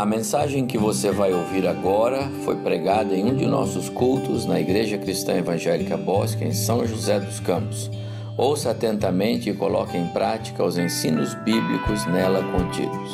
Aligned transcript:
A 0.00 0.06
mensagem 0.06 0.66
que 0.66 0.78
você 0.78 1.10
vai 1.10 1.30
ouvir 1.30 1.68
agora 1.68 2.22
foi 2.42 2.56
pregada 2.56 3.14
em 3.14 3.22
um 3.22 3.36
de 3.36 3.44
nossos 3.44 3.90
cultos 3.90 4.46
na 4.46 4.58
Igreja 4.58 4.96
Cristã 4.96 5.34
Evangélica 5.34 5.94
Bosque, 5.94 6.42
em 6.42 6.54
São 6.54 6.86
José 6.86 7.20
dos 7.20 7.38
Campos. 7.38 7.90
Ouça 8.34 8.70
atentamente 8.70 9.50
e 9.50 9.54
coloque 9.54 9.98
em 9.98 10.06
prática 10.06 10.64
os 10.64 10.78
ensinos 10.78 11.34
bíblicos 11.34 12.06
nela 12.06 12.42
contidos. 12.50 13.12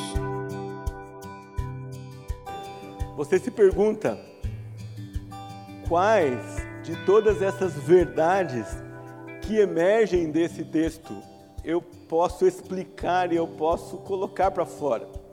Você 3.17 3.41
se 3.41 3.51
pergunta 3.51 4.17
quais 5.89 6.39
de 6.85 6.95
todas 7.05 7.43
essas 7.43 7.73
verdades 7.73 8.65
que 9.43 9.57
emergem 9.57 10.31
desse 10.31 10.65
texto 10.65 11.21
eu 11.65 11.83
posso 11.83 12.47
explicar 12.47 13.33
e 13.33 13.37
eu 13.37 13.49
posso 13.49 13.97
colocar 13.97 14.53
para 14.53 14.65
fora? 14.65 15.26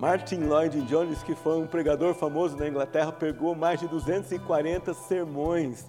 Martin 0.00 0.44
Lloyd 0.44 0.80
Jones, 0.86 1.22
que 1.22 1.34
foi 1.34 1.58
um 1.58 1.66
pregador 1.66 2.14
famoso 2.14 2.56
na 2.56 2.66
Inglaterra, 2.66 3.12
pegou 3.12 3.54
mais 3.54 3.78
de 3.78 3.86
240 3.86 4.94
sermões 4.94 5.84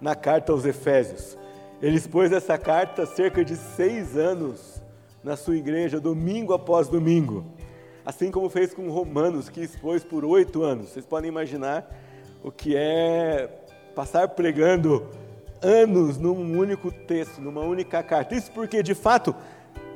na 0.00 0.14
carta 0.14 0.50
aos 0.50 0.64
Efésios. 0.64 1.36
Ele 1.82 1.98
expôs 1.98 2.32
essa 2.32 2.56
carta 2.56 3.04
cerca 3.04 3.44
de 3.44 3.56
seis 3.56 4.16
anos 4.16 4.82
na 5.22 5.36
sua 5.36 5.58
igreja, 5.58 6.00
domingo 6.00 6.54
após 6.54 6.88
domingo. 6.88 7.44
Assim 8.02 8.30
como 8.30 8.48
fez 8.48 8.72
com 8.72 8.88
Romanos, 8.88 9.50
que 9.50 9.60
expôs 9.60 10.02
por 10.02 10.24
oito 10.24 10.62
anos. 10.62 10.88
Vocês 10.88 11.04
podem 11.04 11.28
imaginar 11.28 11.86
o 12.42 12.50
que 12.50 12.74
é 12.74 13.46
passar 13.94 14.26
pregando 14.28 15.06
anos 15.60 16.16
num 16.16 16.58
único 16.58 16.90
texto, 16.90 17.42
numa 17.42 17.60
única 17.60 18.02
carta. 18.02 18.34
Isso 18.34 18.50
porque, 18.52 18.82
de 18.82 18.94
fato, 18.94 19.36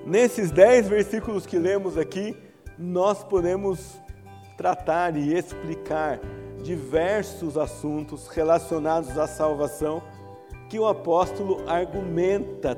nesses 0.05 0.51
dez 0.51 0.87
versículos 0.87 1.47
que 1.47 1.59
lemos 1.59 1.97
aqui, 1.97 2.37
nós 2.79 3.23
podemos 3.23 4.01
tratar 4.57 5.17
e 5.17 5.35
explicar 5.35 6.21
diversos 6.63 7.59
assuntos 7.59 8.29
relacionados 8.29 9.19
à 9.19 9.27
salvação 9.27 10.03
que 10.69 10.79
o 10.79 10.87
apóstolo 10.89 11.69
argumenta, 11.69 12.75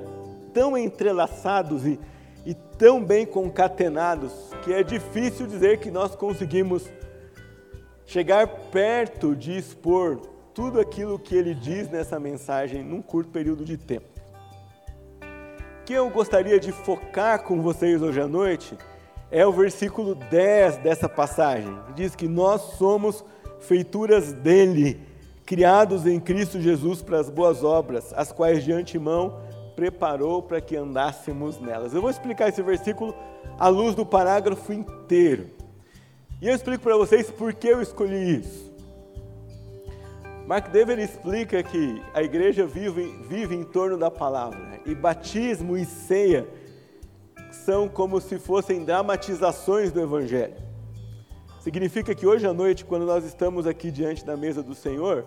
tão 0.52 0.76
entrelaçados 0.76 1.86
e, 1.86 1.98
e 2.44 2.54
tão 2.54 3.02
bem 3.02 3.24
concatenados, 3.24 4.32
que 4.64 4.72
é 4.72 4.82
difícil 4.82 5.46
dizer 5.46 5.78
que 5.78 5.90
nós 5.90 6.14
conseguimos 6.14 6.90
chegar 8.04 8.46
perto 8.70 9.34
de 9.34 9.56
expor 9.56 10.20
tudo 10.52 10.80
aquilo 10.80 11.18
que 11.18 11.34
ele 11.34 11.54
diz 11.54 11.88
nessa 11.90 12.18
mensagem 12.18 12.82
num 12.82 13.02
curto 13.02 13.30
período 13.30 13.64
de 13.64 13.76
tempo. 13.76 14.08
O 15.80 15.84
que 15.84 15.92
eu 15.92 16.10
gostaria 16.10 16.58
de 16.58 16.72
focar 16.72 17.44
com 17.44 17.62
vocês 17.62 18.02
hoje 18.02 18.20
à 18.20 18.26
noite 18.26 18.76
é 19.30 19.46
o 19.46 19.52
versículo 19.52 20.14
10 20.14 20.78
dessa 20.78 21.08
passagem. 21.08 21.76
Diz 21.94 22.14
que 22.14 22.28
nós 22.28 22.60
somos 22.78 23.24
feituras 23.60 24.32
dele, 24.32 25.00
criados 25.44 26.06
em 26.06 26.20
Cristo 26.20 26.60
Jesus 26.60 27.02
para 27.02 27.18
as 27.18 27.30
boas 27.30 27.64
obras, 27.64 28.12
as 28.14 28.32
quais 28.32 28.64
de 28.64 28.72
antemão 28.72 29.38
preparou 29.74 30.42
para 30.42 30.60
que 30.60 30.76
andássemos 30.76 31.60
nelas. 31.60 31.92
Eu 31.92 32.00
vou 32.00 32.10
explicar 32.10 32.48
esse 32.48 32.62
versículo 32.62 33.14
à 33.58 33.68
luz 33.68 33.94
do 33.94 34.06
parágrafo 34.06 34.72
inteiro. 34.72 35.50
E 36.40 36.48
eu 36.48 36.54
explico 36.54 36.82
para 36.82 36.96
vocês 36.96 37.30
por 37.30 37.52
que 37.52 37.68
eu 37.68 37.82
escolhi 37.82 38.40
isso. 38.40 38.66
Mark 40.46 40.70
Dever 40.70 40.98
explica 40.98 41.62
que 41.62 42.00
a 42.14 42.22
igreja 42.22 42.64
vive, 42.64 43.18
vive 43.28 43.54
em 43.54 43.64
torno 43.64 43.98
da 43.98 44.10
palavra, 44.10 44.80
e 44.86 44.94
batismo 44.94 45.76
e 45.76 45.84
ceia 45.84 46.46
são 47.66 47.88
como 47.88 48.20
se 48.20 48.38
fossem 48.38 48.84
dramatizações 48.84 49.90
do 49.90 50.00
Evangelho. 50.00 50.54
Significa 51.60 52.14
que 52.14 52.24
hoje 52.24 52.46
à 52.46 52.52
noite, 52.52 52.84
quando 52.84 53.04
nós 53.04 53.24
estamos 53.24 53.66
aqui 53.66 53.90
diante 53.90 54.24
da 54.24 54.36
mesa 54.36 54.62
do 54.62 54.72
Senhor, 54.72 55.26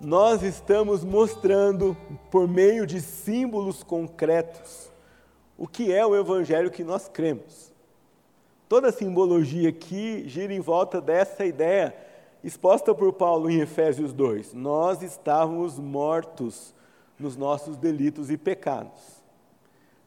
nós 0.00 0.44
estamos 0.44 1.02
mostrando, 1.02 1.96
por 2.30 2.46
meio 2.46 2.86
de 2.86 3.00
símbolos 3.00 3.82
concretos, 3.82 4.88
o 5.58 5.66
que 5.66 5.92
é 5.92 6.06
o 6.06 6.14
Evangelho 6.14 6.70
que 6.70 6.84
nós 6.84 7.08
cremos. 7.08 7.72
Toda 8.68 8.90
a 8.90 8.92
simbologia 8.92 9.68
aqui 9.68 10.22
gira 10.28 10.54
em 10.54 10.60
volta 10.60 11.00
dessa 11.00 11.44
ideia 11.44 11.92
exposta 12.44 12.94
por 12.94 13.12
Paulo 13.14 13.50
em 13.50 13.58
Efésios 13.58 14.12
2. 14.12 14.54
Nós 14.54 15.02
estávamos 15.02 15.76
mortos 15.76 16.72
nos 17.18 17.36
nossos 17.36 17.76
delitos 17.76 18.30
e 18.30 18.36
pecados. 18.36 19.13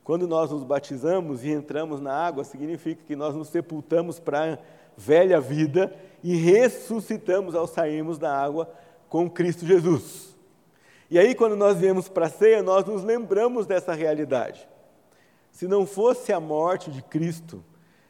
Quando 0.08 0.26
nós 0.26 0.52
nos 0.52 0.64
batizamos 0.64 1.44
e 1.44 1.50
entramos 1.50 2.00
na 2.00 2.14
água, 2.14 2.46
significa 2.46 3.04
que 3.06 3.14
nós 3.14 3.36
nos 3.36 3.50
sepultamos 3.50 4.22
para 4.22 4.54
a 4.54 4.58
velha 4.96 5.42
vida 5.42 5.94
e 6.24 6.34
ressuscitamos 6.34 7.54
ao 7.54 7.68
sairmos 7.68 8.18
da 8.18 8.34
água 8.34 8.74
com 9.10 9.30
Cristo 9.30 9.66
Jesus. 9.66 10.34
E 11.12 11.20
aí, 11.20 11.36
quando 11.36 11.58
nós 11.58 11.80
viemos 11.80 12.08
para 12.08 12.28
a 12.28 12.30
ceia, 12.30 12.64
nós 12.64 12.86
nos 12.86 13.04
lembramos 13.04 13.68
dessa 13.68 13.94
realidade. 13.94 14.66
Se 15.52 15.68
não 15.68 15.86
fosse 15.86 16.32
a 16.32 16.40
morte 16.40 16.90
de 16.90 17.02
Cristo, 17.02 17.62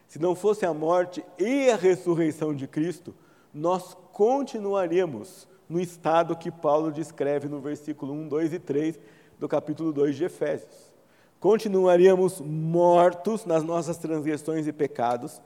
se 0.08 0.20
não 0.20 0.36
fosse 0.36 0.68
a 0.68 0.74
morte 0.76 1.26
e 1.40 1.72
a 1.72 1.76
ressurreição 1.76 2.54
de 2.54 2.68
Cristo, 2.68 3.16
nós 3.52 3.98
continuaríamos 4.14 5.48
no 5.68 5.80
estado 5.80 6.38
que 6.38 6.52
Paulo 6.52 6.92
descreve 6.92 7.48
no 7.48 7.60
versículo 7.60 8.14
1, 8.14 8.28
2 8.28 8.54
e 8.54 8.60
3 8.60 9.00
do 9.40 9.50
capítulo 9.50 9.92
2 9.92 10.16
de 10.16 10.26
Efésios 10.26 10.96
continuaríamos 11.40 12.42
mortos 12.42 13.46
nas 13.46 13.64
nossas 13.64 13.98
transgressões 13.98 14.68
e 14.68 14.74
pecados, 14.74 15.42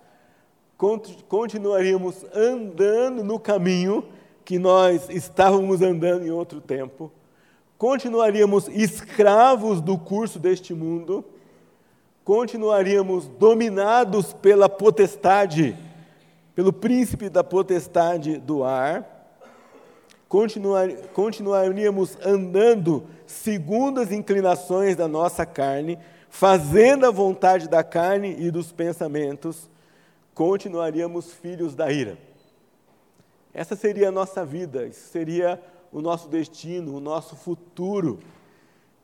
continuaríamos 1.27 2.25
andando 2.33 3.23
no 3.23 3.39
caminho 3.39 4.03
que 4.43 4.57
nós 4.57 5.09
estávamos 5.09 5.81
andando 5.81 6.25
em 6.25 6.31
outro 6.31 6.59
tempo, 6.59 7.11
continuaríamos 7.77 8.67
escravos 8.67 9.81
do 9.81 9.97
curso 9.97 10.39
deste 10.39 10.73
mundo, 10.73 11.25
continuaríamos 12.23 13.27
dominados 13.27 14.33
pela 14.33 14.69
potestade, 14.69 15.77
pelo 16.55 16.71
príncipe 16.71 17.29
da 17.29 17.43
potestade 17.43 18.37
do 18.37 18.63
ar, 18.63 19.20
continuar, 20.31 20.89
continuaríamos 21.13 22.17
andando 22.25 23.03
segundo 23.27 23.99
as 23.99 24.13
inclinações 24.13 24.95
da 24.95 25.05
nossa 25.05 25.45
carne, 25.45 25.99
fazendo 26.29 27.05
a 27.05 27.11
vontade 27.11 27.67
da 27.67 27.83
carne 27.83 28.37
e 28.39 28.49
dos 28.49 28.71
pensamentos, 28.71 29.69
continuaríamos 30.33 31.33
filhos 31.33 31.75
da 31.75 31.91
ira. 31.91 32.17
Essa 33.53 33.75
seria 33.75 34.07
a 34.07 34.11
nossa 34.11 34.45
vida, 34.45 34.89
seria 34.93 35.61
o 35.91 35.99
nosso 36.01 36.29
destino, 36.29 36.95
o 36.95 37.01
nosso 37.01 37.35
futuro. 37.35 38.19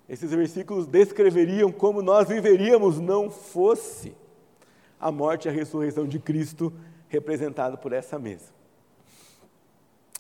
Esses 0.07 0.31
versículos 0.31 0.87
descreveriam 0.87 1.73
como 1.73 2.01
nós 2.01 2.29
viveríamos 2.29 3.01
não 3.01 3.29
fosse 3.29 4.15
a 4.97 5.11
morte 5.11 5.45
e 5.45 5.49
a 5.49 5.53
ressurreição 5.53 6.07
de 6.07 6.19
Cristo 6.19 6.71
representado 7.09 7.77
por 7.77 7.91
essa 7.91 8.17
mesa 8.17 8.56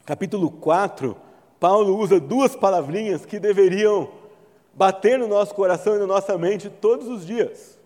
capítulo 0.07 0.49
4, 0.49 1.17
Paulo 1.59 1.97
usa 1.97 2.17
duas 2.17 2.55
palavrinhas 2.55 3.25
que 3.25 3.41
deveriam 3.41 4.09
bater 4.73 5.19
no 5.19 5.27
nosso 5.27 5.53
coração 5.53 5.97
e 5.97 5.99
na 5.99 6.07
nossa 6.07 6.37
mente 6.37 6.69
todos 6.69 7.09
os 7.09 7.27
dias. 7.27 7.77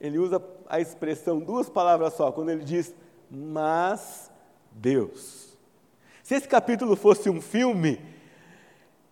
Ele 0.00 0.18
usa 0.18 0.42
a 0.66 0.80
expressão 0.80 1.38
duas 1.38 1.68
palavras 1.68 2.14
só, 2.14 2.32
quando 2.32 2.48
ele 2.48 2.64
diz, 2.64 2.94
mas 3.30 4.30
Deus. 4.72 5.58
Se 6.22 6.36
esse 6.36 6.48
capítulo 6.48 6.96
fosse 6.96 7.28
um 7.28 7.38
filme, 7.38 8.00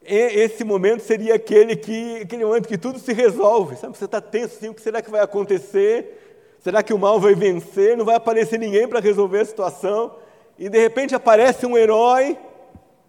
esse 0.00 0.64
momento 0.64 1.02
seria 1.02 1.34
aquele, 1.34 1.76
que, 1.76 2.22
aquele 2.22 2.42
momento 2.42 2.68
que 2.68 2.78
tudo 2.78 2.98
se 2.98 3.12
resolve. 3.12 3.76
Sabe? 3.76 3.98
Você 3.98 4.06
está 4.06 4.22
tenso 4.22 4.56
assim, 4.56 4.70
o 4.70 4.74
que 4.74 4.80
será 4.80 5.02
que 5.02 5.10
vai 5.10 5.20
acontecer? 5.20 6.56
Será 6.58 6.82
que 6.82 6.94
o 6.94 6.98
mal 6.98 7.20
vai 7.20 7.34
vencer? 7.34 7.98
Não 7.98 8.06
vai 8.06 8.14
aparecer 8.14 8.58
ninguém 8.58 8.88
para 8.88 8.98
resolver 8.98 9.40
a 9.40 9.44
situação? 9.44 10.16
E 10.58 10.68
de 10.68 10.78
repente 10.78 11.14
aparece 11.14 11.64
um 11.64 11.76
herói 11.76 12.36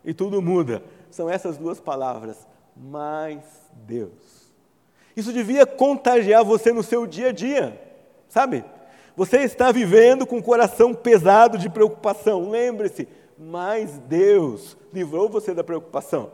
e 0.06 0.14
tudo 0.14 0.42
muda. 0.42 0.84
São 1.10 1.30
essas 1.30 1.58
duas 1.58 1.80
palavras, 1.80 2.48
mais 2.78 3.44
Deus. 3.74 4.52
Isso 5.16 5.34
devia 5.34 5.66
contagiar 5.66 6.44
você 6.44 6.72
no 6.72 6.84
seu 6.84 7.08
dia 7.08 7.30
a 7.30 7.32
dia, 7.32 7.82
sabe? 8.30 8.64
Você 9.16 9.40
está 9.40 9.72
vivendo 9.72 10.26
com 10.26 10.38
o 10.38 10.44
coração 10.44 10.94
pesado 10.94 11.58
de 11.58 11.70
preocupação. 11.70 12.50
Lembre-se, 12.50 13.08
mais 13.38 13.98
Deus 13.98 14.78
livrou 14.94 15.28
você 15.28 15.54
da 15.54 15.64
preocupação. 15.64 16.32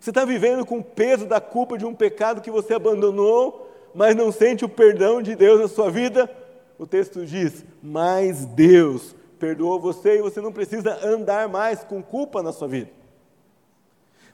Você 0.00 0.10
está 0.10 0.24
vivendo 0.24 0.66
com 0.66 0.78
o 0.78 0.84
peso 0.84 1.26
da 1.26 1.40
culpa 1.40 1.78
de 1.78 1.84
um 1.84 1.94
pecado 1.94 2.40
que 2.40 2.50
você 2.50 2.74
abandonou, 2.74 3.70
mas 3.94 4.16
não 4.16 4.32
sente 4.32 4.64
o 4.64 4.68
perdão 4.68 5.22
de 5.22 5.36
Deus 5.36 5.60
na 5.60 5.68
sua 5.68 5.90
vida? 5.90 6.28
O 6.76 6.86
texto 6.86 7.24
diz: 7.24 7.64
mais 7.80 8.44
Deus 8.44 9.14
perdoou 9.42 9.80
você 9.80 10.18
e 10.18 10.22
você 10.22 10.40
não 10.40 10.52
precisa 10.52 11.04
andar 11.04 11.48
mais 11.48 11.82
com 11.82 12.00
culpa 12.00 12.44
na 12.44 12.52
sua 12.52 12.68
vida. 12.68 12.88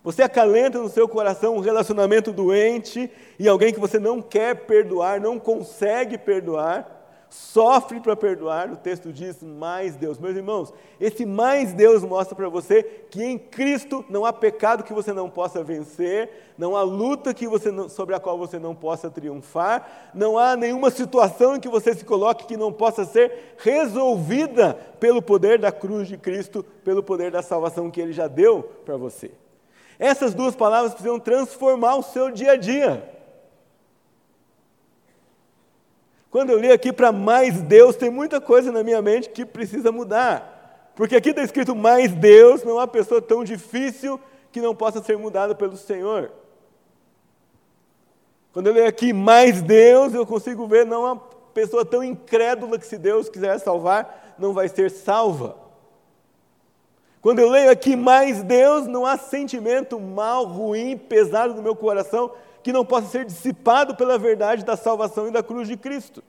Você 0.05 0.23
acalenta 0.23 0.79
no 0.79 0.91
seu 0.91 1.09
coração 1.09 1.57
um 1.57 1.61
relacionamento 1.61 2.31
doente 2.31 3.11
e 3.39 3.49
alguém 3.49 3.73
que 3.73 3.81
você 3.81 3.99
não 3.99 4.21
quer 4.21 4.67
perdoar, 4.67 5.19
não 5.19 5.39
consegue 5.39 6.19
perdoar. 6.19 6.98
Sofre 7.31 8.01
para 8.01 8.17
perdoar, 8.17 8.71
o 8.71 8.77
texto 8.77 9.13
diz 9.13 9.43
mais 9.43 9.97
Deus. 9.97 10.19
Meus 10.19 10.37
irmãos, 10.37 10.73
esse 11.01 11.27
mais 11.27 11.73
Deus 11.73 12.03
mostra 12.03 12.35
para 12.35 12.49
você 12.49 12.83
que 12.83 13.23
em 13.23 13.39
Cristo 13.39 14.05
não 14.09 14.25
há 14.25 14.33
pecado 14.33 14.83
que 14.83 14.93
você 14.93 15.13
não 15.13 15.29
possa 15.29 15.63
vencer, 15.63 16.53
não 16.57 16.77
há 16.77 16.83
luta 16.83 17.35
que 17.35 17.47
você 17.47 17.71
não, 17.71 17.89
sobre 17.89 18.15
a 18.15 18.21
qual 18.21 18.39
você 18.39 18.59
não 18.59 18.75
possa 18.75 19.11
triunfar, 19.11 20.11
não 20.15 20.39
há 20.39 20.57
nenhuma 20.57 20.91
situação 20.91 21.57
em 21.57 21.61
que 21.61 21.69
você 21.69 21.95
se 21.95 22.05
coloque 22.05 22.47
que 22.47 22.57
não 22.57 22.73
possa 22.73 23.05
ser 23.05 23.55
resolvida 23.59 24.75
pelo 24.99 25.21
poder 25.21 25.59
da 25.59 25.71
cruz 25.71 26.09
de 26.09 26.17
Cristo, 26.17 26.65
pelo 26.85 27.03
poder 27.03 27.31
da 27.31 27.43
salvação 27.43 27.91
que 27.91 28.01
Ele 28.01 28.13
já 28.13 28.27
deu 28.27 28.63
para 28.85 28.97
você. 28.97 29.31
Essas 29.99 30.33
duas 30.33 30.55
palavras 30.55 30.93
precisam 30.93 31.19
transformar 31.19 31.97
o 31.97 32.03
seu 32.03 32.31
dia 32.31 32.53
a 32.53 32.57
dia. 32.57 33.18
Quando 36.31 36.51
eu 36.51 36.59
li 36.59 36.71
aqui 36.71 36.93
para 36.93 37.11
mais 37.11 37.63
Deus, 37.63 37.97
tem 37.97 38.11
muita 38.11 38.41
coisa 38.41 38.71
na 38.71 38.83
minha 38.83 39.01
mente 39.01 39.31
que 39.31 39.47
precisa 39.47 39.91
mudar. 39.91 40.93
Porque 40.95 41.17
aqui 41.17 41.31
está 41.31 41.43
escrito 41.43 41.75
mais 41.75 42.13
Deus, 42.13 42.65
não 42.65 42.79
há 42.79 42.87
pessoa 42.87 43.23
tão 43.23 43.45
difícil 43.45 44.21
que 44.51 44.61
não 44.61 44.75
possa 44.75 45.03
ser 45.03 45.17
mudada 45.17 45.55
pelo 45.55 45.77
Senhor. 45.77 46.31
Quando 48.53 48.67
eu 48.67 48.75
leio 48.75 48.89
aqui 48.89 49.13
mais 49.13 49.63
Deus, 49.63 50.13
eu 50.13 50.27
consigo 50.27 50.67
ver 50.67 50.85
não 50.85 51.07
há 51.07 51.17
pessoa 51.55 51.85
tão 51.85 52.03
incrédula 52.03 52.79
que 52.79 52.87
se 52.87 52.99
Deus 52.99 53.29
quiser 53.29 53.59
salvar, 53.59 54.35
não 54.39 54.53
vai 54.53 54.69
ser 54.69 54.91
salva. 54.91 55.57
Quando 57.21 57.41
eu 57.41 57.51
leio 57.51 57.71
aqui 57.71 57.97
mais 57.97 58.43
Deus, 58.43 58.87
não 58.87 59.05
há 59.05 59.17
sentimento 59.17 59.99
mal, 59.99 60.45
ruim, 60.45 60.97
pesado 60.97 61.55
no 61.55 61.63
meu 61.63 61.75
coração 61.75 62.33
que 62.63 62.73
não 62.73 62.85
possa 62.85 63.09
ser 63.09 63.25
dissipado 63.25 63.95
pela 63.97 64.19
verdade 64.19 64.65
da 64.65 64.77
salvação 64.77 65.29
e 65.29 65.31
da 65.31 65.43
cruz 65.43 65.69
de 65.69 65.77
Cristo. 65.77 66.23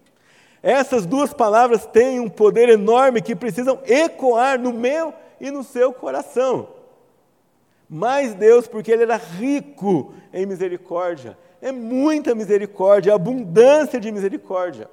Essas 0.61 1.05
duas 1.05 1.33
palavras 1.33 1.85
têm 1.85 2.19
um 2.19 2.29
poder 2.29 2.69
enorme 2.69 3.21
que 3.21 3.35
precisam 3.35 3.79
ecoar 3.85 4.59
no 4.59 4.73
meu 4.73 5.13
e 5.39 5.49
no 5.49 5.63
seu 5.63 5.93
coração. 5.93 6.69
Mas 7.89 8.33
Deus, 8.35 8.67
porque 8.67 8.91
Ele 8.91 9.03
era 9.03 9.15
rico 9.15 10.13
em 10.33 10.45
misericórdia, 10.45 11.37
é 11.61 11.71
muita 11.71 12.35
misericórdia, 12.35 13.13
abundância 13.13 13.99
de 13.99 14.11
misericórdia. 14.11 14.89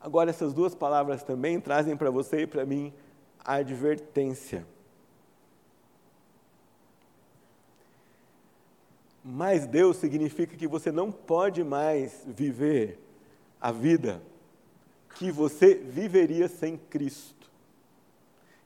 Agora, 0.00 0.30
essas 0.30 0.52
duas 0.52 0.74
palavras 0.74 1.22
também 1.22 1.60
trazem 1.60 1.96
para 1.96 2.10
você 2.10 2.42
e 2.42 2.46
para 2.46 2.64
mim 2.64 2.92
a 3.44 3.54
advertência. 3.54 4.66
Mais 9.24 9.66
Deus 9.66 9.98
significa 9.98 10.56
que 10.56 10.66
você 10.66 10.90
não 10.90 11.12
pode 11.12 11.62
mais 11.62 12.24
viver 12.26 12.98
a 13.60 13.70
vida 13.70 14.20
que 15.14 15.30
você 15.30 15.74
viveria 15.74 16.48
sem 16.48 16.76
Cristo. 16.76 17.50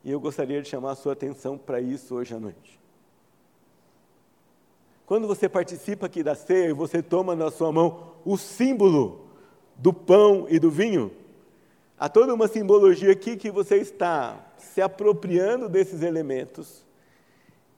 E 0.02 0.10
eu 0.10 0.18
gostaria 0.18 0.62
de 0.62 0.68
chamar 0.68 0.92
a 0.92 0.94
sua 0.94 1.12
atenção 1.12 1.58
para 1.58 1.80
isso 1.80 2.14
hoje 2.14 2.34
à 2.34 2.40
noite. 2.40 2.80
Quando 5.04 5.28
você 5.28 5.48
participa 5.48 6.06
aqui 6.06 6.22
da 6.22 6.34
ceia 6.34 6.68
e 6.68 6.72
você 6.72 7.02
toma 7.02 7.36
na 7.36 7.50
sua 7.50 7.70
mão 7.70 8.14
o 8.24 8.36
símbolo 8.36 9.26
do 9.76 9.92
pão 9.92 10.46
e 10.48 10.58
do 10.58 10.70
vinho, 10.70 11.12
há 11.98 12.08
toda 12.08 12.32
uma 12.32 12.48
simbologia 12.48 13.12
aqui 13.12 13.36
que 13.36 13.50
você 13.50 13.76
está 13.76 14.52
se 14.56 14.80
apropriando 14.80 15.68
desses 15.68 16.02
elementos 16.02 16.84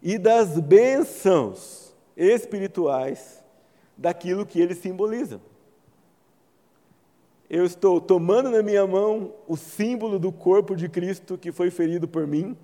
e 0.02 0.16
das 0.16 0.58
bênçãos 0.60 1.87
espirituais 2.18 3.42
daquilo 3.96 4.44
que 4.44 4.60
ele 4.60 4.74
simboliza. 4.74 5.40
Eu 7.48 7.64
estou 7.64 7.98
tomando 8.00 8.50
na 8.50 8.62
minha 8.62 8.86
mão 8.86 9.32
o 9.46 9.56
símbolo 9.56 10.18
do 10.18 10.30
corpo 10.30 10.76
de 10.76 10.88
Cristo 10.88 11.38
que 11.38 11.50
foi 11.50 11.70
ferido 11.70 12.06
por 12.06 12.26
mim. 12.26 12.54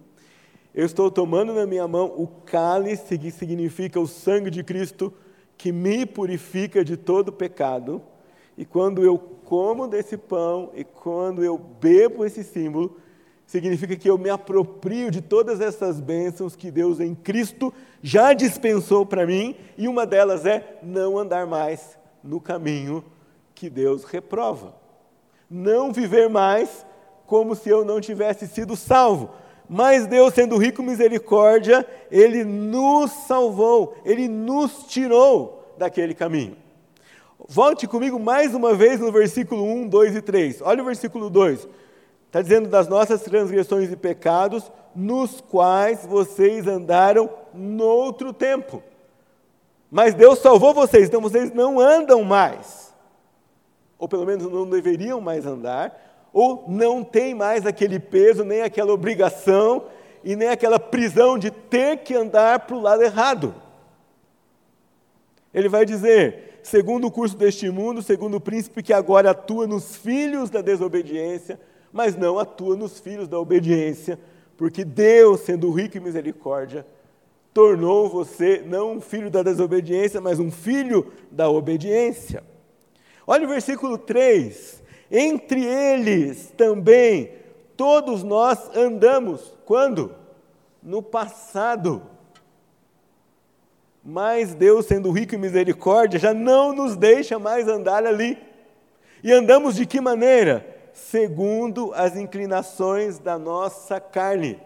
Eu 0.74 0.84
estou 0.84 1.10
tomando 1.10 1.54
na 1.54 1.64
minha 1.64 1.88
mão 1.88 2.06
o 2.06 2.26
cálice, 2.26 3.16
que 3.16 3.30
significa 3.30 3.98
o 3.98 4.06
sangue 4.06 4.50
de 4.50 4.62
Cristo, 4.62 5.12
que 5.56 5.72
me 5.72 6.04
purifica 6.04 6.84
de 6.84 6.96
todo 6.96 7.32
pecado. 7.32 8.02
E 8.58 8.64
quando 8.64 9.02
eu 9.02 9.16
como 9.16 9.86
desse 9.86 10.16
pão 10.16 10.70
e 10.74 10.84
quando 10.84 11.44
eu 11.44 11.56
bebo 11.56 12.24
esse 12.24 12.42
símbolo, 12.42 12.96
significa 13.46 13.96
que 13.96 14.08
eu 14.08 14.18
me 14.18 14.30
aproprio 14.30 15.10
de 15.10 15.20
todas 15.20 15.60
essas 15.60 16.00
bênçãos 16.00 16.56
que 16.56 16.70
Deus 16.70 17.00
em 17.00 17.14
Cristo 17.14 17.72
já 18.02 18.32
dispensou 18.32 19.04
para 19.04 19.26
mim, 19.26 19.56
e 19.76 19.88
uma 19.88 20.06
delas 20.06 20.44
é 20.46 20.78
não 20.82 21.18
andar 21.18 21.46
mais 21.46 21.98
no 22.22 22.40
caminho 22.40 23.04
que 23.54 23.70
Deus 23.70 24.04
reprova. 24.04 24.74
Não 25.48 25.92
viver 25.92 26.28
mais 26.28 26.84
como 27.26 27.54
se 27.54 27.68
eu 27.68 27.84
não 27.84 28.00
tivesse 28.00 28.46
sido 28.46 28.76
salvo. 28.76 29.30
Mas 29.68 30.06
Deus, 30.06 30.34
sendo 30.34 30.58
rico 30.58 30.82
em 30.82 30.86
misericórdia, 30.86 31.86
Ele 32.10 32.44
nos 32.44 33.10
salvou, 33.26 33.96
Ele 34.04 34.28
nos 34.28 34.84
tirou 34.86 35.74
daquele 35.78 36.14
caminho. 36.14 36.56
Volte 37.48 37.86
comigo 37.86 38.18
mais 38.18 38.54
uma 38.54 38.74
vez 38.74 39.00
no 39.00 39.12
versículo 39.12 39.64
1, 39.64 39.88
2 39.88 40.16
e 40.16 40.22
3. 40.22 40.62
Olha 40.62 40.82
o 40.82 40.86
versículo 40.86 41.28
2. 41.30 41.68
Está 42.34 42.42
dizendo 42.42 42.68
das 42.68 42.88
nossas 42.88 43.22
transgressões 43.22 43.92
e 43.92 43.96
pecados, 43.96 44.68
nos 44.92 45.40
quais 45.40 46.04
vocês 46.04 46.66
andaram 46.66 47.30
noutro 47.54 48.32
tempo. 48.32 48.82
Mas 49.88 50.14
Deus 50.14 50.40
salvou 50.40 50.74
vocês, 50.74 51.06
então 51.06 51.20
vocês 51.20 51.54
não 51.54 51.78
andam 51.78 52.24
mais. 52.24 52.92
Ou 53.96 54.08
pelo 54.08 54.26
menos 54.26 54.50
não 54.50 54.68
deveriam 54.68 55.20
mais 55.20 55.46
andar, 55.46 56.26
ou 56.32 56.64
não 56.66 57.04
tem 57.04 57.36
mais 57.36 57.66
aquele 57.66 58.00
peso, 58.00 58.42
nem 58.42 58.62
aquela 58.62 58.92
obrigação 58.92 59.84
e 60.24 60.34
nem 60.34 60.48
aquela 60.48 60.80
prisão 60.80 61.38
de 61.38 61.52
ter 61.52 61.98
que 61.98 62.16
andar 62.16 62.66
para 62.66 62.74
o 62.74 62.82
lado 62.82 63.04
errado. 63.04 63.54
Ele 65.54 65.68
vai 65.68 65.84
dizer: 65.86 66.58
segundo 66.64 67.06
o 67.06 67.12
curso 67.12 67.36
deste 67.36 67.70
mundo, 67.70 68.02
segundo 68.02 68.38
o 68.38 68.40
príncipe 68.40 68.82
que 68.82 68.92
agora 68.92 69.30
atua 69.30 69.68
nos 69.68 69.94
filhos 69.94 70.50
da 70.50 70.62
desobediência, 70.62 71.60
mas 71.94 72.16
não 72.16 72.40
atua 72.40 72.74
nos 72.74 72.98
filhos 72.98 73.28
da 73.28 73.38
obediência, 73.38 74.18
porque 74.56 74.84
Deus, 74.84 75.42
sendo 75.42 75.70
rico 75.70 75.96
em 75.96 76.00
misericórdia, 76.00 76.84
tornou 77.52 78.08
você 78.08 78.64
não 78.66 78.94
um 78.94 79.00
filho 79.00 79.30
da 79.30 79.44
desobediência, 79.44 80.20
mas 80.20 80.40
um 80.40 80.50
filho 80.50 81.12
da 81.30 81.48
obediência. 81.48 82.42
Olha 83.24 83.46
o 83.46 83.48
versículo 83.48 83.96
3: 83.96 84.82
Entre 85.08 85.64
eles 85.64 86.52
também 86.56 87.30
todos 87.76 88.24
nós 88.24 88.76
andamos, 88.76 89.56
quando? 89.64 90.16
No 90.82 91.00
passado. 91.00 92.02
Mas 94.04 94.52
Deus, 94.52 94.86
sendo 94.86 95.12
rico 95.12 95.36
em 95.36 95.38
misericórdia, 95.38 96.18
já 96.18 96.34
não 96.34 96.72
nos 96.72 96.96
deixa 96.96 97.38
mais 97.38 97.68
andar 97.68 98.04
ali. 98.04 98.36
E 99.22 99.30
andamos 99.30 99.76
de 99.76 99.86
que 99.86 100.00
maneira? 100.00 100.73
Segundo 100.94 101.92
as 101.92 102.16
inclinações 102.16 103.18
da 103.18 103.36
nossa 103.36 104.00
carne. 104.00 104.58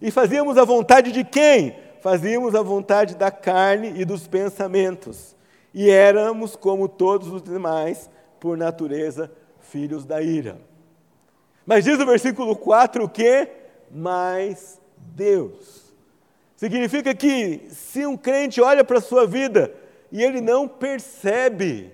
E 0.00 0.10
fazíamos 0.10 0.56
a 0.56 0.64
vontade 0.64 1.10
de 1.10 1.24
quem? 1.24 1.76
Fazíamos 2.00 2.54
a 2.54 2.62
vontade 2.62 3.16
da 3.16 3.30
carne 3.30 3.92
e 3.96 4.04
dos 4.04 4.28
pensamentos. 4.28 5.34
E 5.74 5.90
éramos, 5.90 6.54
como 6.54 6.88
todos 6.88 7.28
os 7.28 7.42
demais, 7.42 8.08
por 8.38 8.56
natureza, 8.56 9.30
filhos 9.60 10.04
da 10.04 10.22
ira. 10.22 10.58
Mas 11.66 11.84
diz 11.84 11.98
o 11.98 12.06
versículo 12.06 12.54
4 12.54 13.04
o 13.04 13.08
que? 13.08 13.48
Mas 13.90 14.80
Deus. 14.96 15.92
Significa 16.56 17.14
que 17.14 17.66
se 17.70 18.06
um 18.06 18.16
crente 18.16 18.60
olha 18.60 18.84
para 18.84 18.98
a 18.98 19.02
sua 19.02 19.26
vida 19.26 19.74
e 20.12 20.22
ele 20.22 20.40
não 20.40 20.68
percebe 20.68 21.92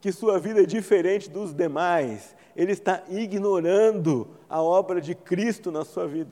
que 0.00 0.10
sua 0.10 0.38
vida 0.40 0.62
é 0.62 0.66
diferente 0.66 1.30
dos 1.30 1.54
demais, 1.54 2.34
ele 2.54 2.72
está 2.72 3.02
ignorando 3.08 4.28
a 4.48 4.62
obra 4.62 5.00
de 5.00 5.14
Cristo 5.14 5.70
na 5.70 5.84
sua 5.84 6.06
vida. 6.06 6.30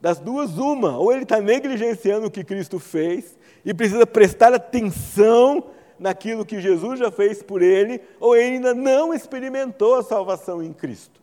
Das 0.00 0.18
duas, 0.18 0.58
uma, 0.58 0.98
ou 0.98 1.12
ele 1.12 1.22
está 1.22 1.40
negligenciando 1.40 2.26
o 2.26 2.30
que 2.30 2.42
Cristo 2.42 2.80
fez 2.80 3.38
e 3.64 3.72
precisa 3.72 4.04
prestar 4.04 4.52
atenção 4.52 5.70
naquilo 5.96 6.44
que 6.44 6.60
Jesus 6.60 6.98
já 6.98 7.12
fez 7.12 7.40
por 7.40 7.62
ele, 7.62 8.00
ou 8.18 8.34
ele 8.34 8.56
ainda 8.56 8.74
não 8.74 9.14
experimentou 9.14 9.94
a 9.94 10.02
salvação 10.02 10.60
em 10.60 10.72
Cristo. 10.72 11.20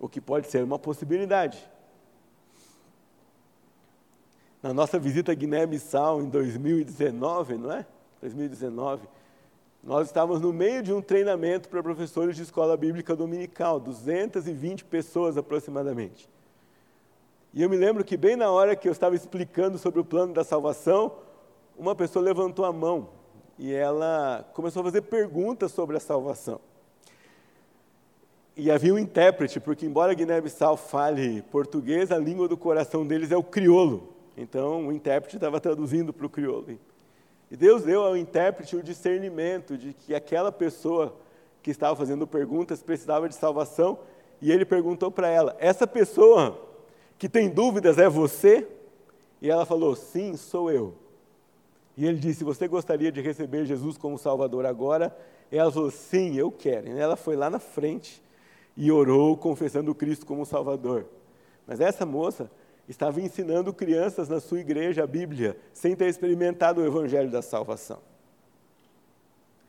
O 0.00 0.08
que 0.08 0.20
pode 0.20 0.48
ser 0.48 0.64
uma 0.64 0.78
possibilidade. 0.80 1.64
Na 4.60 4.74
nossa 4.74 4.98
visita 4.98 5.30
a 5.30 5.34
Guiné-Bissau 5.34 6.20
em 6.20 6.28
2019, 6.28 7.58
não 7.58 7.70
é? 7.70 7.86
2019, 8.20 9.06
nós 9.84 10.06
estávamos 10.06 10.40
no 10.40 10.50
meio 10.50 10.82
de 10.82 10.94
um 10.94 11.02
treinamento 11.02 11.68
para 11.68 11.82
professores 11.82 12.34
de 12.34 12.42
escola 12.42 12.74
bíblica 12.74 13.14
dominical, 13.14 13.78
220 13.78 14.82
pessoas 14.86 15.36
aproximadamente. 15.36 16.26
E 17.52 17.62
eu 17.62 17.68
me 17.68 17.76
lembro 17.76 18.02
que, 18.02 18.16
bem 18.16 18.34
na 18.34 18.50
hora 18.50 18.74
que 18.74 18.88
eu 18.88 18.92
estava 18.92 19.14
explicando 19.14 19.76
sobre 19.76 20.00
o 20.00 20.04
plano 20.04 20.32
da 20.32 20.42
salvação, 20.42 21.12
uma 21.76 21.94
pessoa 21.94 22.24
levantou 22.24 22.64
a 22.64 22.72
mão 22.72 23.10
e 23.58 23.74
ela 23.74 24.48
começou 24.54 24.80
a 24.80 24.84
fazer 24.84 25.02
perguntas 25.02 25.70
sobre 25.70 25.98
a 25.98 26.00
salvação. 26.00 26.60
E 28.56 28.70
havia 28.70 28.94
um 28.94 28.98
intérprete, 28.98 29.60
porque 29.60 29.84
embora 29.84 30.14
Guiné-Bissau 30.14 30.78
fale 30.78 31.42
português, 31.42 32.10
a 32.10 32.16
língua 32.16 32.48
do 32.48 32.56
coração 32.56 33.06
deles 33.06 33.30
é 33.30 33.36
o 33.36 33.42
crioulo. 33.42 34.14
Então 34.34 34.86
o 34.86 34.92
intérprete 34.92 35.36
estava 35.36 35.60
traduzindo 35.60 36.10
para 36.10 36.24
o 36.24 36.30
crioulo. 36.30 36.78
E 37.50 37.56
Deus 37.56 37.82
deu 37.82 38.02
ao 38.02 38.16
intérprete 38.16 38.76
o 38.76 38.82
discernimento 38.82 39.76
de 39.76 39.92
que 39.92 40.14
aquela 40.14 40.50
pessoa 40.50 41.14
que 41.62 41.70
estava 41.70 41.96
fazendo 41.96 42.26
perguntas 42.26 42.82
precisava 42.82 43.28
de 43.28 43.34
salvação, 43.34 43.98
e 44.40 44.52
ele 44.52 44.64
perguntou 44.64 45.10
para 45.10 45.28
ela: 45.28 45.56
Essa 45.58 45.86
pessoa 45.86 46.60
que 47.18 47.28
tem 47.28 47.48
dúvidas 47.48 47.98
é 47.98 48.08
você? 48.08 48.68
E 49.40 49.50
ela 49.50 49.64
falou: 49.64 49.94
Sim, 49.94 50.36
sou 50.36 50.70
eu. 50.70 50.94
E 51.96 52.06
ele 52.06 52.18
disse: 52.18 52.44
Você 52.44 52.68
gostaria 52.68 53.10
de 53.10 53.20
receber 53.20 53.64
Jesus 53.64 53.96
como 53.96 54.18
Salvador 54.18 54.66
agora? 54.66 55.16
E 55.50 55.56
ela 55.56 55.70
falou: 55.70 55.90
Sim, 55.90 56.36
eu 56.36 56.50
quero. 56.50 56.88
E 56.88 56.98
ela 56.98 57.16
foi 57.16 57.36
lá 57.36 57.48
na 57.48 57.58
frente 57.58 58.22
e 58.76 58.90
orou, 58.90 59.36
confessando 59.36 59.94
Cristo 59.94 60.26
como 60.26 60.44
Salvador. 60.44 61.06
Mas 61.66 61.80
essa 61.80 62.04
moça 62.04 62.50
estava 62.88 63.20
ensinando 63.20 63.72
crianças 63.72 64.28
na 64.28 64.40
sua 64.40 64.60
igreja 64.60 65.04
a 65.04 65.06
Bíblia, 65.06 65.56
sem 65.72 65.96
ter 65.96 66.06
experimentado 66.06 66.80
o 66.80 66.86
Evangelho 66.86 67.30
da 67.30 67.42
salvação. 67.42 67.98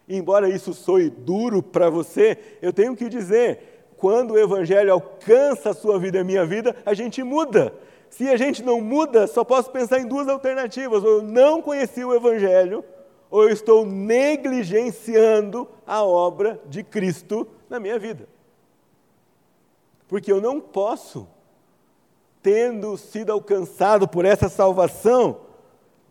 E 0.08 0.16
embora 0.16 0.50
isso 0.50 0.74
soe 0.74 1.10
duro 1.10 1.64
para 1.64 1.90
você, 1.90 2.38
eu 2.62 2.72
tenho 2.72 2.96
que 2.96 3.10
dizer: 3.10 3.88
quando 3.98 4.32
o 4.32 4.40
Evangelho 4.40 4.92
alcança 4.92 5.72
a 5.72 5.74
sua 5.74 5.98
vida 5.98 6.18
e 6.18 6.22
a 6.22 6.24
minha 6.24 6.46
vida, 6.46 6.76
a 6.86 6.94
gente 6.94 7.24
muda. 7.24 7.74
Se 8.10 8.30
a 8.30 8.38
gente 8.38 8.64
não 8.64 8.80
muda, 8.80 9.28
só 9.28 9.44
posso 9.44 9.72
pensar 9.72 10.00
em 10.00 10.08
duas 10.08 10.28
alternativas: 10.28 11.04
ou 11.04 11.10
eu 11.10 11.22
não 11.22 11.62
conheci 11.62 12.04
o 12.04 12.14
Evangelho, 12.14 12.84
ou 13.30 13.44
eu 13.44 13.50
estou 13.50 13.86
negligenciando 13.86 15.68
a 15.86 16.04
obra 16.04 16.60
de 16.68 16.84
Cristo 16.84 17.48
na 17.70 17.80
minha 17.80 17.98
vida. 17.98 18.28
Porque 20.08 20.32
eu 20.32 20.40
não 20.40 20.62
posso, 20.62 21.28
tendo 22.46 22.96
sido 22.96 23.32
alcançado 23.32 24.08
por 24.08 24.24
essa 24.24 24.48
salvação 24.48 25.40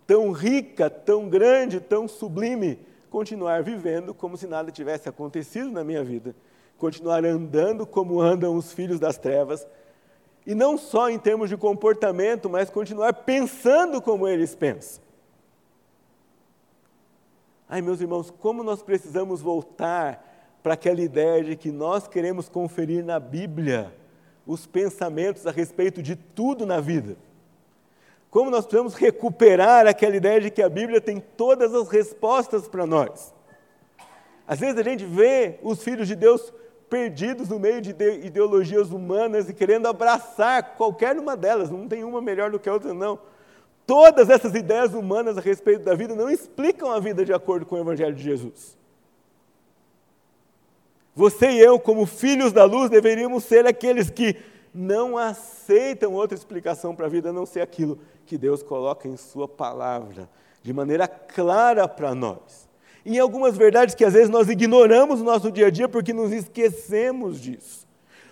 tão 0.04 0.32
rica, 0.32 0.90
tão 0.90 1.28
grande, 1.28 1.78
tão 1.78 2.08
sublime, 2.08 2.76
continuar 3.08 3.62
vivendo 3.62 4.12
como 4.12 4.36
se 4.36 4.48
nada 4.48 4.72
tivesse 4.72 5.08
acontecido 5.08 5.70
na 5.70 5.84
minha 5.84 6.02
vida, 6.02 6.34
continuar 6.76 7.24
andando 7.24 7.86
como 7.86 8.20
andam 8.20 8.56
os 8.56 8.72
filhos 8.72 8.98
das 8.98 9.16
trevas, 9.16 9.64
e 10.44 10.56
não 10.56 10.76
só 10.76 11.08
em 11.08 11.20
termos 11.20 11.48
de 11.48 11.56
comportamento, 11.56 12.50
mas 12.50 12.68
continuar 12.68 13.12
pensando 13.12 14.02
como 14.02 14.26
eles 14.26 14.56
pensam. 14.56 15.04
Ai, 17.68 17.80
meus 17.80 18.00
irmãos, 18.00 18.28
como 18.40 18.64
nós 18.64 18.82
precisamos 18.82 19.40
voltar 19.40 20.58
para 20.64 20.74
aquela 20.74 21.00
ideia 21.00 21.44
de 21.44 21.54
que 21.54 21.70
nós 21.70 22.08
queremos 22.08 22.48
conferir 22.48 23.04
na 23.04 23.20
Bíblia 23.20 23.94
os 24.46 24.66
pensamentos 24.66 25.46
a 25.46 25.50
respeito 25.50 26.02
de 26.02 26.16
tudo 26.16 26.66
na 26.66 26.80
vida. 26.80 27.16
Como 28.30 28.50
nós 28.50 28.64
precisamos 28.64 28.94
recuperar 28.94 29.86
aquela 29.86 30.16
ideia 30.16 30.40
de 30.40 30.50
que 30.50 30.62
a 30.62 30.68
Bíblia 30.68 31.00
tem 31.00 31.20
todas 31.20 31.72
as 31.72 31.88
respostas 31.88 32.66
para 32.66 32.86
nós. 32.86 33.32
Às 34.46 34.58
vezes 34.58 34.78
a 34.78 34.82
gente 34.82 35.04
vê 35.04 35.58
os 35.62 35.82
filhos 35.82 36.08
de 36.08 36.14
Deus 36.14 36.52
perdidos 36.90 37.48
no 37.48 37.58
meio 37.58 37.80
de 37.80 37.90
ideologias 38.24 38.90
humanas 38.90 39.48
e 39.48 39.54
querendo 39.54 39.86
abraçar 39.86 40.76
qualquer 40.76 41.18
uma 41.18 41.36
delas, 41.36 41.70
não 41.70 41.88
tem 41.88 42.04
uma 42.04 42.20
melhor 42.20 42.50
do 42.50 42.58
que 42.58 42.68
a 42.68 42.72
outra, 42.74 42.92
não. 42.92 43.18
Todas 43.86 44.30
essas 44.30 44.54
ideias 44.54 44.94
humanas 44.94 45.36
a 45.36 45.40
respeito 45.40 45.82
da 45.82 45.94
vida 45.94 46.14
não 46.14 46.30
explicam 46.30 46.90
a 46.90 47.00
vida 47.00 47.24
de 47.24 47.32
acordo 47.32 47.66
com 47.66 47.76
o 47.76 47.80
Evangelho 47.80 48.14
de 48.14 48.22
Jesus. 48.22 48.76
Você 51.14 51.50
e 51.52 51.60
eu, 51.60 51.78
como 51.78 52.06
filhos 52.06 52.52
da 52.52 52.64
luz, 52.64 52.90
deveríamos 52.90 53.44
ser 53.44 53.66
aqueles 53.66 54.10
que 54.10 54.36
não 54.74 55.16
aceitam 55.16 56.12
outra 56.12 56.36
explicação 56.36 56.94
para 56.94 57.06
a 57.06 57.08
vida 57.08 57.30
a 57.30 57.32
não 57.32 57.46
ser 57.46 57.60
aquilo 57.60 57.98
que 58.26 58.36
Deus 58.36 58.62
coloca 58.62 59.06
em 59.06 59.16
Sua 59.16 59.46
palavra, 59.46 60.28
de 60.62 60.72
maneira 60.72 61.06
clara 61.06 61.86
para 61.86 62.14
nós. 62.14 62.68
E 63.04 63.18
algumas 63.18 63.56
verdades 63.56 63.94
que 63.94 64.04
às 64.04 64.14
vezes 64.14 64.30
nós 64.30 64.48
ignoramos 64.48 65.20
no 65.20 65.26
nosso 65.26 65.52
dia 65.52 65.66
a 65.68 65.70
dia 65.70 65.88
porque 65.88 66.12
nos 66.12 66.32
esquecemos 66.32 67.40
disso. 67.40 67.86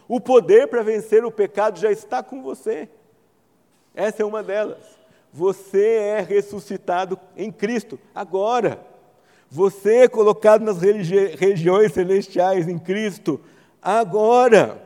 O 0.08 0.20
poder 0.20 0.66
para 0.66 0.82
vencer 0.82 1.24
o 1.24 1.30
pecado 1.30 1.78
já 1.78 1.92
está 1.92 2.22
com 2.22 2.42
você. 2.42 2.88
Essa 3.94 4.22
é 4.22 4.26
uma 4.26 4.42
delas. 4.42 4.82
Você 5.32 5.86
é 5.86 6.20
ressuscitado 6.20 7.18
em 7.36 7.52
Cristo 7.52 7.98
agora. 8.14 8.91
Você 9.54 9.96
é 9.96 10.08
colocado 10.08 10.62
nas 10.62 10.78
regiões 10.80 11.92
celestiais 11.92 12.66
em 12.66 12.78
Cristo 12.78 13.38
agora. 13.82 14.82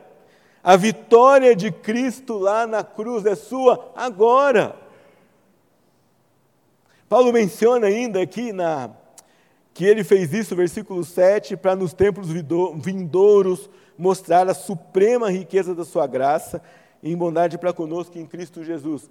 A 0.61 0.75
vitória 0.75 1.55
de 1.55 1.71
Cristo 1.71 2.37
lá 2.37 2.67
na 2.67 2.83
cruz 2.83 3.25
é 3.25 3.33
sua 3.33 3.93
agora. 3.95 4.75
Paulo 7.07 7.31
menciona 7.31 7.87
ainda 7.87 8.21
aqui 8.21 8.51
na 8.51 8.91
que 9.73 9.85
ele 9.85 10.03
fez 10.03 10.33
isso, 10.33 10.53
versículo 10.53 11.01
7, 11.01 11.55
para 11.55 11.73
nos 11.73 11.93
tempos 11.93 12.27
vindouros 12.29 13.69
mostrar 13.97 14.49
a 14.49 14.53
suprema 14.53 15.31
riqueza 15.31 15.73
da 15.73 15.85
sua 15.85 16.05
graça 16.05 16.61
em 17.01 17.15
bondade 17.15 17.57
para 17.57 17.71
conosco 17.71 18.19
em 18.19 18.25
Cristo 18.25 18.65
Jesus. 18.65 19.09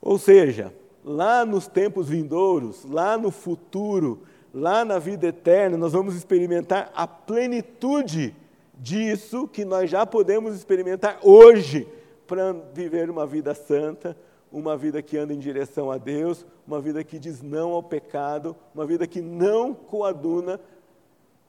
Ou 0.00 0.20
seja, 0.20 0.72
lá 1.04 1.44
nos 1.44 1.66
tempos 1.66 2.08
vindouros, 2.08 2.84
lá 2.84 3.18
no 3.18 3.32
futuro, 3.32 4.22
lá 4.56 4.86
na 4.86 4.98
vida 4.98 5.26
eterna, 5.26 5.76
nós 5.76 5.92
vamos 5.92 6.16
experimentar 6.16 6.90
a 6.94 7.06
plenitude 7.06 8.34
disso 8.72 9.46
que 9.46 9.66
nós 9.66 9.90
já 9.90 10.06
podemos 10.06 10.56
experimentar 10.56 11.18
hoje 11.22 11.86
para 12.26 12.54
viver 12.72 13.10
uma 13.10 13.26
vida 13.26 13.54
santa, 13.54 14.16
uma 14.50 14.74
vida 14.74 15.02
que 15.02 15.18
anda 15.18 15.34
em 15.34 15.38
direção 15.38 15.90
a 15.90 15.98
Deus, 15.98 16.46
uma 16.66 16.80
vida 16.80 17.04
que 17.04 17.18
diz 17.18 17.42
não 17.42 17.72
ao 17.72 17.82
pecado, 17.82 18.56
uma 18.74 18.86
vida 18.86 19.06
que 19.06 19.20
não 19.20 19.74
coaduna 19.74 20.58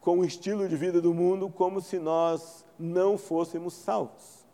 com 0.02 0.20
o 0.20 0.26
estilo 0.26 0.68
de 0.68 0.76
vida 0.76 1.00
do 1.00 1.14
mundo 1.14 1.50
como 1.50 1.80
se 1.80 1.98
nós 2.00 2.66
não 2.78 3.18
fôssemos 3.18 3.74
salvos. 3.74 4.46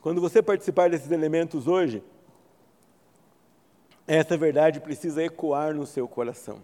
Quando 0.00 0.20
você 0.20 0.40
participar 0.40 0.88
desses 0.88 1.10
elementos 1.10 1.66
hoje, 1.66 2.00
essa 4.16 4.36
verdade 4.36 4.80
precisa 4.80 5.22
ecoar 5.22 5.74
no 5.74 5.86
seu 5.86 6.06
coração. 6.06 6.62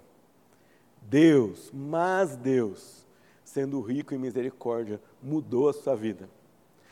Deus, 1.03 1.71
mas 1.73 2.37
Deus, 2.37 3.07
sendo 3.45 3.81
rico 3.81 4.15
em 4.15 4.19
misericórdia, 4.19 5.01
mudou 5.23 5.69
a 5.69 5.73
sua 5.73 5.97
vida. 5.97 6.29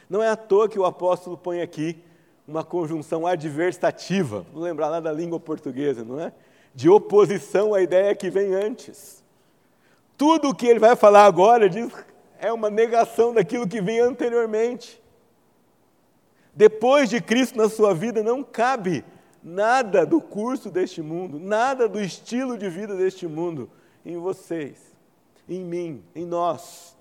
Não 0.09 0.23
é 0.23 0.29
à 0.29 0.37
toa 0.37 0.69
que 0.69 0.79
o 0.79 0.87
apóstolo 0.87 1.37
põe 1.37 1.61
aqui 1.61 2.03
uma 2.49 2.65
conjunção 2.65 3.27
adversativa, 3.27 4.47
vou 4.53 4.63
lembrar 4.63 4.89
lá 4.89 5.01
da 5.01 5.13
língua 5.13 5.39
portuguesa, 5.39 6.05
não 6.05 6.19
é? 6.21 6.33
De 6.75 6.89
oposição 6.89 7.75
à 7.75 7.83
ideia 7.83 8.15
que 8.15 8.31
vem 8.31 8.55
antes. 8.55 9.23
Tudo 10.17 10.51
o 10.51 10.55
que 10.55 10.67
ele 10.67 10.79
vai 10.79 10.95
falar 10.95 11.27
agora 11.27 11.69
diz, 11.69 11.93
é 12.39 12.53
uma 12.53 12.71
negação 12.71 13.35
daquilo 13.35 13.69
que 13.69 13.81
vem 13.81 14.01
anteriormente. 14.01 15.03
Depois 16.55 17.11
de 17.11 17.21
Cristo 17.21 17.59
na 17.59 17.69
sua 17.69 17.93
vida, 17.93 18.23
não 18.23 18.43
cabe 18.43 19.05
nada 19.47 20.05
do 20.05 20.21
curso 20.21 20.73
deste 20.73 21.01
mundo, 21.01 21.39
nada 21.39 21.89
do 21.89 22.01
estilo 22.01 22.59
de 22.59 22.69
vida 22.69 22.97
deste 22.97 23.29
mundo 23.29 23.71
em 24.05 24.17
vocês, 24.17 24.77
em 25.49 25.61
mim, 25.61 26.03
em 26.17 26.27
nós. 26.27 26.97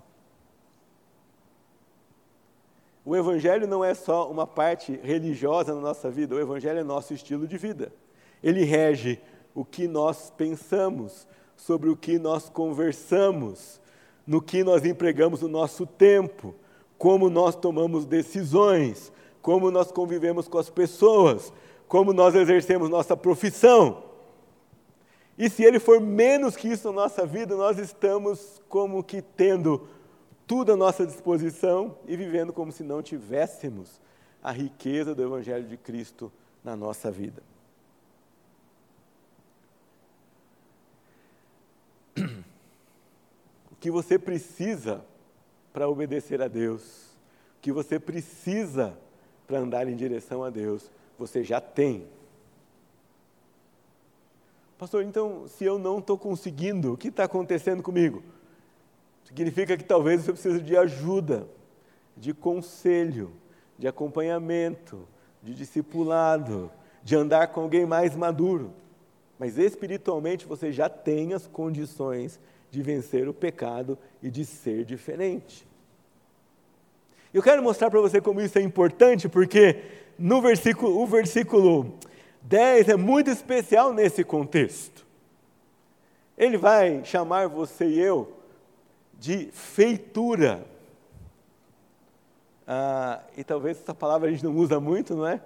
O 3.04 3.16
Evangelho 3.16 3.66
não 3.66 3.84
é 3.84 3.94
só 3.94 4.30
uma 4.30 4.46
parte 4.46 4.96
religiosa 5.02 5.74
na 5.74 5.80
nossa 5.80 6.08
vida, 6.08 6.36
o 6.36 6.40
Evangelho 6.40 6.78
é 6.78 6.84
nosso 6.84 7.12
estilo 7.12 7.48
de 7.48 7.58
vida. 7.58 7.92
Ele 8.40 8.62
rege 8.62 9.20
o 9.52 9.64
que 9.64 9.88
nós 9.88 10.30
pensamos, 10.30 11.26
sobre 11.56 11.88
o 11.88 11.96
que 11.96 12.16
nós 12.16 12.48
conversamos, 12.48 13.80
no 14.24 14.40
que 14.40 14.62
nós 14.62 14.84
empregamos 14.84 15.42
o 15.42 15.48
nosso 15.48 15.84
tempo, 15.84 16.54
como 16.96 17.28
nós 17.28 17.56
tomamos 17.56 18.04
decisões, 18.04 19.10
como 19.42 19.70
nós 19.70 19.90
convivemos 19.90 20.46
com 20.46 20.58
as 20.58 20.68
pessoas, 20.68 21.52
como 21.88 22.12
nós 22.12 22.34
exercemos 22.34 22.90
nossa 22.90 23.16
profissão. 23.16 24.04
E 25.38 25.50
se 25.50 25.62
ele 25.62 25.78
for 25.78 26.00
menos 26.00 26.56
que 26.56 26.68
isso 26.68 26.88
na 26.88 27.02
nossa 27.02 27.26
vida, 27.26 27.54
nós 27.56 27.78
estamos 27.78 28.60
como 28.68 29.04
que 29.04 29.20
tendo 29.20 29.86
tudo 30.46 30.72
à 30.72 30.76
nossa 30.76 31.06
disposição 31.06 31.98
e 32.06 32.16
vivendo 32.16 32.52
como 32.52 32.72
se 32.72 32.82
não 32.82 33.02
tivéssemos 33.02 34.00
a 34.42 34.52
riqueza 34.52 35.14
do 35.14 35.22
Evangelho 35.22 35.66
de 35.66 35.76
Cristo 35.76 36.32
na 36.62 36.76
nossa 36.76 37.10
vida. 37.10 37.42
O 43.70 43.78
que 43.78 43.90
você 43.90 44.18
precisa 44.18 45.04
para 45.70 45.86
obedecer 45.86 46.40
a 46.40 46.48
Deus, 46.48 47.14
o 47.58 47.60
que 47.60 47.70
você 47.70 48.00
precisa 48.00 48.98
para 49.46 49.58
andar 49.58 49.86
em 49.86 49.94
direção 49.94 50.42
a 50.42 50.48
Deus, 50.48 50.90
você 51.18 51.42
já 51.42 51.60
tem. 51.60 52.06
Pastor, 54.78 55.02
então, 55.02 55.48
se 55.48 55.64
eu 55.64 55.78
não 55.78 55.98
estou 55.98 56.18
conseguindo, 56.18 56.92
o 56.92 56.96
que 56.96 57.08
está 57.08 57.24
acontecendo 57.24 57.82
comigo? 57.82 58.22
Significa 59.24 59.76
que 59.76 59.84
talvez 59.84 60.22
você 60.22 60.32
precise 60.32 60.60
de 60.60 60.76
ajuda, 60.76 61.48
de 62.16 62.34
conselho, 62.34 63.32
de 63.78 63.88
acompanhamento, 63.88 65.08
de 65.42 65.54
discipulado, 65.54 66.70
de 67.02 67.16
andar 67.16 67.48
com 67.48 67.62
alguém 67.62 67.86
mais 67.86 68.14
maduro. 68.14 68.72
Mas 69.38 69.58
espiritualmente 69.58 70.46
você 70.46 70.70
já 70.72 70.88
tem 70.88 71.34
as 71.34 71.46
condições 71.46 72.38
de 72.70 72.82
vencer 72.82 73.28
o 73.28 73.34
pecado 73.34 73.98
e 74.22 74.30
de 74.30 74.44
ser 74.44 74.84
diferente. 74.84 75.66
Eu 77.32 77.42
quero 77.42 77.62
mostrar 77.62 77.90
para 77.90 78.00
você 78.00 78.20
como 78.20 78.40
isso 78.40 78.58
é 78.58 78.62
importante, 78.62 79.28
porque 79.28 79.82
no 80.18 80.40
versículo, 80.40 81.00
o 81.00 81.06
versículo 81.06 81.98
10 82.42 82.88
é 82.90 82.96
muito 82.96 83.30
especial 83.30 83.92
nesse 83.92 84.22
contexto. 84.24 85.04
Ele 86.36 86.56
vai 86.56 87.04
chamar 87.04 87.48
você 87.48 87.86
e 87.86 88.00
eu 88.00 88.36
de 89.18 89.48
feitura. 89.52 90.66
Ah, 92.66 93.20
e 93.36 93.44
talvez 93.44 93.80
essa 93.80 93.94
palavra 93.94 94.28
a 94.28 94.32
gente 94.32 94.44
não 94.44 94.54
usa 94.56 94.78
muito, 94.78 95.14
não 95.14 95.26
é? 95.26 95.40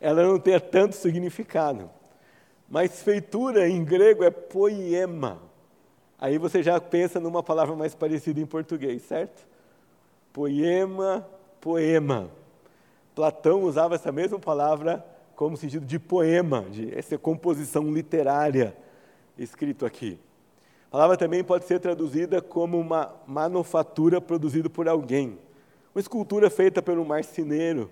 Ela 0.00 0.22
não 0.22 0.38
tenha 0.38 0.60
tanto 0.60 0.94
significado. 0.94 1.90
Mas 2.68 3.02
feitura 3.02 3.68
em 3.68 3.84
grego 3.84 4.24
é 4.24 4.30
poema. 4.30 5.40
Aí 6.18 6.38
você 6.38 6.62
já 6.62 6.80
pensa 6.80 7.20
numa 7.20 7.42
palavra 7.42 7.74
mais 7.74 7.94
parecida 7.94 8.40
em 8.40 8.46
português, 8.46 9.02
certo? 9.02 9.46
Poema, 10.32 11.26
poema. 11.60 12.30
Platão 13.16 13.62
usava 13.62 13.94
essa 13.94 14.12
mesma 14.12 14.38
palavra 14.38 15.02
como 15.34 15.56
sentido 15.56 15.86
de 15.86 15.98
poema, 15.98 16.66
de 16.70 16.94
essa 16.94 17.16
composição 17.16 17.90
literária 17.90 18.76
escrito 19.38 19.86
aqui. 19.86 20.20
A 20.88 20.90
palavra 20.90 21.16
também 21.16 21.42
pode 21.42 21.64
ser 21.64 21.80
traduzida 21.80 22.42
como 22.42 22.78
uma 22.78 23.14
manufatura 23.26 24.20
produzida 24.20 24.68
por 24.68 24.86
alguém. 24.86 25.38
Uma 25.94 26.00
escultura 26.02 26.50
feita 26.50 26.84
um 26.92 27.04
marceneiro. 27.06 27.90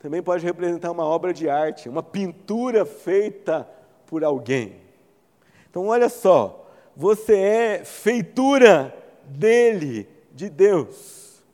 Também 0.00 0.20
pode 0.20 0.44
representar 0.44 0.90
uma 0.90 1.04
obra 1.04 1.32
de 1.32 1.48
arte, 1.48 1.88
uma 1.88 2.02
pintura 2.02 2.84
feita 2.84 3.68
por 4.06 4.24
alguém. 4.24 4.74
Então, 5.70 5.86
olha 5.86 6.08
só, 6.08 6.68
você 6.96 7.36
é 7.36 7.84
feitura 7.84 8.92
dele, 9.24 10.08
de 10.32 10.50
Deus. 10.50 11.44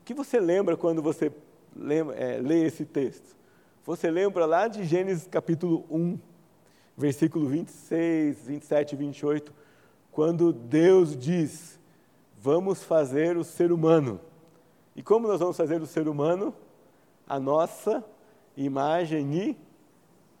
O 0.00 0.04
que 0.06 0.14
você 0.14 0.40
lembra 0.40 0.78
quando 0.78 1.02
você 1.02 1.30
lembra, 1.76 2.14
é, 2.16 2.38
lê 2.38 2.64
esse 2.64 2.84
texto? 2.84 3.36
Você 3.84 4.10
lembra 4.10 4.46
lá 4.46 4.68
de 4.68 4.84
Gênesis 4.84 5.26
capítulo 5.26 5.84
1, 5.90 6.18
versículo 6.96 7.46
26, 7.48 8.46
27 8.46 8.92
e 8.92 8.96
28, 8.96 9.52
quando 10.10 10.52
Deus 10.52 11.16
diz: 11.16 11.78
Vamos 12.38 12.82
fazer 12.82 13.36
o 13.36 13.44
ser 13.44 13.72
humano. 13.72 14.20
E 14.96 15.02
como 15.02 15.26
nós 15.26 15.40
vamos 15.40 15.56
fazer 15.56 15.82
o 15.82 15.86
ser 15.86 16.08
humano? 16.08 16.54
A 17.26 17.40
nossa 17.40 18.04
imagem 18.56 19.34
e 19.34 19.56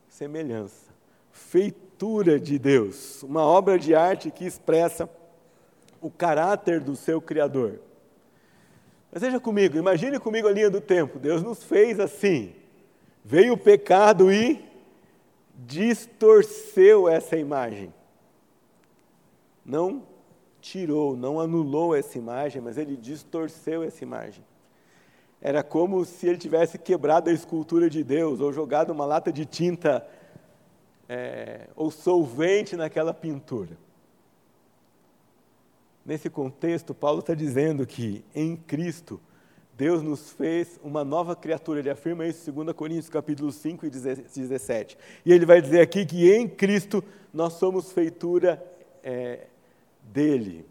semelhança. 0.08 0.92
Feitura 1.32 2.38
de 2.38 2.58
Deus, 2.58 3.22
uma 3.22 3.42
obra 3.42 3.78
de 3.78 3.94
arte 3.94 4.30
que 4.30 4.44
expressa 4.44 5.08
o 6.00 6.10
caráter 6.10 6.80
do 6.80 6.94
seu 6.94 7.20
Criador. 7.20 7.80
Mas 9.14 9.22
veja 9.22 9.38
comigo, 9.38 9.78
imagine 9.78 10.18
comigo 10.18 10.48
a 10.48 10.50
linha 10.50 10.68
do 10.68 10.80
tempo. 10.80 11.20
Deus 11.20 11.40
nos 11.40 11.62
fez 11.62 12.00
assim. 12.00 12.52
Veio 13.24 13.52
o 13.52 13.56
pecado 13.56 14.32
e 14.32 14.60
distorceu 15.54 17.08
essa 17.08 17.36
imagem. 17.36 17.94
Não 19.64 20.02
tirou, 20.60 21.16
não 21.16 21.38
anulou 21.38 21.94
essa 21.94 22.18
imagem, 22.18 22.60
mas 22.60 22.76
ele 22.76 22.96
distorceu 22.96 23.84
essa 23.84 24.02
imagem. 24.02 24.44
Era 25.40 25.62
como 25.62 26.04
se 26.04 26.26
ele 26.26 26.36
tivesse 26.36 26.76
quebrado 26.76 27.30
a 27.30 27.32
escultura 27.32 27.88
de 27.88 28.02
Deus 28.02 28.40
ou 28.40 28.52
jogado 28.52 28.90
uma 28.90 29.04
lata 29.04 29.32
de 29.32 29.46
tinta 29.46 30.04
é, 31.08 31.68
ou 31.76 31.88
solvente 31.88 32.74
naquela 32.74 33.14
pintura. 33.14 33.78
Nesse 36.04 36.28
contexto, 36.28 36.94
Paulo 36.94 37.20
está 37.20 37.34
dizendo 37.34 37.86
que 37.86 38.24
em 38.34 38.56
Cristo 38.56 39.20
Deus 39.76 40.02
nos 40.02 40.30
fez 40.30 40.78
uma 40.84 41.02
nova 41.04 41.34
criatura. 41.34 41.80
Ele 41.80 41.90
afirma 41.90 42.26
isso 42.26 42.48
em 42.48 42.52
2 42.52 42.76
Coríntios 42.76 43.08
capítulo 43.08 43.50
5 43.50 43.86
e 43.86 43.90
17. 43.90 44.96
E 45.24 45.32
ele 45.32 45.46
vai 45.46 45.60
dizer 45.60 45.80
aqui 45.80 46.04
que 46.04 46.30
em 46.32 46.48
Cristo 46.48 47.02
nós 47.32 47.54
somos 47.54 47.90
feitura 47.90 48.62
é, 49.02 49.46
dele. 50.02 50.66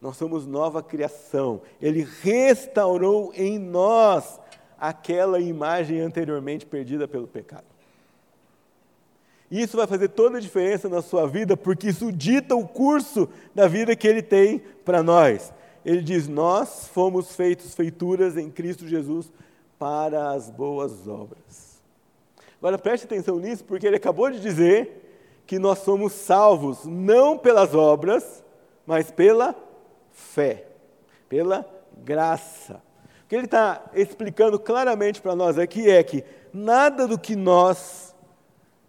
Nós 0.00 0.16
somos 0.16 0.46
nova 0.46 0.82
criação. 0.82 1.62
Ele 1.80 2.06
restaurou 2.22 3.32
em 3.34 3.58
nós 3.58 4.40
aquela 4.78 5.38
imagem 5.38 6.00
anteriormente 6.00 6.66
perdida 6.66 7.06
pelo 7.06 7.28
pecado. 7.28 7.75
Isso 9.50 9.76
vai 9.76 9.86
fazer 9.86 10.08
toda 10.08 10.38
a 10.38 10.40
diferença 10.40 10.88
na 10.88 11.00
sua 11.00 11.26
vida, 11.26 11.56
porque 11.56 11.88
isso 11.88 12.10
dita 12.10 12.56
o 12.56 12.66
curso 12.66 13.28
da 13.54 13.68
vida 13.68 13.94
que 13.94 14.08
ele 14.08 14.22
tem 14.22 14.60
para 14.84 15.02
nós 15.02 15.52
ele 15.86 16.02
diz: 16.02 16.26
Nós 16.26 16.88
fomos 16.88 17.36
feitos 17.36 17.72
feituras 17.72 18.36
em 18.36 18.50
Cristo 18.50 18.88
Jesus 18.88 19.32
para 19.78 20.32
as 20.32 20.50
boas 20.50 21.06
obras. 21.06 21.80
Agora 22.58 22.76
preste 22.76 23.04
atenção 23.04 23.38
nisso, 23.38 23.62
porque 23.62 23.86
ele 23.86 23.96
acabou 23.96 24.28
de 24.28 24.40
dizer 24.40 25.04
que 25.46 25.60
nós 25.60 25.78
somos 25.78 26.12
salvos 26.12 26.84
não 26.84 27.38
pelas 27.38 27.72
obras, 27.72 28.42
mas 28.84 29.12
pela 29.12 29.54
fé, 30.10 30.66
pela 31.28 31.64
graça. 31.98 32.82
O 33.24 33.28
que 33.28 33.36
ele 33.36 33.44
está 33.44 33.84
explicando 33.94 34.58
claramente 34.58 35.22
para 35.22 35.36
nós 35.36 35.56
aqui 35.56 35.88
é 35.88 36.02
que 36.02 36.24
nada 36.52 37.06
do 37.06 37.16
que 37.16 37.36
nós 37.36 38.12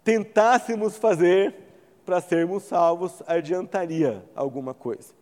tentássemos 0.08 0.96
fazer 0.96 1.54
para 2.06 2.18
sermos 2.18 2.62
salvos 2.62 3.22
adiantaria 3.26 4.24
alguma 4.34 4.72
coisa. 4.72 5.12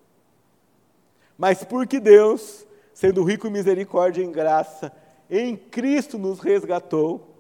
Mas 1.37 1.65
porque 1.65 1.99
Deus, 1.99 2.65
sendo 2.95 3.25
rico 3.25 3.49
em 3.49 3.51
misericórdia 3.51 4.23
e 4.23 4.25
em 4.25 4.31
graça, 4.31 4.93
em 5.29 5.57
Cristo 5.57 6.19
nos 6.19 6.39
resgatou, 6.39 7.35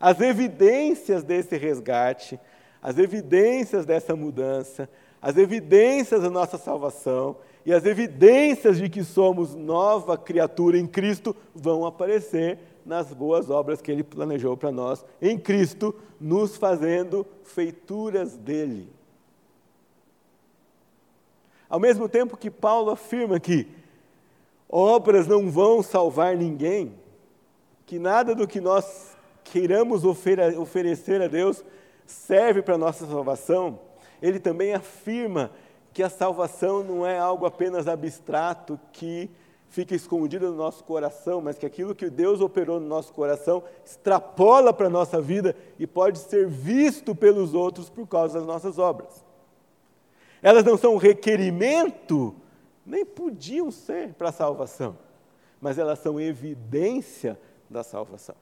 as 0.00 0.20
evidências 0.20 1.22
desse 1.22 1.56
resgate, 1.56 2.40
as 2.82 2.98
evidências 2.98 3.86
dessa 3.86 4.16
mudança, 4.16 4.88
as 5.20 5.36
evidências 5.36 6.20
da 6.20 6.30
nossa 6.30 6.58
salvação 6.58 7.36
e 7.64 7.72
as 7.72 7.86
evidências 7.86 8.76
de 8.76 8.88
que 8.88 9.04
somos 9.04 9.54
nova 9.54 10.18
criatura 10.18 10.76
em 10.76 10.88
Cristo 10.88 11.36
vão 11.54 11.86
aparecer 11.86 12.58
nas 12.84 13.12
boas 13.12 13.50
obras 13.50 13.80
que 13.80 13.90
Ele 13.90 14.02
planejou 14.02 14.56
para 14.56 14.72
nós, 14.72 15.04
em 15.20 15.38
Cristo, 15.38 15.94
nos 16.20 16.56
fazendo 16.56 17.26
feituras 17.44 18.36
dele. 18.36 18.88
Ao 21.68 21.80
mesmo 21.80 22.08
tempo 22.08 22.36
que 22.36 22.50
Paulo 22.50 22.90
afirma 22.90 23.40
que 23.40 23.66
obras 24.68 25.26
não 25.26 25.50
vão 25.50 25.82
salvar 25.82 26.36
ninguém, 26.36 26.94
que 27.86 27.98
nada 27.98 28.34
do 28.34 28.46
que 28.46 28.60
nós 28.60 29.16
queiramos 29.44 30.04
oferecer 30.04 31.20
a 31.20 31.28
Deus 31.28 31.64
serve 32.06 32.62
para 32.62 32.74
a 32.74 32.78
nossa 32.78 33.06
salvação, 33.06 33.78
ele 34.20 34.38
também 34.38 34.74
afirma 34.74 35.50
que 35.92 36.02
a 36.02 36.08
salvação 36.08 36.82
não 36.82 37.06
é 37.06 37.18
algo 37.18 37.44
apenas 37.44 37.86
abstrato 37.86 38.78
que 38.92 39.30
fica 39.72 39.94
escondido 39.94 40.50
no 40.50 40.56
nosso 40.56 40.84
coração, 40.84 41.40
mas 41.40 41.56
que 41.56 41.64
aquilo 41.64 41.94
que 41.94 42.10
Deus 42.10 42.42
operou 42.42 42.78
no 42.78 42.86
nosso 42.86 43.10
coração 43.10 43.62
extrapola 43.82 44.70
para 44.70 44.86
a 44.86 44.90
nossa 44.90 45.18
vida 45.18 45.56
e 45.78 45.86
pode 45.86 46.18
ser 46.18 46.46
visto 46.46 47.14
pelos 47.14 47.54
outros 47.54 47.88
por 47.88 48.06
causa 48.06 48.38
das 48.38 48.46
nossas 48.46 48.78
obras. 48.78 49.24
Elas 50.42 50.62
não 50.62 50.76
são 50.76 50.98
requerimento, 50.98 52.34
nem 52.84 53.02
podiam 53.02 53.70
ser 53.70 54.12
para 54.12 54.28
a 54.28 54.32
salvação, 54.32 54.94
mas 55.58 55.78
elas 55.78 56.00
são 56.00 56.20
evidência 56.20 57.40
da 57.70 57.82
salvação. 57.82 58.36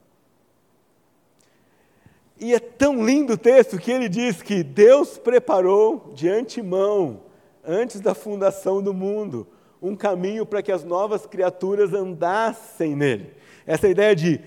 E 2.37 2.53
é 2.53 2.59
tão 2.59 3.05
lindo 3.05 3.33
o 3.33 3.37
texto 3.37 3.77
que 3.77 3.89
ele 3.89 4.09
diz 4.09 4.41
que 4.41 4.63
Deus 4.63 5.17
preparou 5.17 6.11
de 6.13 6.27
antemão, 6.27 7.21
antes 7.65 8.01
da 8.01 8.13
fundação 8.13 8.83
do 8.83 8.93
mundo, 8.93 9.47
um 9.81 9.95
caminho 9.95 10.45
para 10.45 10.61
que 10.61 10.71
as 10.71 10.83
novas 10.83 11.25
criaturas 11.25 11.93
andassem 11.93 12.95
nele. 12.95 13.33
Essa 13.65 13.87
ideia 13.87 14.15
de 14.15 14.39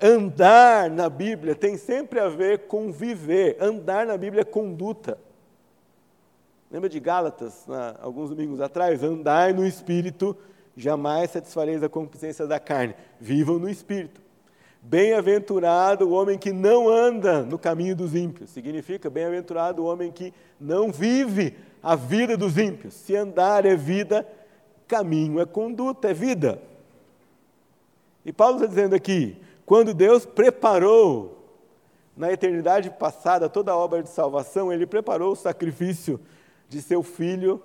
andar 0.00 0.90
na 0.90 1.08
Bíblia 1.08 1.54
tem 1.54 1.76
sempre 1.76 2.20
a 2.20 2.28
ver 2.28 2.66
com 2.66 2.92
viver. 2.92 3.56
Andar 3.60 4.06
na 4.06 4.16
Bíblia 4.16 4.42
é 4.42 4.44
conduta. 4.44 5.18
Lembra 6.70 6.88
de 6.88 7.00
Gálatas, 7.00 7.66
alguns 8.00 8.28
domingos 8.28 8.60
atrás? 8.60 9.02
Andai 9.02 9.54
no 9.54 9.66
Espírito, 9.66 10.36
jamais 10.76 11.30
satisfareis 11.30 11.82
a 11.82 11.88
concupiscência 11.88 12.46
da 12.46 12.60
carne. 12.60 12.94
Vivam 13.18 13.58
no 13.58 13.70
Espírito. 13.70 14.20
Bem-aventurado 14.82 16.08
o 16.08 16.12
homem 16.12 16.38
que 16.38 16.52
não 16.52 16.88
anda 16.88 17.42
no 17.42 17.58
caminho 17.58 17.96
dos 17.96 18.14
ímpios. 18.14 18.50
Significa 18.50 19.08
bem-aventurado 19.08 19.82
o 19.82 19.86
homem 19.86 20.12
que 20.12 20.32
não 20.60 20.92
vive 20.92 21.56
a 21.82 21.96
vida 21.96 22.36
dos 22.36 22.56
ímpios. 22.58 22.94
Se 22.94 23.16
andar 23.16 23.64
é 23.64 23.74
vida, 23.74 24.26
caminho 24.88 25.38
é 25.38 25.46
conduta, 25.46 26.10
é 26.10 26.14
vida. 26.14 26.60
E 28.24 28.32
Paulo 28.32 28.56
está 28.56 28.66
dizendo 28.66 28.94
aqui: 28.94 29.36
quando 29.64 29.94
Deus 29.94 30.26
preparou 30.26 31.36
na 32.16 32.32
eternidade 32.32 32.90
passada 32.90 33.48
toda 33.48 33.70
a 33.70 33.76
obra 33.76 34.02
de 34.02 34.08
salvação, 34.08 34.72
Ele 34.72 34.86
preparou 34.86 35.32
o 35.32 35.36
sacrifício 35.36 36.18
de 36.68 36.82
seu 36.82 37.02
filho 37.02 37.62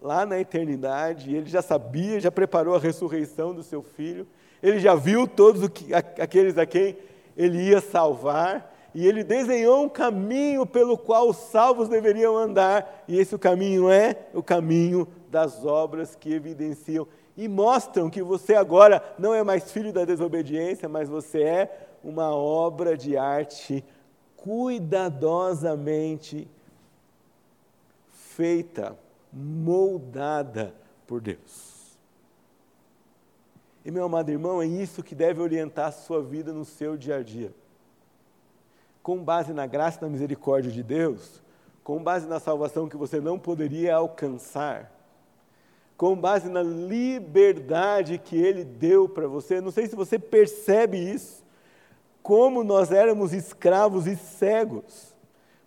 lá 0.00 0.24
na 0.24 0.38
eternidade, 0.38 1.34
ele 1.34 1.48
já 1.48 1.62
sabia, 1.62 2.20
já 2.20 2.30
preparou 2.30 2.74
a 2.74 2.78
ressurreição 2.78 3.54
do 3.54 3.62
seu 3.62 3.82
filho, 3.82 4.26
ele 4.62 4.78
já 4.78 4.94
viu 4.94 5.26
todos 5.26 5.62
aqueles 6.18 6.56
a 6.56 6.66
quem 6.66 6.96
ele 7.36 7.68
ia 7.68 7.80
salvar, 7.80 8.74
e 8.94 9.06
ele 9.06 9.22
desenhou 9.22 9.84
um 9.84 9.88
caminho 9.88 10.64
pelo 10.64 10.96
qual 10.96 11.28
os 11.28 11.36
salvos 11.36 11.88
deveriam 11.88 12.36
andar, 12.36 13.04
e 13.06 13.18
esse 13.18 13.36
caminho 13.36 13.90
é 13.90 14.16
o 14.32 14.42
caminho 14.42 15.06
das 15.36 15.64
obras 15.66 16.16
que 16.16 16.32
evidenciam 16.32 17.06
e 17.36 17.46
mostram 17.46 18.08
que 18.08 18.22
você 18.22 18.54
agora 18.54 19.02
não 19.18 19.34
é 19.34 19.42
mais 19.42 19.70
filho 19.70 19.92
da 19.92 20.06
desobediência, 20.06 20.88
mas 20.88 21.10
você 21.10 21.42
é 21.42 21.88
uma 22.02 22.34
obra 22.34 22.96
de 22.96 23.18
arte 23.18 23.84
cuidadosamente 24.34 26.48
feita, 28.08 28.96
moldada 29.30 30.74
por 31.06 31.20
Deus. 31.20 31.98
E 33.84 33.90
meu 33.90 34.04
amado 34.04 34.30
irmão, 34.30 34.62
é 34.62 34.66
isso 34.66 35.02
que 35.02 35.14
deve 35.14 35.42
orientar 35.42 35.88
a 35.88 35.92
sua 35.92 36.22
vida 36.22 36.50
no 36.50 36.64
seu 36.64 36.96
dia 36.96 37.16
a 37.16 37.22
dia. 37.22 37.52
Com 39.02 39.22
base 39.22 39.52
na 39.52 39.66
graça 39.66 39.98
e 39.98 40.02
na 40.02 40.08
misericórdia 40.08 40.72
de 40.72 40.82
Deus, 40.82 41.42
com 41.84 42.02
base 42.02 42.26
na 42.26 42.40
salvação 42.40 42.88
que 42.88 42.96
você 42.96 43.20
não 43.20 43.38
poderia 43.38 43.96
alcançar, 43.96 44.95
com 45.96 46.14
base 46.16 46.48
na 46.48 46.62
liberdade 46.62 48.18
que 48.18 48.36
Ele 48.36 48.64
deu 48.64 49.08
para 49.08 49.26
você. 49.26 49.60
Não 49.60 49.70
sei 49.70 49.86
se 49.86 49.96
você 49.96 50.18
percebe 50.18 50.98
isso, 50.98 51.44
como 52.22 52.62
nós 52.62 52.90
éramos 52.90 53.32
escravos 53.32 54.06
e 54.06 54.16
cegos, 54.16 55.14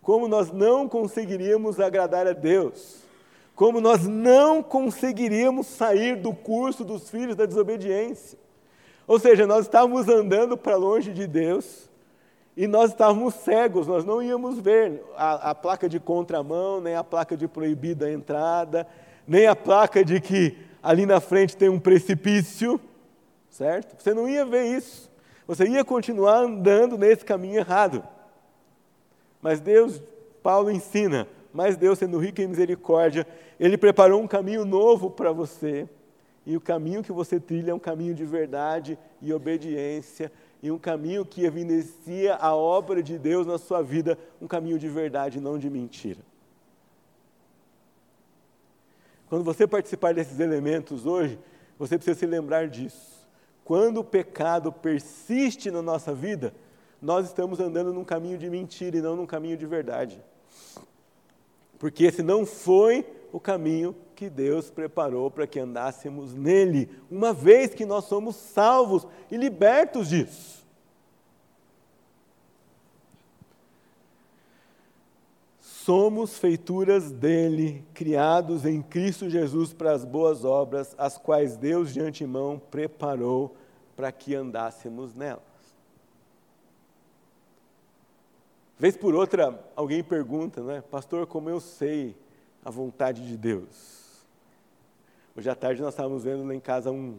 como 0.01 0.27
nós 0.27 0.51
não 0.51 0.87
conseguiríamos 0.87 1.79
agradar 1.79 2.27
a 2.27 2.33
Deus 2.33 3.09
como 3.59 3.81
nós 3.81 4.07
não 4.07 4.63
conseguiríamos 4.63 5.67
sair 5.67 6.15
do 6.15 6.33
curso 6.33 6.85
dos 6.85 7.09
filhos 7.09 7.35
da 7.35 7.45
desobediência. 7.45 8.39
Ou 9.05 9.19
seja, 9.19 9.45
nós 9.45 9.65
estávamos 9.65 10.07
andando 10.07 10.55
para 10.55 10.77
longe 10.77 11.11
de 11.11 11.27
Deus 11.27 11.89
e 12.55 12.67
nós 12.67 12.91
estávamos 12.91 13.33
cegos, 13.33 13.85
nós 13.85 14.05
não 14.05 14.23
íamos 14.23 14.59
ver 14.59 15.03
a, 15.13 15.49
a 15.49 15.55
placa 15.55 15.89
de 15.89 15.99
contramão, 15.99 16.79
nem 16.79 16.95
a 16.95 17.03
placa 17.03 17.35
de 17.35 17.49
proibida 17.49 18.09
entrada, 18.09 18.87
nem 19.29 19.45
a 19.45 19.55
placa 19.55 20.03
de 20.03 20.19
que 20.19 20.57
ali 20.81 21.05
na 21.05 21.19
frente 21.21 21.55
tem 21.55 21.69
um 21.69 21.79
precipício, 21.79 22.81
certo? 23.47 24.01
Você 24.01 24.11
não 24.11 24.27
ia 24.27 24.43
ver 24.43 24.65
isso. 24.65 25.07
Você 25.47 25.67
ia 25.67 25.85
continuar 25.85 26.39
andando 26.39 26.97
nesse 26.97 27.23
caminho 27.23 27.57
errado. 27.57 28.03
Mas 29.39 29.59
Deus, 29.59 30.01
Paulo 30.41 30.71
ensina, 30.71 31.27
mas 31.53 31.77
Deus, 31.77 31.99
sendo 31.99 32.17
rico 32.17 32.41
em 32.41 32.47
misericórdia, 32.47 33.25
Ele 33.59 33.77
preparou 33.77 34.19
um 34.19 34.27
caminho 34.27 34.65
novo 34.65 35.11
para 35.11 35.31
você. 35.31 35.87
E 36.43 36.57
o 36.57 36.61
caminho 36.61 37.03
que 37.03 37.11
você 37.11 37.39
trilha 37.39 37.69
é 37.69 37.73
um 37.73 37.79
caminho 37.79 38.15
de 38.15 38.25
verdade 38.25 38.97
e 39.21 39.31
obediência, 39.31 40.31
e 40.61 40.71
um 40.71 40.79
caminho 40.79 41.23
que 41.23 41.45
evidencia 41.45 42.35
a 42.35 42.55
obra 42.55 43.03
de 43.03 43.17
Deus 43.19 43.45
na 43.45 43.59
sua 43.59 43.83
vida, 43.83 44.17
um 44.41 44.47
caminho 44.47 44.79
de 44.79 44.89
verdade, 44.89 45.39
não 45.39 45.59
de 45.59 45.69
mentira. 45.69 46.28
Quando 49.29 49.43
você 49.43 49.67
participar 49.67 50.13
desses 50.13 50.39
elementos 50.39 51.05
hoje, 51.05 51.39
você 51.77 51.97
precisa 51.97 52.19
se 52.19 52.25
lembrar 52.25 52.67
disso. 52.67 53.27
Quando 53.63 53.99
o 53.99 54.03
pecado 54.03 54.71
persiste 54.71 55.69
na 55.69 55.81
nossa 55.81 56.13
vida, 56.13 56.53
nós 57.01 57.27
estamos 57.27 57.59
andando 57.59 57.93
num 57.93 58.03
caminho 58.03 58.37
de 58.37 58.49
mentira 58.49 58.97
e 58.97 59.01
não 59.01 59.15
num 59.15 59.25
caminho 59.25 59.55
de 59.55 59.65
verdade 59.65 60.21
porque 61.79 62.03
esse 62.03 62.21
não 62.21 62.45
foi 62.45 63.05
o 63.31 63.39
caminho 63.39 63.95
que 64.13 64.29
Deus 64.29 64.69
preparou 64.69 65.31
para 65.31 65.47
que 65.47 65.59
andássemos 65.59 66.35
nele, 66.35 66.89
uma 67.09 67.31
vez 67.31 67.73
que 67.73 67.85
nós 67.85 68.03
somos 68.03 68.35
salvos 68.35 69.07
e 69.31 69.37
libertos 69.37 70.09
disso. 70.09 70.58
Somos 75.85 76.37
feituras 76.37 77.09
dele, 77.09 77.85
criados 77.93 78.65
em 78.65 78.81
Cristo 78.81 79.29
Jesus 79.29 79.71
para 79.71 79.93
as 79.93 80.03
boas 80.03 80.43
obras, 80.43 80.93
as 80.97 81.17
quais 81.17 81.55
Deus 81.55 81.93
de 81.93 82.01
antemão 82.01 82.61
preparou 82.69 83.55
para 83.95 84.11
que 84.11 84.35
andássemos 84.35 85.15
nelas. 85.15 85.41
Vez 88.77 88.97
por 88.97 89.15
outra, 89.15 89.57
alguém 89.73 90.03
pergunta, 90.03 90.61
né, 90.61 90.81
pastor, 90.81 91.25
como 91.25 91.49
eu 91.49 91.61
sei 91.61 92.13
a 92.63 92.69
vontade 92.69 93.25
de 93.25 93.37
Deus? 93.37 94.27
Hoje 95.35 95.49
à 95.49 95.55
tarde 95.55 95.81
nós 95.81 95.93
estávamos 95.93 96.25
vendo 96.25 96.45
lá 96.45 96.53
em 96.53 96.59
casa 96.59 96.91
um 96.91 97.17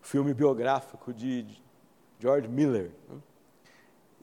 filme 0.00 0.34
biográfico 0.34 1.14
de 1.14 1.46
George 2.18 2.48
Miller. 2.48 2.90
Né? 3.08 3.16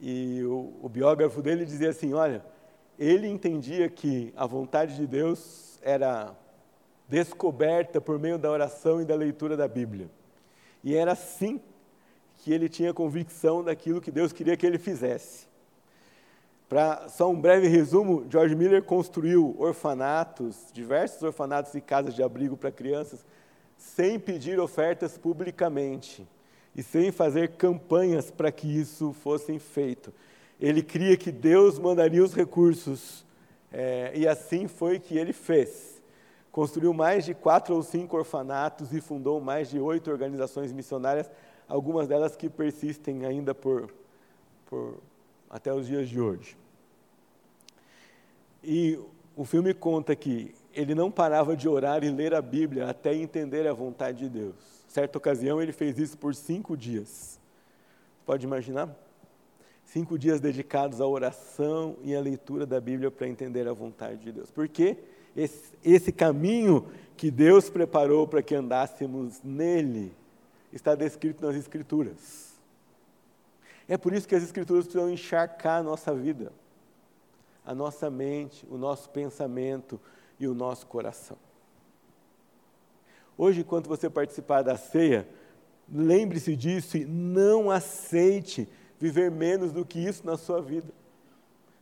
E 0.02 0.44
o, 0.44 0.74
o 0.82 0.90
biógrafo 0.90 1.42
dele 1.42 1.64
dizia 1.64 1.92
assim: 1.92 2.14
olha, 2.14 2.44
ele 3.00 3.28
entendia 3.30 3.90
que 3.90 4.34
a 4.36 4.46
vontade 4.46 4.98
de 4.98 5.08
Deus 5.08 5.80
era 5.82 6.36
descoberta 7.08 8.02
por 8.02 8.20
meio 8.20 8.38
da 8.38 8.52
oração 8.52 9.02
e 9.02 9.06
da 9.06 9.16
leitura 9.16 9.56
da 9.56 9.70
Bíblia. 9.70 10.10
E 10.84 10.96
era 10.96 11.14
assim 11.14 11.62
que 12.38 12.52
ele 12.52 12.68
tinha 12.68 12.94
convicção 12.94 13.64
daquilo 13.64 14.02
que 14.02 14.12
Deus 14.12 14.34
queria 14.34 14.58
que 14.58 14.66
ele 14.66 14.78
fizesse. 14.78 15.48
Para 16.68 17.08
só 17.08 17.30
um 17.30 17.40
breve 17.40 17.68
resumo, 17.68 18.28
George 18.30 18.54
Miller 18.54 18.84
construiu 18.84 19.56
orfanatos, 19.58 20.68
diversos 20.74 21.24
orfanatos 21.24 21.74
e 21.74 21.82
casas 21.82 22.14
de 22.14 22.22
abrigo 22.22 22.56
para 22.56 22.70
crianças, 22.70 23.26
sem 23.78 24.20
pedir 24.20 24.60
ofertas 24.60 25.18
publicamente 25.18 26.28
e 26.76 26.84
sem 26.84 27.12
fazer 27.12 27.52
campanhas 27.54 28.30
para 28.30 28.52
que 28.52 28.68
isso 28.68 29.14
fosse 29.14 29.58
feito. 29.58 30.14
Ele 30.60 30.82
cria 30.82 31.16
que 31.16 31.32
Deus 31.32 31.80
mandaria 31.80 32.24
os 32.24 32.34
recursos 32.34 33.26
é, 33.72 34.12
e 34.16 34.28
assim 34.28 34.68
foi 34.68 35.00
que 35.00 35.18
ele 35.18 35.32
fez. 35.32 36.02
Construiu 36.52 36.94
mais 36.94 37.24
de 37.26 37.34
quatro 37.34 37.76
ou 37.76 37.84
cinco 37.84 38.18
orfanatos 38.18 38.94
e 38.94 39.00
fundou 39.00 39.40
mais 39.40 39.70
de 39.70 39.80
oito 39.80 40.10
organizações 40.10 40.72
missionárias, 40.72 41.30
algumas 41.68 42.08
delas 42.08 42.36
que 42.36 42.50
persistem 42.50 43.26
ainda 43.26 43.54
por, 43.54 43.90
por 44.66 44.98
até 45.50 45.74
os 45.74 45.88
dias 45.88 46.10
de 46.10 46.20
hoje. 46.20 46.58
E 48.64 49.00
o 49.36 49.46
filme 49.46 49.74
conta 49.74 50.16
que 50.16 50.54
ele 50.74 50.94
não 50.94 51.10
parava 51.10 51.56
de 51.56 51.70
orar 51.70 52.04
e 52.04 52.10
ler 52.10 52.34
a 52.34 52.42
Bíblia 52.42 52.90
até 52.90 53.14
entender 53.14 53.68
a 53.68 53.74
vontade 53.74 54.20
de 54.20 54.30
Deus. 54.30 54.56
Certa 54.88 55.18
ocasião 55.18 55.62
ele 55.62 55.72
fez 55.72 55.98
isso 55.98 56.18
por 56.18 56.34
cinco 56.36 56.76
dias. 56.76 57.40
Pode 58.26 58.46
imaginar? 58.46 58.94
Cinco 59.92 60.18
dias 60.20 60.40
dedicados 60.40 61.02
à 61.02 61.08
oração 61.08 61.96
e 62.04 62.16
à 62.16 62.22
leitura 62.22 62.66
da 62.66 62.80
Bíblia 62.80 63.10
para 63.10 63.28
entender 63.28 63.68
a 63.68 63.74
vontade 63.74 64.18
de 64.18 64.32
Deus. 64.32 64.52
Porque 64.52 64.98
esse, 65.36 65.74
esse 65.84 66.12
caminho 66.12 66.88
que 67.18 67.32
Deus 67.32 67.70
preparou 67.70 68.28
para 68.28 68.42
que 68.42 68.54
andássemos 68.54 69.42
nele 69.44 70.14
está 70.72 70.94
descrito 70.94 71.46
nas 71.46 71.56
Escrituras. 71.56 72.54
É 73.88 73.98
por 73.98 74.14
isso 74.14 74.28
que 74.28 74.36
as 74.36 74.44
Escrituras 74.44 74.86
precisam 74.86 75.10
encharcar 75.10 75.80
a 75.80 75.84
nossa 75.84 76.14
vida 76.14 76.52
a 77.70 77.76
nossa 77.76 78.10
mente, 78.10 78.66
o 78.68 78.78
nosso 78.80 79.12
pensamento 79.12 80.02
e 80.40 80.48
o 80.48 80.56
nosso 80.56 80.88
coração. 80.88 81.38
Hoje, 83.38 83.62
enquanto 83.62 83.88
você 83.88 84.10
participar 84.10 84.64
da 84.64 84.76
ceia, 84.76 85.30
lembre-se 85.88 86.56
disso 86.56 86.98
e 86.98 87.06
não 87.06 87.70
aceite 87.70 88.68
viver 89.00 89.32
menos 89.32 89.72
do 89.72 89.86
que 89.86 90.00
isso 90.00 90.26
na 90.26 90.38
sua 90.38 90.62
vida. 90.62 90.94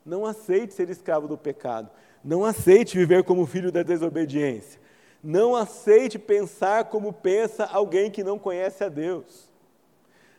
Não 0.06 0.26
aceite 0.26 0.74
ser 0.74 0.90
escravo 0.90 1.28
do 1.28 1.38
pecado. 1.38 1.90
Não 2.24 2.46
aceite 2.46 2.98
viver 2.98 3.24
como 3.24 3.46
filho 3.46 3.72
da 3.72 3.84
desobediência. 3.84 4.80
Não 5.24 5.56
aceite 5.56 6.18
pensar 6.20 6.86
como 6.86 7.12
pensa 7.12 7.66
alguém 7.66 8.10
que 8.10 8.24
não 8.24 8.38
conhece 8.38 8.84
a 8.84 8.90
Deus. 8.90 9.50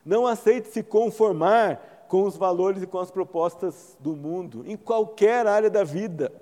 Não 0.04 0.26
aceite 0.26 0.68
se 0.68 0.82
conformar 0.82 2.06
com 2.08 2.22
os 2.22 2.36
valores 2.36 2.82
e 2.82 2.86
com 2.86 2.98
as 2.98 3.10
propostas 3.10 3.96
do 4.00 4.16
mundo, 4.16 4.64
em 4.66 4.76
qualquer 4.76 5.46
área 5.46 5.68
da 5.68 5.84
vida. 5.84 6.32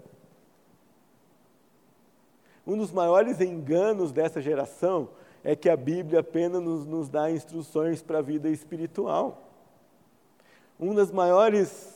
Um 2.64 2.76
dos 2.76 2.92
maiores 2.92 3.40
enganos 3.40 4.12
dessa 4.12 4.40
geração 4.40 5.08
é 5.42 5.56
que 5.56 5.68
a 5.68 5.76
Bíblia 5.76 6.20
apenas 6.20 6.62
nos, 6.62 6.86
nos 6.86 7.08
dá 7.08 7.30
instruções 7.30 8.02
para 8.02 8.18
a 8.18 8.22
vida 8.22 8.48
espiritual. 8.48 9.45
Uma 10.78 10.94
das 10.94 11.10
maiores 11.10 11.94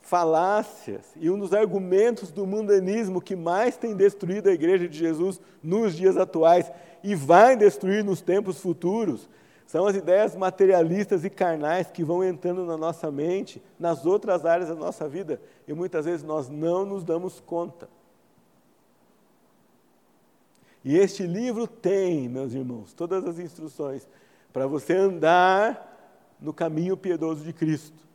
falácias 0.00 1.04
e 1.16 1.28
um 1.30 1.38
dos 1.38 1.52
argumentos 1.52 2.30
do 2.30 2.46
mundanismo 2.46 3.20
que 3.20 3.34
mais 3.34 3.76
tem 3.76 3.94
destruído 3.94 4.48
a 4.48 4.52
igreja 4.52 4.88
de 4.88 4.96
Jesus 4.96 5.40
nos 5.62 5.96
dias 5.96 6.16
atuais 6.16 6.70
e 7.02 7.14
vai 7.14 7.56
destruir 7.56 8.04
nos 8.04 8.20
tempos 8.20 8.60
futuros 8.60 9.28
são 9.66 9.84
as 9.86 9.96
ideias 9.96 10.36
materialistas 10.36 11.24
e 11.24 11.30
carnais 11.30 11.90
que 11.90 12.04
vão 12.04 12.22
entrando 12.22 12.64
na 12.64 12.76
nossa 12.76 13.10
mente, 13.10 13.60
nas 13.78 14.06
outras 14.06 14.46
áreas 14.46 14.68
da 14.68 14.76
nossa 14.76 15.08
vida, 15.08 15.40
e 15.66 15.74
muitas 15.74 16.04
vezes 16.04 16.22
nós 16.22 16.48
não 16.48 16.86
nos 16.86 17.02
damos 17.02 17.40
conta. 17.40 17.88
E 20.84 20.96
este 20.96 21.26
livro 21.26 21.66
tem, 21.66 22.28
meus 22.28 22.54
irmãos, 22.54 22.92
todas 22.92 23.26
as 23.26 23.40
instruções 23.40 24.06
para 24.52 24.68
você 24.68 24.94
andar 24.94 25.85
no 26.40 26.52
caminho 26.52 26.96
piedoso 26.96 27.44
de 27.44 27.52
Cristo, 27.52 28.06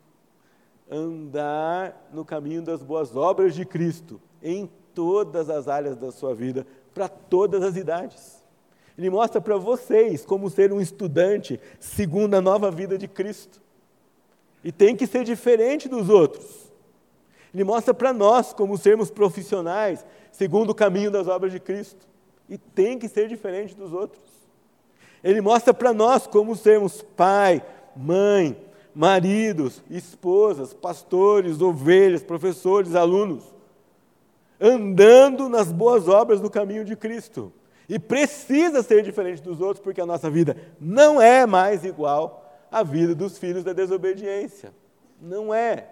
andar 0.90 2.10
no 2.14 2.26
caminho 2.26 2.62
das 2.62 2.84
boas 2.84 3.16
obras 3.16 3.56
de 3.56 3.66
Cristo, 3.66 4.22
em 4.44 4.70
todas 4.94 5.50
as 5.50 5.68
áreas 5.68 5.96
da 5.96 6.12
sua 6.12 6.36
vida, 6.36 6.66
para 6.94 7.08
todas 7.08 7.64
as 7.64 7.76
idades. 7.76 8.42
Ele 8.98 9.10
mostra 9.10 9.40
para 9.40 9.58
vocês 9.58 10.26
como 10.26 10.50
ser 10.50 10.72
um 10.72 10.82
estudante 10.82 11.60
segundo 11.80 12.36
a 12.36 12.42
nova 12.42 12.70
vida 12.70 12.98
de 12.98 13.08
Cristo. 13.08 13.62
E 14.64 14.72
tem 14.72 14.96
que 14.96 15.08
ser 15.08 15.24
diferente 15.24 15.90
dos 15.90 16.10
outros. 16.10 16.72
Ele 17.54 17.64
mostra 17.64 17.94
para 17.94 18.14
nós 18.14 18.54
como 18.54 18.78
sermos 18.78 19.10
profissionais 19.10 20.06
segundo 20.32 20.70
o 20.70 20.76
caminho 20.76 21.12
das 21.12 21.28
obras 21.28 21.52
de 21.52 21.60
Cristo. 21.60 22.08
E 22.50 22.58
tem 22.58 23.00
que 23.00 23.08
ser 23.08 23.28
diferente 23.28 23.76
dos 23.76 23.94
outros. 23.94 24.22
Ele 25.24 25.42
mostra 25.42 25.74
para 25.74 25.94
nós 25.94 26.28
como 26.28 26.56
sermos 26.56 27.02
pai, 27.02 27.64
mãe, 27.96 28.58
maridos, 28.94 29.82
esposas, 29.90 30.74
pastores, 30.74 31.62
ovelhas, 31.62 32.24
professores, 32.24 32.96
alunos, 32.96 33.44
andando 34.60 35.50
nas 35.50 35.72
boas 35.72 36.08
obras 36.08 36.40
do 36.40 36.50
caminho 36.50 36.86
de 36.86 36.96
Cristo. 36.96 37.52
E 37.90 38.00
precisa 38.00 38.82
ser 38.82 39.04
diferente 39.04 39.42
dos 39.42 39.60
outros, 39.60 39.84
porque 39.84 40.00
a 40.00 40.06
nossa 40.06 40.30
vida 40.30 40.56
não 40.80 41.22
é 41.22 41.46
mais 41.46 41.84
igual 41.84 42.50
à 42.72 42.84
vida 42.84 43.14
dos 43.14 43.38
filhos 43.38 43.64
da 43.64 43.74
desobediência. 43.74 44.74
Não 45.22 45.54
é. 45.54 45.90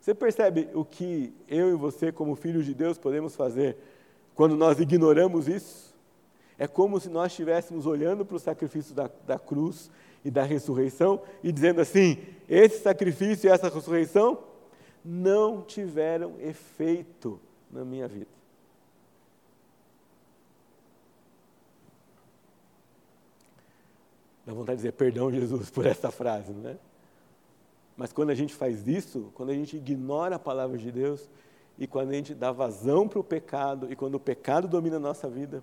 Você 0.00 0.14
percebe 0.14 0.68
o 0.74 0.84
que 0.84 1.32
eu 1.48 1.70
e 1.70 1.74
você, 1.74 2.12
como 2.12 2.34
filhos 2.34 2.66
de 2.66 2.74
Deus, 2.74 2.98
podemos 2.98 3.36
fazer 3.36 3.76
quando 4.34 4.56
nós 4.56 4.78
ignoramos 4.78 5.48
isso? 5.48 5.93
É 6.58 6.66
como 6.66 7.00
se 7.00 7.08
nós 7.08 7.32
estivéssemos 7.32 7.86
olhando 7.86 8.24
para 8.24 8.36
o 8.36 8.40
sacrifício 8.40 8.94
da, 8.94 9.10
da 9.26 9.38
cruz 9.38 9.90
e 10.24 10.30
da 10.30 10.42
ressurreição 10.42 11.20
e 11.42 11.50
dizendo 11.50 11.80
assim: 11.80 12.18
esse 12.48 12.82
sacrifício 12.82 13.48
e 13.48 13.50
essa 13.50 13.68
ressurreição 13.68 14.38
não 15.04 15.62
tiveram 15.62 16.40
efeito 16.40 17.40
na 17.70 17.84
minha 17.84 18.08
vida. 18.08 18.34
Dá 24.46 24.52
vontade 24.52 24.76
de 24.76 24.82
dizer 24.82 24.92
perdão, 24.92 25.32
Jesus, 25.32 25.70
por 25.70 25.86
essa 25.86 26.10
frase, 26.10 26.52
não 26.52 26.70
é? 26.70 26.76
Mas 27.96 28.12
quando 28.12 28.30
a 28.30 28.34
gente 28.34 28.54
faz 28.54 28.86
isso, 28.86 29.30
quando 29.34 29.50
a 29.50 29.54
gente 29.54 29.76
ignora 29.76 30.36
a 30.36 30.38
palavra 30.38 30.76
de 30.76 30.90
Deus, 30.90 31.28
e 31.78 31.86
quando 31.86 32.10
a 32.10 32.12
gente 32.12 32.34
dá 32.34 32.52
vazão 32.52 33.08
para 33.08 33.18
o 33.18 33.24
pecado, 33.24 33.90
e 33.90 33.96
quando 33.96 34.16
o 34.16 34.20
pecado 34.20 34.68
domina 34.68 34.96
a 34.96 35.00
nossa 35.00 35.28
vida, 35.28 35.62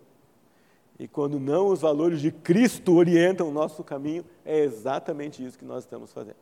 e 1.00 1.08
quando 1.08 1.40
não 1.40 1.68
os 1.68 1.82
valores 1.82 2.22
de 2.22 2.32
Cristo 2.32 2.96
orientam 2.96 3.50
o 3.50 3.52
nosso 3.52 3.84
caminho, 3.84 4.24
é 4.46 4.60
exatamente 4.60 5.44
isso 5.44 5.58
que 5.58 5.66
nós 5.66 5.84
estamos 5.84 6.12
fazendo. 6.14 6.38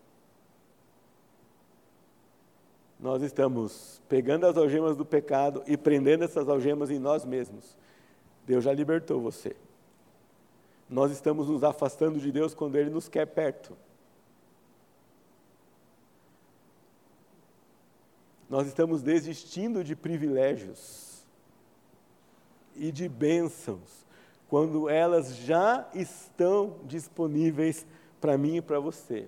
Nós 3.00 3.22
estamos 3.22 4.02
pegando 4.10 4.46
as 4.46 4.58
algemas 4.58 4.98
do 4.98 5.06
pecado 5.06 5.64
e 5.66 5.78
prendendo 5.78 6.24
essas 6.24 6.50
algemas 6.50 6.92
em 6.92 7.00
nós 7.00 7.24
mesmos. 7.24 7.78
Deus 8.46 8.64
já 8.64 8.74
libertou 8.74 9.22
você 9.22 9.56
nós 10.90 11.12
estamos 11.12 11.48
nos 11.48 11.64
afastando 11.64 12.20
de 12.20 12.32
Deus 12.32 12.56
quando 12.56 12.76
Ele 12.76 12.90
nos 12.90 13.08
quer 13.08 13.28
perto. 13.28 13.78
Nós 18.50 18.66
estamos 18.66 19.04
desistindo 19.04 19.84
de 19.84 19.96
privilégios 19.96 21.24
e 22.76 22.92
de 22.92 23.08
bênçãos 23.08 24.08
quando 24.50 24.90
elas 24.90 25.36
já 25.38 25.88
estão 25.94 26.78
disponíveis 26.84 27.86
para 28.20 28.38
mim 28.38 28.58
e 28.58 28.62
para 28.62 28.80
você. 28.80 29.28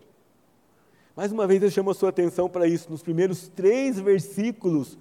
Mais 1.15 1.31
uma 1.31 1.45
vez 1.45 1.61
eu 1.61 1.69
chamo 1.69 1.91
a 1.91 1.93
sua 1.93 2.09
atenção 2.09 2.49
para 2.49 2.67
isso, 2.67 2.89
nos 2.89 3.03
primeiros 3.03 3.47
três 3.47 3.99
versículos 3.99 4.97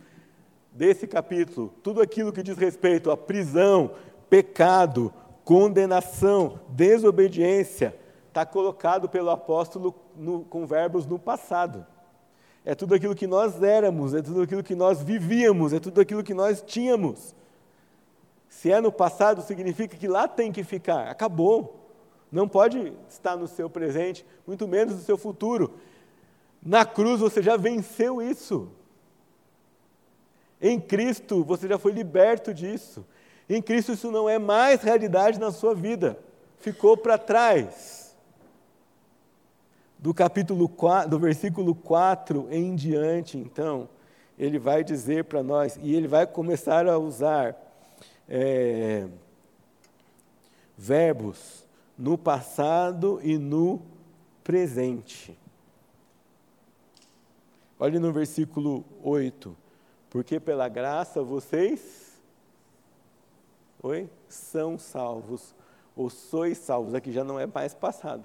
desse 0.72 1.06
capítulo, 1.06 1.72
tudo 1.82 2.02
aquilo 2.02 2.32
que 2.32 2.42
diz 2.42 2.56
respeito 2.56 3.10
à 3.10 3.16
prisão, 3.16 3.92
pecado, 4.28 5.12
condenação, 5.42 6.60
desobediência, 6.68 7.96
está 8.28 8.44
colocado 8.44 9.08
pelo 9.08 9.30
apóstolo 9.30 9.94
no, 10.14 10.44
com 10.44 10.66
verbos 10.66 11.06
no 11.06 11.18
passado. 11.18 11.86
É 12.64 12.74
tudo 12.74 12.94
aquilo 12.94 13.14
que 13.14 13.26
nós 13.26 13.62
éramos, 13.62 14.12
é 14.12 14.20
tudo 14.20 14.42
aquilo 14.42 14.62
que 14.62 14.74
nós 14.74 15.02
vivíamos, 15.02 15.72
é 15.72 15.80
tudo 15.80 16.00
aquilo 16.00 16.22
que 16.22 16.34
nós 16.34 16.62
tínhamos. 16.62 17.34
Se 18.50 18.70
é 18.70 18.80
no 18.80 18.90
passado, 18.90 19.40
significa 19.42 19.96
que 19.96 20.08
lá 20.08 20.26
tem 20.26 20.50
que 20.50 20.64
ficar, 20.64 21.08
acabou. 21.08 21.88
Não 22.30 22.48
pode 22.48 22.92
estar 23.08 23.36
no 23.36 23.46
seu 23.46 23.70
presente, 23.70 24.26
muito 24.44 24.66
menos 24.66 24.96
no 24.96 25.00
seu 25.00 25.16
futuro. 25.16 25.78
Na 26.60 26.84
cruz 26.84 27.20
você 27.20 27.40
já 27.40 27.56
venceu 27.56 28.20
isso. 28.20 28.68
Em 30.60 30.80
Cristo 30.80 31.44
você 31.44 31.68
já 31.68 31.78
foi 31.78 31.92
liberto 31.92 32.52
disso. 32.52 33.06
Em 33.48 33.62
Cristo 33.62 33.92
isso 33.92 34.10
não 34.10 34.28
é 34.28 34.38
mais 34.38 34.82
realidade 34.82 35.38
na 35.38 35.52
sua 35.52 35.74
vida, 35.74 36.18
ficou 36.58 36.96
para 36.96 37.16
trás. 37.16 38.16
Do 39.96 40.12
capítulo 40.12 40.68
4, 40.68 41.08
do 41.08 41.18
versículo 41.20 41.74
4 41.74 42.48
em 42.50 42.74
diante, 42.74 43.38
então, 43.38 43.88
ele 44.36 44.58
vai 44.58 44.82
dizer 44.82 45.24
para 45.24 45.42
nós, 45.42 45.78
e 45.80 45.94
ele 45.94 46.08
vai 46.08 46.26
começar 46.26 46.88
a 46.88 46.98
usar 46.98 47.69
é, 48.30 49.08
verbos 50.78 51.66
no 51.98 52.16
passado 52.16 53.20
e 53.22 53.36
no 53.36 53.82
presente. 54.42 55.38
Olhe 57.78 57.98
no 57.98 58.12
versículo 58.12 58.84
8. 59.02 59.54
Porque 60.08 60.40
pela 60.40 60.68
graça 60.68 61.22
vocês 61.22 62.10
Oi? 63.82 64.10
São 64.28 64.78
salvos, 64.78 65.54
ou 65.96 66.10
sois 66.10 66.58
salvos. 66.58 66.94
Aqui 66.94 67.12
já 67.12 67.24
não 67.24 67.40
é 67.40 67.46
mais 67.46 67.72
passado. 67.72 68.24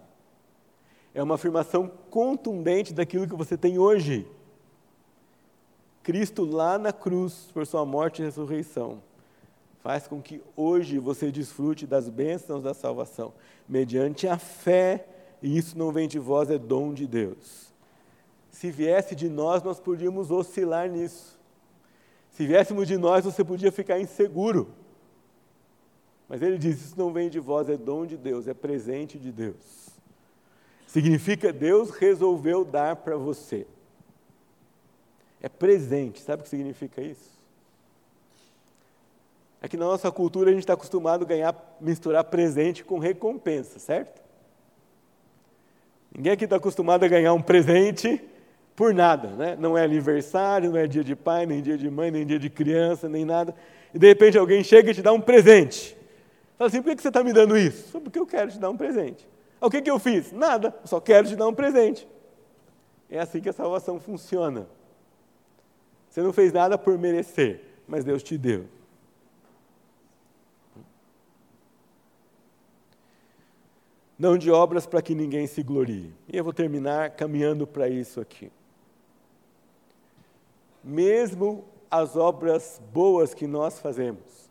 É 1.13 1.23
uma 1.23 1.35
afirmação 1.35 1.89
contundente 2.09 2.93
daquilo 2.93 3.27
que 3.27 3.35
você 3.35 3.57
tem 3.57 3.79
hoje. 3.79 4.27
Cristo 6.03 6.43
lá 6.43 6.77
na 6.77 6.91
cruz, 6.91 7.49
por 7.53 7.65
sua 7.65 7.85
morte 7.85 8.21
e 8.21 8.25
ressurreição, 8.25 9.01
faz 9.85 10.07
com 10.07 10.19
que 10.19 10.41
hoje 10.55 10.97
você 10.97 11.31
desfrute 11.31 11.85
das 11.85 12.09
bênçãos 12.09 12.63
da 12.63 12.73
salvação, 12.73 13.31
mediante 13.69 14.27
a 14.27 14.35
fé, 14.35 15.05
e 15.43 15.55
isso 15.55 15.77
não 15.77 15.91
vem 15.91 16.07
de 16.07 16.17
vós, 16.17 16.49
é 16.49 16.57
dom 16.57 16.91
de 16.91 17.05
Deus. 17.05 17.71
Se 18.49 18.71
viesse 18.71 19.13
de 19.13 19.29
nós, 19.29 19.61
nós 19.61 19.79
podíamos 19.79 20.31
oscilar 20.31 20.89
nisso. 20.89 21.39
Se 22.31 22.47
viéssemos 22.47 22.87
de 22.87 22.97
nós, 22.97 23.25
você 23.25 23.43
podia 23.43 23.71
ficar 23.71 23.99
inseguro. 23.99 24.73
Mas 26.27 26.41
ele 26.41 26.57
diz: 26.57 26.83
Isso 26.83 26.97
não 26.97 27.13
vem 27.13 27.29
de 27.29 27.39
vós, 27.39 27.69
é 27.69 27.77
dom 27.77 28.07
de 28.07 28.17
Deus, 28.17 28.47
é 28.47 28.55
presente 28.55 29.19
de 29.19 29.31
Deus. 29.31 29.91
Significa 30.87 31.53
Deus 31.53 31.91
resolveu 31.91 32.65
dar 32.65 32.95
para 32.95 33.17
você. 33.17 33.67
É 35.39 35.47
presente, 35.47 36.21
sabe 36.21 36.41
o 36.41 36.43
que 36.43 36.49
significa 36.49 37.03
isso? 37.03 37.34
É 39.65 39.67
que 39.67 39.77
na 39.77 39.85
nossa 39.85 40.11
cultura 40.11 40.51
a 40.51 40.53
gente 40.53 40.61
está 40.61 40.73
acostumado 40.73 41.23
a 41.23 41.25
ganhar, 41.25 41.77
misturar 41.81 42.23
presente 42.25 42.83
com 42.83 42.99
recompensa, 42.99 43.79
certo? 43.79 44.21
Ninguém 46.15 46.33
aqui 46.33 46.43
está 46.43 46.57
acostumado 46.57 47.03
a 47.03 47.07
ganhar 47.07 47.33
um 47.33 47.41
presente 47.41 48.23
por 48.75 48.93
nada, 48.93 49.29
né? 49.29 49.57
Não 49.59 49.75
é 49.75 49.83
aniversário, 49.83 50.69
não 50.69 50.77
é 50.77 50.85
dia 50.85 51.03
de 51.03 51.15
pai, 51.15 51.47
nem 51.47 51.63
dia 51.63 51.79
de 51.79 51.89
mãe, 51.89 52.11
nem 52.11 52.23
dia 52.27 52.37
de 52.37 52.47
criança, 52.47 53.09
nem 53.09 53.25
nada. 53.25 53.55
E 53.91 53.97
de 53.97 54.05
repente 54.05 54.37
alguém 54.37 54.63
chega 54.63 54.91
e 54.91 54.93
te 54.93 55.01
dá 55.01 55.11
um 55.11 55.19
presente. 55.19 55.97
Fala 56.59 56.67
assim, 56.67 56.83
por 56.83 56.95
que 56.95 57.01
você 57.01 57.07
está 57.07 57.23
me 57.23 57.33
dando 57.33 57.57
isso? 57.57 57.99
Porque 57.99 58.19
eu 58.19 58.27
quero 58.27 58.51
te 58.51 58.59
dar 58.59 58.69
um 58.69 58.77
presente. 58.77 59.27
O 59.59 59.67
que, 59.67 59.89
eu 59.89 59.97
fiz? 59.97 60.31
Nada, 60.31 60.75
só 60.83 61.01
quero 61.01 61.27
te 61.27 61.35
dar 61.35 61.47
um 61.47 61.55
presente. 61.55 62.07
É 63.09 63.17
assim 63.17 63.41
que 63.41 63.49
a 63.49 63.53
salvação 63.53 63.99
funciona. 63.99 64.67
Você 66.07 66.21
não 66.21 66.31
fez 66.31 66.53
nada 66.53 66.77
por 66.77 66.99
merecer, 66.99 67.61
mas 67.87 68.03
Deus 68.03 68.21
te 68.21 68.37
deu. 68.37 68.74
Não 74.17 74.37
de 74.37 74.49
obras 74.49 74.85
para 74.85 75.01
que 75.01 75.13
ninguém 75.13 75.45
se 75.45 75.61
glorie. 75.61 76.13
E 76.31 76.37
eu 76.37 76.43
vou 76.43 76.53
terminar 76.53 77.11
caminhando 77.11 77.67
para 77.67 77.89
isso 77.89 78.21
aqui. 78.21 78.51
Mesmo 80.83 81.65
as 81.89 82.15
obras 82.15 82.81
boas 82.93 83.33
que 83.33 83.47
nós 83.47 83.79
fazemos, 83.79 84.49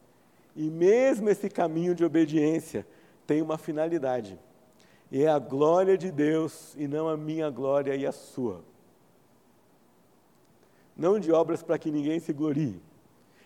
e 0.57 0.71
mesmo 0.71 1.29
esse 1.29 1.49
caminho 1.49 1.95
de 1.95 2.05
obediência, 2.05 2.87
tem 3.27 3.43
uma 3.43 3.59
finalidade. 3.59 4.39
E 5.11 5.23
é 5.23 5.29
a 5.29 5.39
glória 5.39 5.97
de 5.97 6.11
Deus 6.11 6.75
e 6.77 6.87
não 6.87 7.09
a 7.09 7.17
minha 7.17 7.51
glória 7.51 7.95
e 7.95 8.07
a 8.07 8.13
sua. 8.13 8.63
Não 10.97 11.19
de 11.19 11.33
obras 11.33 11.63
para 11.63 11.79
que 11.79 11.91
ninguém 11.91 12.21
se 12.21 12.33
glorie. 12.33 12.81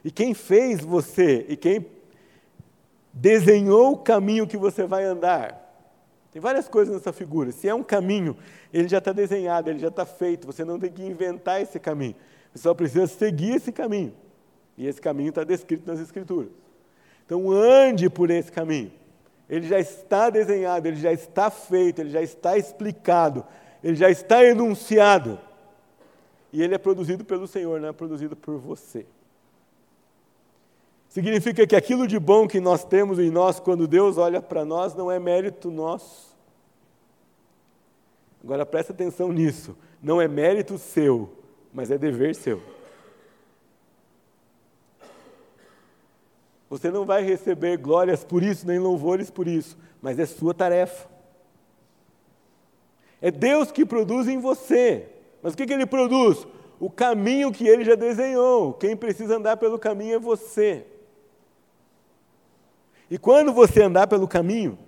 E 0.05 0.11
quem 0.11 0.35
fez 0.35 0.81
você 0.81 1.47
e 1.49 1.57
quem 1.57 1.87
desenhou 3.13 3.93
o 3.93 3.99
caminho 3.99 4.47
que 4.47 4.57
você 4.57 4.87
vai 4.87 5.05
andar. 5.05 5.68
Tem 6.33 6.41
várias 6.41 6.69
coisas 6.69 6.95
nessa 6.95 7.13
figura. 7.13 7.51
Se 7.53 7.69
é 7.69 7.75
um 7.75 7.83
caminho, 7.83 8.37
ele 8.73 8.89
já 8.89 8.99
está 8.99 9.13
desenhado, 9.13 9.71
ele 9.71 9.79
já 9.79 9.89
está 9.89 10.05
feito. 10.05 10.47
Você 10.47 10.65
não 10.65 10.79
tem 10.79 10.93
que 10.93 11.03
inventar 11.03 11.61
esse 11.61 11.79
caminho. 11.79 12.15
Você 12.53 12.63
só 12.63 12.75
precisa 12.75 13.07
seguir 13.07 13.57
esse 13.57 13.73
caminho. 13.73 14.15
E 14.77 14.87
esse 14.87 15.01
caminho 15.01 15.31
está 15.31 15.43
descrito 15.43 15.91
nas 15.91 15.99
Escrituras. 15.99 16.51
Então 17.25 17.51
ande 17.51 18.09
por 18.09 18.31
esse 18.31 18.53
caminho. 18.53 18.93
Ele 19.49 19.67
já 19.67 19.81
está 19.81 20.29
desenhado, 20.29 20.87
ele 20.87 20.97
já 20.97 21.13
está 21.13 21.51
feito, 21.51 22.01
ele 22.01 22.11
já 22.11 22.21
está 22.21 22.59
explicado, 22.59 23.45
ele 23.83 23.97
já 23.97 24.11
está 24.11 24.45
enunciado. 24.45 25.39
E 26.53 26.63
ele 26.63 26.75
é 26.75 26.79
produzido 26.79 27.25
pelo 27.25 27.47
Senhor, 27.47 27.81
não 27.81 27.89
é 27.89 27.93
produzido 27.93 28.37
por 28.37 28.59
você. 28.59 29.07
Significa 31.09 31.67
que 31.67 31.75
aquilo 31.75 32.07
de 32.07 32.19
bom 32.19 32.47
que 32.47 32.61
nós 32.61 32.85
temos 32.85 33.19
em 33.19 33.31
nós, 33.31 33.59
quando 33.59 33.89
Deus 33.89 34.19
olha 34.19 34.43
para 34.43 34.65
nós, 34.65 34.95
não 34.95 35.11
é 35.11 35.19
mérito 35.19 35.71
nosso. 35.71 36.37
Agora 38.45 38.67
presta 38.67 38.93
atenção 38.93 39.33
nisso. 39.33 39.77
Não 40.03 40.21
é 40.21 40.29
mérito 40.29 40.79
seu, 40.79 41.31
mas 41.73 41.91
é 41.91 41.99
dever 41.99 42.35
seu. 42.35 42.63
Você 46.71 46.91
não 46.91 47.07
vai 47.07 47.23
receber 47.23 47.79
glórias 47.79 48.23
por 48.23 48.43
isso, 48.43 48.67
nem 48.67 48.79
louvores 48.79 49.31
por 49.31 49.49
isso, 49.49 49.77
mas 50.03 50.19
é 50.19 50.27
sua 50.27 50.53
tarefa. 50.53 51.09
É 53.23 53.31
Deus 53.31 53.73
que 53.73 53.87
produz 53.87 54.29
em 54.29 54.39
você. 54.39 55.09
Mas 55.43 55.55
o 55.55 55.57
que, 55.57 55.67
que 55.67 55.73
Ele 55.73 55.87
produz? 55.87 56.47
O 56.79 56.91
caminho 56.91 57.51
que 57.51 57.67
Ele 57.67 57.85
já 57.85 57.95
desenhou. 57.95 58.75
Quem 58.75 58.95
precisa 58.95 59.37
andar 59.37 59.57
pelo 59.57 59.79
caminho 59.79 60.17
é 60.17 60.19
você. 60.19 60.85
E 63.11 63.19
quando 63.19 63.53
você 63.53 63.83
andar 63.83 64.07
pelo 64.07 64.29
caminho, 64.29 64.79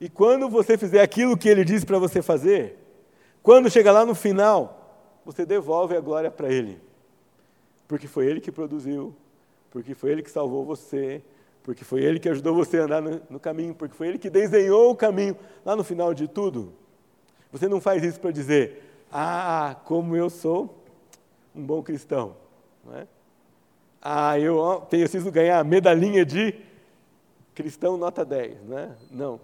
e 0.00 0.08
quando 0.08 0.48
você 0.48 0.76
fizer 0.76 1.00
aquilo 1.00 1.36
que 1.36 1.48
ele 1.48 1.64
disse 1.64 1.86
para 1.86 1.98
você 1.98 2.20
fazer, 2.20 2.76
quando 3.42 3.70
chegar 3.70 3.92
lá 3.92 4.04
no 4.04 4.14
final, 4.14 5.20
você 5.24 5.46
devolve 5.46 5.96
a 5.96 6.00
glória 6.00 6.30
para 6.30 6.50
ele. 6.52 6.80
Porque 7.86 8.06
foi 8.06 8.26
ele 8.26 8.40
que 8.40 8.50
produziu, 8.50 9.14
porque 9.70 9.94
foi 9.94 10.10
ele 10.10 10.22
que 10.22 10.30
salvou 10.30 10.64
você, 10.64 11.22
porque 11.62 11.84
foi 11.84 12.02
ele 12.02 12.18
que 12.18 12.28
ajudou 12.28 12.54
você 12.54 12.78
a 12.78 12.84
andar 12.84 13.00
no, 13.00 13.20
no 13.30 13.40
caminho, 13.40 13.74
porque 13.74 13.94
foi 13.94 14.08
ele 14.08 14.18
que 14.18 14.28
desenhou 14.28 14.90
o 14.90 14.96
caminho. 14.96 15.36
Lá 15.64 15.76
no 15.76 15.84
final 15.84 16.12
de 16.12 16.26
tudo, 16.26 16.72
você 17.52 17.68
não 17.68 17.80
faz 17.80 18.02
isso 18.02 18.18
para 18.18 18.30
dizer, 18.30 18.82
ah, 19.12 19.76
como 19.84 20.16
eu 20.16 20.28
sou 20.28 20.82
um 21.54 21.62
bom 21.62 21.82
cristão. 21.82 22.34
Não 22.84 22.96
é? 22.96 23.06
Ah, 24.00 24.38
eu 24.38 24.84
preciso 24.88 25.30
ganhar 25.30 25.60
a 25.60 25.64
medalhinha 25.64 26.24
de 26.24 26.54
cristão 27.54 27.96
nota 27.96 28.24
10, 28.24 28.62
né? 28.62 28.96
Não. 29.10 29.40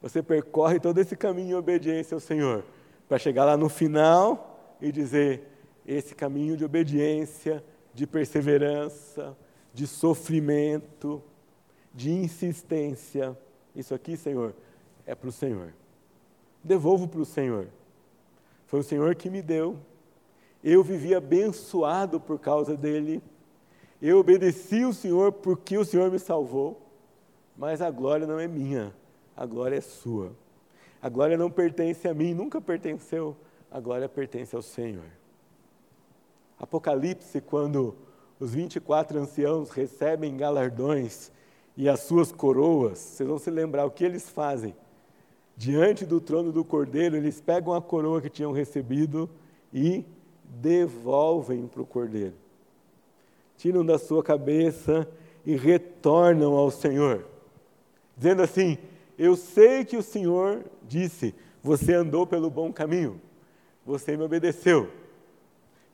Você 0.00 0.22
percorre 0.22 0.78
todo 0.78 0.98
esse 0.98 1.16
caminho 1.16 1.50
em 1.50 1.54
obediência 1.54 2.14
ao 2.14 2.20
Senhor, 2.20 2.64
para 3.08 3.18
chegar 3.18 3.44
lá 3.44 3.56
no 3.56 3.68
final 3.68 4.76
e 4.80 4.92
dizer: 4.92 5.42
esse 5.86 6.14
caminho 6.14 6.56
de 6.56 6.64
obediência, 6.64 7.64
de 7.92 8.06
perseverança, 8.06 9.36
de 9.72 9.86
sofrimento, 9.86 11.22
de 11.92 12.10
insistência, 12.10 13.36
isso 13.74 13.94
aqui, 13.94 14.16
Senhor, 14.16 14.54
é 15.06 15.14
para 15.14 15.28
o 15.28 15.32
Senhor. 15.32 15.72
Devolvo 16.62 17.08
para 17.08 17.20
o 17.20 17.24
Senhor. 17.24 17.68
Foi 18.66 18.80
o 18.80 18.84
Senhor 18.84 19.14
que 19.14 19.30
me 19.30 19.40
deu. 19.40 19.78
Eu 20.62 20.82
vivi 20.82 21.14
abençoado 21.14 22.20
por 22.20 22.38
causa 22.38 22.76
dele. 22.76 23.22
Eu 24.02 24.18
obedeci 24.18 24.84
o 24.84 24.92
Senhor 24.92 25.32
porque 25.32 25.78
o 25.78 25.84
Senhor 25.84 26.10
me 26.10 26.18
salvou 26.18 26.87
mas 27.58 27.82
a 27.82 27.90
glória 27.90 28.24
não 28.24 28.38
é 28.38 28.46
minha, 28.46 28.94
a 29.36 29.44
glória 29.44 29.76
é 29.76 29.80
sua. 29.80 30.30
A 31.02 31.08
glória 31.08 31.36
não 31.36 31.50
pertence 31.50 32.06
a 32.06 32.14
mim, 32.14 32.32
nunca 32.32 32.60
pertenceu, 32.60 33.36
a 33.68 33.80
glória 33.80 34.08
pertence 34.08 34.54
ao 34.54 34.62
Senhor. 34.62 35.10
Apocalipse, 36.56 37.40
quando 37.40 37.96
os 38.38 38.54
24 38.54 39.18
anciãos 39.18 39.70
recebem 39.70 40.36
galardões 40.36 41.32
e 41.76 41.88
as 41.88 42.00
suas 42.00 42.30
coroas, 42.30 42.98
vocês 42.98 43.28
vão 43.28 43.38
se 43.38 43.50
lembrar 43.50 43.84
o 43.84 43.90
que 43.90 44.04
eles 44.04 44.28
fazem. 44.28 44.74
Diante 45.56 46.06
do 46.06 46.20
trono 46.20 46.52
do 46.52 46.64
cordeiro, 46.64 47.16
eles 47.16 47.40
pegam 47.40 47.74
a 47.74 47.82
coroa 47.82 48.20
que 48.20 48.30
tinham 48.30 48.52
recebido 48.52 49.28
e 49.72 50.04
devolvem 50.44 51.66
para 51.66 51.82
o 51.82 51.86
cordeiro. 51.86 52.34
Tiram 53.56 53.84
da 53.84 53.98
sua 53.98 54.22
cabeça 54.22 55.08
e 55.44 55.56
retornam 55.56 56.54
ao 56.54 56.70
Senhor 56.70 57.24
dizendo 58.18 58.42
assim: 58.42 58.76
Eu 59.16 59.36
sei 59.36 59.84
que 59.84 59.96
o 59.96 60.02
Senhor 60.02 60.64
disse, 60.82 61.34
você 61.62 61.94
andou 61.94 62.26
pelo 62.26 62.50
bom 62.50 62.72
caminho, 62.72 63.20
você 63.86 64.16
me 64.16 64.24
obedeceu, 64.24 64.90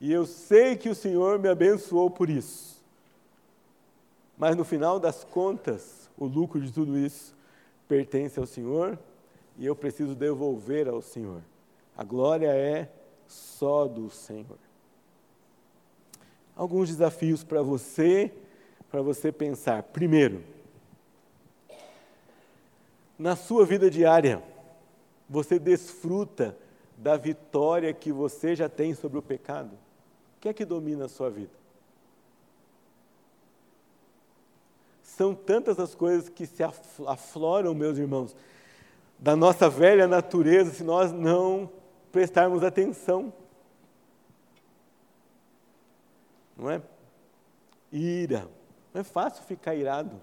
e 0.01 0.11
eu 0.11 0.27
sei 0.27 0.77
que 0.77 0.89
o 0.89 0.95
Senhor 0.95 1.39
me 1.39 1.49
abençoou 1.49 2.11
por 2.11 2.29
isso. 2.29 2.83
Mas 4.37 4.57
no 4.57 4.65
final 4.65 4.99
das 4.99 5.23
contas, 5.23 6.11
o 6.19 6.27
lucro 6.27 6.61
de 6.61 6.73
tudo 6.73 6.99
isso 6.99 7.35
pertence 7.87 8.39
ao 8.39 8.47
Senhor 8.47 8.99
e 9.57 9.65
eu 9.65 9.77
preciso 9.77 10.15
devolver 10.15 10.89
ao 10.89 11.01
Senhor. 11.01 11.41
A 11.97 12.03
glória 12.03 12.49
é 12.49 12.91
só 13.29 13.87
do 13.87 14.11
Senhor. 14.11 14.59
Alguns 16.57 16.89
desafios 16.89 17.45
para 17.45 17.63
você, 17.63 18.33
para 18.91 19.01
você 19.01 19.31
pensar. 19.31 19.83
Primeiro, 19.85 20.43
na 23.19 23.37
sua 23.37 23.65
vida 23.65 23.91
diária, 23.91 24.43
você 25.29 25.59
desfruta 25.59 26.57
da 26.97 27.17
vitória 27.17 27.93
que 27.93 28.13
você 28.13 28.55
já 28.55 28.69
tem 28.69 28.95
sobre 28.95 29.19
o 29.19 29.23
pecado? 29.23 29.73
O 30.37 30.41
que 30.41 30.49
é 30.49 30.53
que 30.53 30.65
domina 30.65 31.07
a 31.07 31.09
sua 31.09 31.31
vida? 31.31 31.53
São 35.03 35.35
tantas 35.35 35.79
as 35.79 35.95
coisas 35.95 36.29
que 36.29 36.45
se 36.47 36.63
afloram, 37.07 37.73
meus 37.73 37.99
irmãos, 37.99 38.35
da 39.19 39.37
nossa 39.37 39.71
velha 39.71 40.09
natureza, 40.09 40.73
se 40.73 40.83
nós 40.83 41.13
não 41.13 41.71
prestarmos 42.11 42.65
atenção. 42.65 43.33
Não 46.57 46.71
é? 46.71 46.83
Ira. 47.93 48.49
Não 48.93 49.01
é 49.01 49.05
fácil 49.05 49.45
ficar 49.45 49.75
irado 49.75 50.21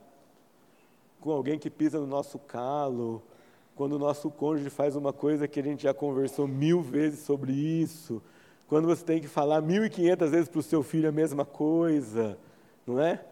com 1.21 1.31
alguém 1.31 1.59
que 1.59 1.69
pisa 1.69 1.99
no 1.99 2.07
nosso 2.07 2.39
calo, 2.39 3.21
quando 3.75 3.93
o 3.93 3.99
nosso 3.99 4.29
cônjuge 4.31 4.71
faz 4.71 4.95
uma 4.95 5.13
coisa 5.13 5.47
que 5.47 5.59
a 5.59 5.63
gente 5.63 5.83
já 5.83 5.93
conversou 5.93 6.47
mil 6.47 6.81
vezes 6.81 7.19
sobre 7.19 7.53
isso, 7.53 8.21
quando 8.67 8.87
você 8.87 9.05
tem 9.05 9.21
que 9.21 9.27
falar 9.27 9.61
mil 9.61 9.85
e 9.85 9.89
quinhentas 9.89 10.31
vezes 10.31 10.49
para 10.49 10.59
o 10.59 10.63
seu 10.63 10.81
filho 10.81 11.07
a 11.07 11.11
mesma 11.11 11.45
coisa, 11.45 12.37
não 12.87 12.99
é? 12.99 13.23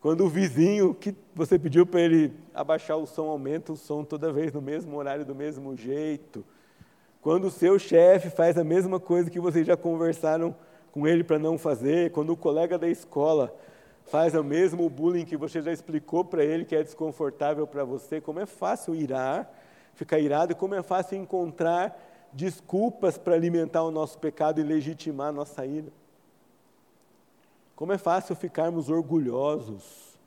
Quando 0.00 0.24
o 0.24 0.28
vizinho 0.28 0.94
que 0.94 1.14
você 1.34 1.58
pediu 1.58 1.86
para 1.86 2.00
ele 2.00 2.32
abaixar 2.52 2.96
o 2.96 3.06
som, 3.06 3.28
aumenta 3.28 3.72
o 3.72 3.76
som 3.76 4.02
toda 4.02 4.32
vez 4.32 4.52
no 4.52 4.60
mesmo 4.60 4.96
horário, 4.96 5.24
do 5.24 5.34
mesmo 5.34 5.76
jeito. 5.76 6.44
Quando 7.20 7.46
o 7.46 7.50
seu 7.50 7.78
chefe 7.78 8.30
faz 8.30 8.56
a 8.56 8.64
mesma 8.64 8.98
coisa 8.98 9.30
que 9.30 9.40
vocês 9.40 9.66
já 9.66 9.76
conversaram 9.76 10.54
com 10.92 11.06
ele 11.06 11.24
para 11.24 11.38
não 11.38 11.58
fazer. 11.58 12.12
Quando 12.12 12.32
o 12.32 12.36
colega 12.36 12.78
da 12.78 12.88
escola 12.88 13.54
faz 14.10 14.34
o 14.34 14.42
mesmo 14.42 14.88
bullying 14.88 15.24
que 15.24 15.36
você 15.36 15.60
já 15.60 15.72
explicou 15.72 16.24
para 16.24 16.44
ele 16.44 16.64
que 16.64 16.74
é 16.74 16.82
desconfortável 16.82 17.66
para 17.66 17.84
você, 17.84 18.20
como 18.20 18.40
é 18.40 18.46
fácil 18.46 18.94
irar, 18.94 19.50
ficar 19.94 20.18
irado, 20.18 20.52
e 20.52 20.54
como 20.54 20.74
é 20.74 20.82
fácil 20.82 21.18
encontrar 21.18 21.98
desculpas 22.32 23.18
para 23.18 23.34
alimentar 23.34 23.82
o 23.82 23.90
nosso 23.90 24.18
pecado 24.18 24.60
e 24.60 24.64
legitimar 24.64 25.28
a 25.28 25.32
nossa 25.32 25.64
ira. 25.66 25.92
Como 27.76 27.92
é 27.92 27.98
fácil 27.98 28.34
ficarmos 28.34 28.88
orgulhosos 28.88 30.18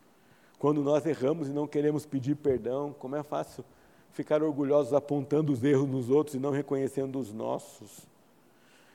quando 0.58 0.84
nós 0.84 1.06
erramos 1.06 1.50
e 1.50 1.52
não 1.52 1.68
queremos 1.68 2.06
pedir 2.06 2.36
perdão, 2.36 2.96
como 2.98 3.16
é 3.16 3.24
fácil 3.24 3.66
ficar 4.12 4.44
orgulhosos 4.44 4.94
apontando 4.94 5.52
os 5.52 5.64
erros 5.64 5.90
nos 5.90 6.10
outros 6.10 6.36
e 6.36 6.40
não 6.40 6.52
reconhecendo 6.52 7.18
os 7.20 7.34
nossos. 7.34 8.11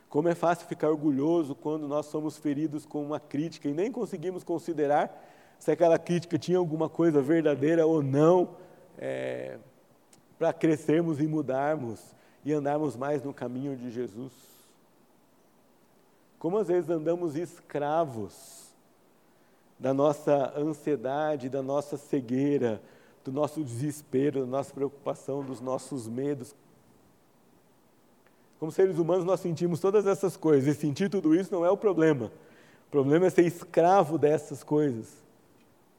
Como 0.09 0.29
é 0.29 0.35
fácil 0.35 0.67
ficar 0.67 0.91
orgulhoso 0.91 1.55
quando 1.55 1.89
nós 1.89 2.07
somos 2.07 2.37
feridos 2.37 2.87
com 2.87 3.03
uma 3.03 3.21
crítica 3.21 3.69
e 3.69 3.75
nem 3.75 3.91
conseguimos 3.91 4.45
considerar 4.45 5.25
se 5.59 5.71
aquela 5.71 5.99
crítica 5.99 6.39
tinha 6.39 6.59
alguma 6.59 6.89
coisa 6.89 7.21
verdadeira 7.21 7.87
ou 7.87 8.03
não 8.03 8.57
é, 8.99 9.59
para 10.39 10.53
crescermos 10.53 11.21
e 11.21 11.27
mudarmos 11.27 12.01
e 12.45 12.53
andarmos 12.53 12.97
mais 12.97 13.23
no 13.23 13.35
caminho 13.35 13.77
de 13.77 13.91
Jesus? 13.91 14.33
Como 16.39 16.59
às 16.59 16.69
vezes 16.69 16.89
andamos 16.89 17.35
escravos 17.35 18.67
da 19.79 19.93
nossa 19.93 20.53
ansiedade, 20.57 21.49
da 21.49 21.63
nossa 21.63 21.97
cegueira, 21.97 22.81
do 23.25 23.33
nosso 23.33 23.63
desespero, 23.63 24.41
da 24.41 24.47
nossa 24.47 24.73
preocupação, 24.73 25.45
dos 25.45 25.61
nossos 25.61 26.07
medos. 26.07 26.55
Como 28.59 28.73
seres 28.73 28.99
humanos, 28.99 29.25
nós 29.25 29.41
sentimos 29.41 29.81
todas 29.81 30.07
essas 30.07 30.37
coisas, 30.37 30.67
e 30.67 30.79
sentir 30.79 31.11
tudo 31.11 31.35
isso 31.35 31.53
não 31.53 31.65
é 31.65 31.71
o 31.71 31.77
problema. 31.77 32.33
O 32.89 32.91
problema 32.91 33.27
é 33.27 33.31
ser 33.31 33.45
escravo 33.45 34.17
dessas 34.17 34.63
coisas, 34.63 35.09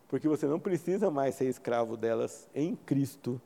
porque 0.08 0.28
você 0.28 0.48
não 0.48 0.60
precisa 0.60 1.12
mais 1.12 1.36
ser 1.36 1.46
escravo 1.46 1.96
delas 1.96 2.48
em 2.56 2.76
Cristo. 2.76 3.40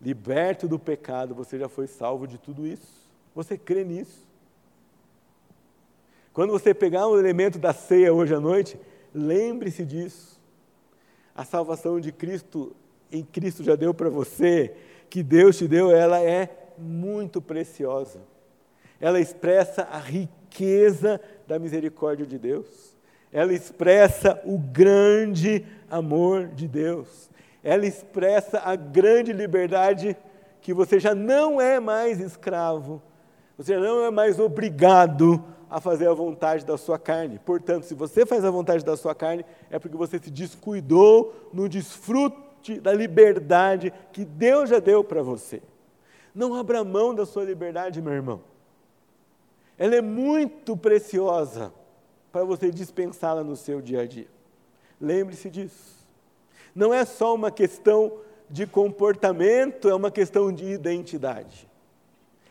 Liberto 0.00 0.66
do 0.68 0.78
pecado, 0.78 1.34
você 1.34 1.58
já 1.58 1.68
foi 1.68 1.86
salvo 1.86 2.26
de 2.26 2.38
tudo 2.38 2.66
isso. 2.66 3.04
Você 3.34 3.58
crê 3.58 3.84
nisso? 3.84 4.24
Quando 6.32 6.50
você 6.50 6.72
pegar 6.74 7.08
um 7.08 7.18
elemento 7.18 7.58
da 7.58 7.72
ceia 7.72 8.12
hoje 8.12 8.34
à 8.34 8.40
noite, 8.40 8.78
lembre-se 9.14 9.84
disso. 9.84 10.40
A 11.34 11.44
salvação 11.44 12.00
de 12.00 12.12
Cristo, 12.12 12.74
em 13.10 13.22
Cristo 13.24 13.62
já 13.62 13.76
deu 13.76 13.92
para 13.92 14.08
você, 14.08 14.74
que 15.08 15.22
Deus 15.22 15.56
te 15.56 15.68
deu, 15.68 15.90
ela 15.90 16.20
é 16.20 16.63
muito 16.78 17.40
preciosa. 17.40 18.20
Ela 19.00 19.20
expressa 19.20 19.88
a 19.90 19.98
riqueza 19.98 21.20
da 21.46 21.58
misericórdia 21.58 22.26
de 22.26 22.38
Deus. 22.38 22.96
Ela 23.32 23.52
expressa 23.52 24.40
o 24.44 24.58
grande 24.58 25.64
amor 25.90 26.46
de 26.48 26.68
Deus. 26.68 27.28
Ela 27.62 27.86
expressa 27.86 28.60
a 28.60 28.76
grande 28.76 29.32
liberdade 29.32 30.16
que 30.60 30.72
você 30.72 30.98
já 30.98 31.14
não 31.14 31.60
é 31.60 31.78
mais 31.78 32.20
escravo, 32.20 33.02
você 33.56 33.76
não 33.76 34.04
é 34.04 34.10
mais 34.10 34.38
obrigado 34.38 35.44
a 35.68 35.80
fazer 35.80 36.08
a 36.08 36.14
vontade 36.14 36.64
da 36.64 36.78
sua 36.78 36.98
carne. 36.98 37.38
Portanto, 37.44 37.84
se 37.84 37.94
você 37.94 38.24
faz 38.24 38.44
a 38.44 38.50
vontade 38.50 38.84
da 38.84 38.96
sua 38.96 39.14
carne, 39.14 39.44
é 39.70 39.78
porque 39.78 39.96
você 39.96 40.18
se 40.18 40.30
descuidou 40.30 41.50
no 41.52 41.68
desfrute 41.68 42.80
da 42.80 42.92
liberdade 42.92 43.92
que 44.12 44.24
Deus 44.24 44.70
já 44.70 44.78
deu 44.78 45.04
para 45.04 45.22
você. 45.22 45.60
Não 46.34 46.54
abra 46.54 46.82
mão 46.82 47.14
da 47.14 47.24
sua 47.24 47.44
liberdade, 47.44 48.02
meu 48.02 48.12
irmão. 48.12 48.40
Ela 49.78 49.96
é 49.96 50.00
muito 50.00 50.76
preciosa 50.76 51.72
para 52.32 52.44
você 52.44 52.70
dispensá-la 52.70 53.44
no 53.44 53.56
seu 53.56 53.80
dia 53.80 54.00
a 54.00 54.06
dia. 54.06 54.26
Lembre-se 55.00 55.48
disso. 55.48 55.94
Não 56.74 56.92
é 56.92 57.04
só 57.04 57.34
uma 57.34 57.50
questão 57.50 58.18
de 58.50 58.66
comportamento, 58.66 59.88
é 59.88 59.94
uma 59.94 60.10
questão 60.10 60.52
de 60.52 60.64
identidade. 60.64 61.68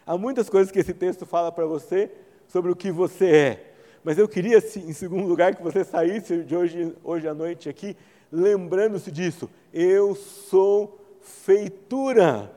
Há 0.06 0.18
muitas 0.18 0.50
coisas 0.50 0.72
que 0.72 0.80
esse 0.80 0.94
texto 0.94 1.26
fala 1.26 1.52
para 1.52 1.66
você 1.66 2.12
sobre 2.48 2.72
o 2.72 2.76
que 2.76 2.92
você 2.92 3.26
é. 3.26 3.74
Mas 4.04 4.18
eu 4.18 4.28
queria, 4.28 4.58
em 4.58 4.94
segundo 4.94 5.28
lugar, 5.28 5.56
que 5.56 5.64
você 5.64 5.84
saísse 5.84 6.44
de 6.44 6.56
hoje, 6.56 6.94
hoje 7.04 7.28
à 7.28 7.34
noite 7.34 7.70
aqui, 7.70 7.96
lembrando-se 8.32 9.12
disso. 9.12 9.50
Eu 9.74 10.14
sou 10.16 11.00
feitura 11.22 12.52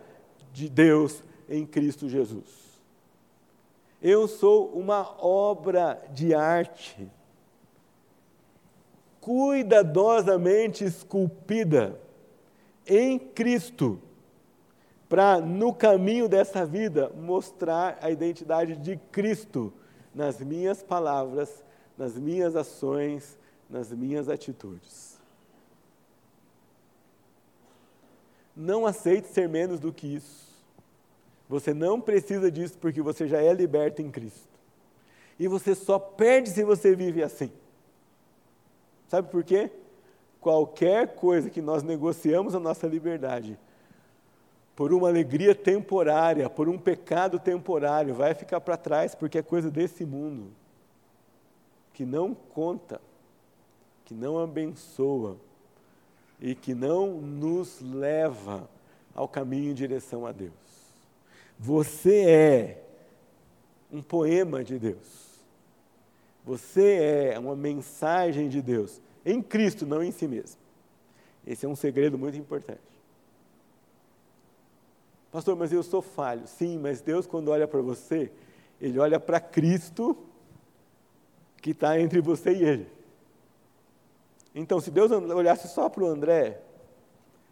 de 0.57 0.71
Deus 0.71 1.23
em 1.51 1.67
Cristo 1.67 2.09
Jesus. 2.09 2.47
Eu 4.01 4.27
sou 4.27 4.71
uma 4.71 5.23
obra 5.23 6.03
de 6.15 6.35
arte, 6.35 7.07
cuidadosamente 9.21 10.83
esculpida 10.83 12.01
em 12.87 13.19
Cristo, 13.19 14.01
para, 15.11 15.41
no 15.41 15.75
caminho 15.75 16.27
dessa 16.27 16.65
vida, 16.65 17.11
mostrar 17.15 17.99
a 18.01 18.11
identidade 18.11 18.77
de 18.77 18.97
Cristo 19.13 19.71
nas 20.15 20.41
minhas 20.41 20.83
palavras, 20.83 21.63
nas 21.99 22.17
minhas 22.17 22.57
ações, 22.57 23.39
nas 23.69 23.93
minhas 23.93 24.27
atitudes. 24.31 25.21
Não 28.57 28.87
aceite 28.87 29.29
ser 29.29 29.51
menos 29.51 29.79
do 29.79 29.93
que 29.93 30.07
isso. 30.15 30.46
Você 31.49 31.73
não 31.73 32.01
precisa 32.01 32.51
disso 32.51 32.77
porque 32.79 33.01
você 33.01 33.29
já 33.29 33.41
é 33.41 33.53
liberto 33.53 34.03
em 34.03 34.11
Cristo. 34.11 34.49
E 35.39 35.47
você 35.47 35.75
só 35.75 35.99
perde 35.99 36.51
se 36.51 36.65
você 36.65 36.95
vive 36.95 37.23
assim. 37.23 37.51
Sabe 39.09 39.31
por 39.31 39.45
quê? 39.45 39.71
Qualquer 40.41 41.15
coisa 41.15 41.51
que 41.51 41.61
nós 41.61 41.83
negociamos 41.83 42.55
a 42.55 42.61
nossa 42.61 42.87
liberdade 42.87 43.59
por 44.75 44.93
uma 44.93 45.09
alegria 45.09 45.55
temporária, 45.55 46.51
por 46.51 46.69
um 46.69 46.79
pecado 46.79 47.39
temporário, 47.39 48.15
vai 48.15 48.35
ficar 48.35 48.61
para 48.61 48.77
trás 48.77 49.15
porque 49.15 49.39
é 49.39 49.43
coisa 49.43 49.71
desse 49.71 50.05
mundo 50.05 50.53
que 51.95 52.05
não 52.05 52.35
conta, 52.35 53.01
que 54.05 54.13
não 54.13 54.39
abençoa 54.39 55.39
e 56.39 56.55
que 56.55 56.75
não 56.75 57.13
nos 57.23 57.81
leva 57.81 58.69
ao 59.15 59.27
caminho 59.27 59.71
em 59.71 59.75
direção 59.75 60.27
a 60.27 60.33
Deus. 60.33 60.53
Você 61.59 62.25
é 62.29 62.85
um 63.91 64.03
poema 64.03 64.63
de 64.63 64.79
Deus. 64.79 65.27
Você 66.45 67.33
é 67.33 67.39
uma 67.39 67.57
mensagem 67.57 68.49
de 68.49 68.63
Deus 68.63 69.01
em 69.25 69.43
Cristo, 69.43 69.85
não 69.85 70.03
em 70.03 70.13
si 70.13 70.29
mesmo. 70.29 70.61
Esse 71.47 71.67
é 71.67 71.69
um 71.69 71.75
segredo 71.77 72.17
muito 72.17 72.39
importante. 72.39 72.81
Pastor, 75.33 75.57
mas 75.57 75.73
eu 75.73 75.83
sou 75.83 76.01
falho. 76.01 76.47
Sim, 76.47 76.79
mas 76.79 77.01
Deus, 77.01 77.27
quando 77.27 77.49
olha 77.49 77.67
para 77.67 77.81
você, 77.81 78.31
Ele 78.81 78.99
olha 78.99 79.19
para 79.19 79.41
Cristo 79.41 80.17
que 81.61 81.71
está 81.71 81.99
entre 82.01 82.21
você 82.21 82.53
e 82.53 82.65
Ele. 82.65 82.87
Então, 84.55 84.81
se 84.81 84.91
Deus 84.91 85.11
olhasse 85.11 85.69
só 85.69 85.89
para 85.89 86.05
o 86.05 86.07
André, 86.07 86.61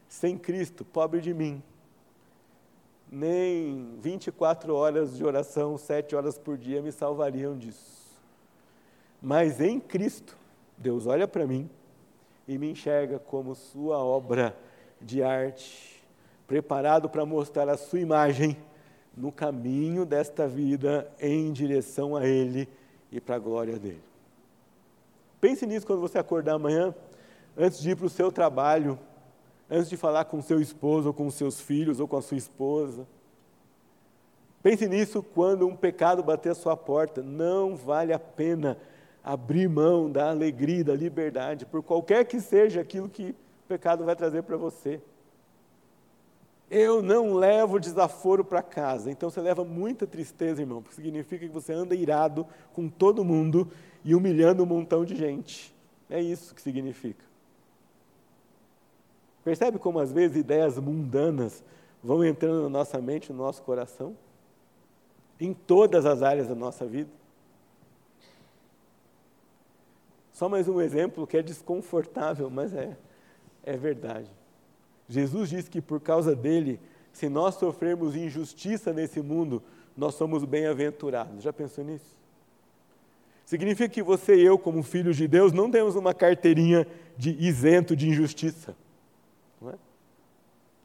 sem 0.08 0.38
Cristo, 0.38 0.84
pobre 0.84 1.20
de 1.20 1.34
mim, 1.34 1.62
nem 3.14 3.96
24 4.00 4.74
horas 4.74 5.16
de 5.16 5.24
oração, 5.24 5.78
7 5.78 6.16
horas 6.16 6.36
por 6.36 6.58
dia 6.58 6.82
me 6.82 6.90
salvariam 6.90 7.56
disso. 7.56 8.18
Mas 9.22 9.60
em 9.60 9.78
Cristo, 9.78 10.36
Deus 10.76 11.06
olha 11.06 11.28
para 11.28 11.46
mim 11.46 11.70
e 12.48 12.58
me 12.58 12.70
enxerga 12.70 13.18
como 13.18 13.54
sua 13.54 13.98
obra 13.98 14.54
de 15.00 15.22
arte, 15.22 16.04
preparado 16.46 17.08
para 17.08 17.24
mostrar 17.24 17.68
a 17.68 17.76
sua 17.76 18.00
imagem 18.00 18.56
no 19.16 19.30
caminho 19.30 20.04
desta 20.04 20.48
vida 20.48 21.08
em 21.20 21.52
direção 21.52 22.16
a 22.16 22.26
Ele 22.26 22.68
e 23.12 23.20
para 23.20 23.36
a 23.36 23.38
glória 23.38 23.78
dele. 23.78 24.02
Pense 25.40 25.64
nisso 25.66 25.86
quando 25.86 26.00
você 26.00 26.18
acordar 26.18 26.54
amanhã, 26.54 26.92
antes 27.56 27.80
de 27.80 27.90
ir 27.90 27.96
para 27.96 28.06
o 28.06 28.10
seu 28.10 28.32
trabalho 28.32 28.98
antes 29.70 29.88
de 29.88 29.96
falar 29.96 30.24
com 30.26 30.42
seu 30.42 30.60
esposo, 30.60 31.08
ou 31.08 31.14
com 31.14 31.30
seus 31.30 31.60
filhos, 31.60 32.00
ou 32.00 32.08
com 32.08 32.16
a 32.16 32.22
sua 32.22 32.36
esposa. 32.36 33.06
Pense 34.62 34.88
nisso 34.88 35.22
quando 35.22 35.66
um 35.66 35.76
pecado 35.76 36.22
bater 36.22 36.52
a 36.52 36.54
sua 36.54 36.76
porta. 36.76 37.22
Não 37.22 37.76
vale 37.76 38.12
a 38.12 38.18
pena 38.18 38.78
abrir 39.22 39.68
mão 39.68 40.10
da 40.10 40.30
alegria, 40.30 40.84
da 40.84 40.94
liberdade, 40.94 41.66
por 41.66 41.82
qualquer 41.82 42.24
que 42.24 42.40
seja 42.40 42.80
aquilo 42.80 43.08
que 43.08 43.30
o 43.30 43.68
pecado 43.68 44.04
vai 44.04 44.14
trazer 44.14 44.42
para 44.42 44.56
você. 44.56 45.00
Eu 46.70 47.02
não 47.02 47.34
levo 47.34 47.78
desaforo 47.78 48.44
para 48.44 48.62
casa. 48.62 49.10
Então 49.10 49.30
você 49.30 49.40
leva 49.40 49.64
muita 49.64 50.06
tristeza, 50.06 50.62
irmão, 50.62 50.82
porque 50.82 50.96
significa 50.96 51.46
que 51.46 51.52
você 51.52 51.72
anda 51.72 51.94
irado 51.94 52.46
com 52.72 52.88
todo 52.88 53.24
mundo 53.24 53.70
e 54.04 54.14
humilhando 54.14 54.62
um 54.62 54.66
montão 54.66 55.04
de 55.04 55.14
gente. 55.14 55.74
É 56.08 56.20
isso 56.20 56.54
que 56.54 56.60
significa. 56.60 57.24
Percebe 59.44 59.78
como 59.78 59.98
às 59.98 60.10
vezes 60.10 60.38
ideias 60.38 60.78
mundanas 60.78 61.62
vão 62.02 62.24
entrando 62.24 62.62
na 62.62 62.68
nossa 62.70 62.98
mente, 62.98 63.30
no 63.30 63.38
nosso 63.38 63.62
coração? 63.62 64.16
Em 65.38 65.52
todas 65.52 66.06
as 66.06 66.22
áreas 66.22 66.48
da 66.48 66.54
nossa 66.54 66.86
vida. 66.86 67.10
Só 70.32 70.48
mais 70.48 70.66
um 70.66 70.80
exemplo 70.80 71.26
que 71.26 71.36
é 71.36 71.42
desconfortável, 71.42 72.48
mas 72.48 72.74
é, 72.74 72.96
é 73.62 73.76
verdade. 73.76 74.30
Jesus 75.08 75.50
disse 75.50 75.70
que 75.70 75.80
por 75.80 76.00
causa 76.00 76.34
dele, 76.34 76.80
se 77.12 77.28
nós 77.28 77.56
sofrermos 77.56 78.16
injustiça 78.16 78.92
nesse 78.92 79.20
mundo, 79.20 79.62
nós 79.96 80.14
somos 80.14 80.44
bem-aventurados. 80.44 81.42
Já 81.42 81.52
pensou 81.52 81.84
nisso? 81.84 82.16
Significa 83.44 83.88
que 83.88 84.02
você 84.02 84.36
e 84.36 84.44
eu, 84.44 84.58
como 84.58 84.82
filhos 84.82 85.16
de 85.16 85.28
Deus, 85.28 85.52
não 85.52 85.70
temos 85.70 85.96
uma 85.96 86.14
carteirinha 86.14 86.86
de 87.16 87.30
isento 87.38 87.94
de 87.94 88.08
injustiça. 88.08 88.74
Não 89.64 89.70
é? 89.70 89.74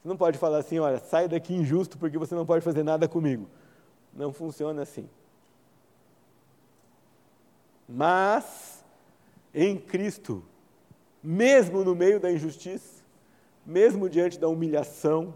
Você 0.02 0.08
não 0.08 0.16
pode 0.16 0.38
falar 0.38 0.58
assim, 0.58 0.78
olha, 0.78 0.98
sai 0.98 1.28
daqui 1.28 1.54
injusto 1.54 1.98
porque 1.98 2.16
você 2.16 2.34
não 2.34 2.46
pode 2.46 2.64
fazer 2.64 2.82
nada 2.82 3.06
comigo. 3.06 3.46
Não 4.14 4.32
funciona 4.32 4.82
assim. 4.82 5.08
Mas, 7.86 8.82
em 9.54 9.76
Cristo, 9.76 10.42
mesmo 11.22 11.84
no 11.84 11.94
meio 11.94 12.18
da 12.18 12.32
injustiça, 12.32 13.02
mesmo 13.66 14.08
diante 14.08 14.38
da 14.38 14.48
humilhação, 14.48 15.34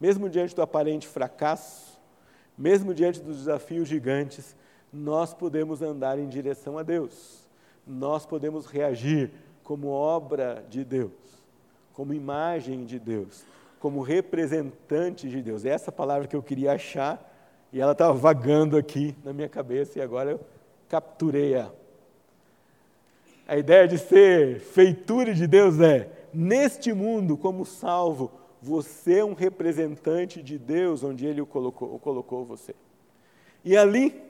mesmo 0.00 0.30
diante 0.30 0.54
do 0.54 0.62
aparente 0.62 1.06
fracasso, 1.06 2.00
mesmo 2.56 2.94
diante 2.94 3.20
dos 3.20 3.38
desafios 3.38 3.86
gigantes, 3.86 4.56
nós 4.92 5.34
podemos 5.34 5.82
andar 5.82 6.18
em 6.18 6.28
direção 6.28 6.78
a 6.78 6.82
Deus. 6.82 7.46
Nós 7.86 8.24
podemos 8.24 8.66
reagir 8.66 9.30
como 9.62 9.88
obra 9.88 10.64
de 10.70 10.84
Deus, 10.84 11.12
como 11.94 12.12
imagem 12.12 12.84
de 12.84 12.98
Deus, 12.98 13.44
como 13.80 14.02
representante 14.02 15.28
de 15.28 15.40
Deus. 15.40 15.64
É 15.64 15.70
essa 15.70 15.90
palavra 15.90 16.26
que 16.26 16.36
eu 16.36 16.42
queria 16.42 16.72
achar 16.72 17.30
e 17.72 17.80
ela 17.80 17.92
estava 17.92 18.12
vagando 18.12 18.76
aqui 18.76 19.16
na 19.24 19.32
minha 19.32 19.48
cabeça 19.48 19.98
e 19.98 20.02
agora 20.02 20.32
eu 20.32 20.40
capturei-a. 20.88 21.70
A 23.46 23.56
ideia 23.56 23.86
de 23.86 23.98
ser 23.98 24.60
feitura 24.60 25.34
de 25.34 25.46
Deus 25.46 25.80
é, 25.80 26.08
neste 26.32 26.92
mundo, 26.92 27.36
como 27.36 27.64
salvo, 27.64 28.30
você 28.60 29.18
é 29.18 29.24
um 29.24 29.34
representante 29.34 30.42
de 30.42 30.58
Deus 30.58 31.04
onde 31.04 31.26
Ele 31.26 31.40
o 31.40 31.46
colocou, 31.46 31.94
o 31.94 31.98
colocou 31.98 32.44
você. 32.44 32.74
E 33.64 33.76
ali 33.76 34.22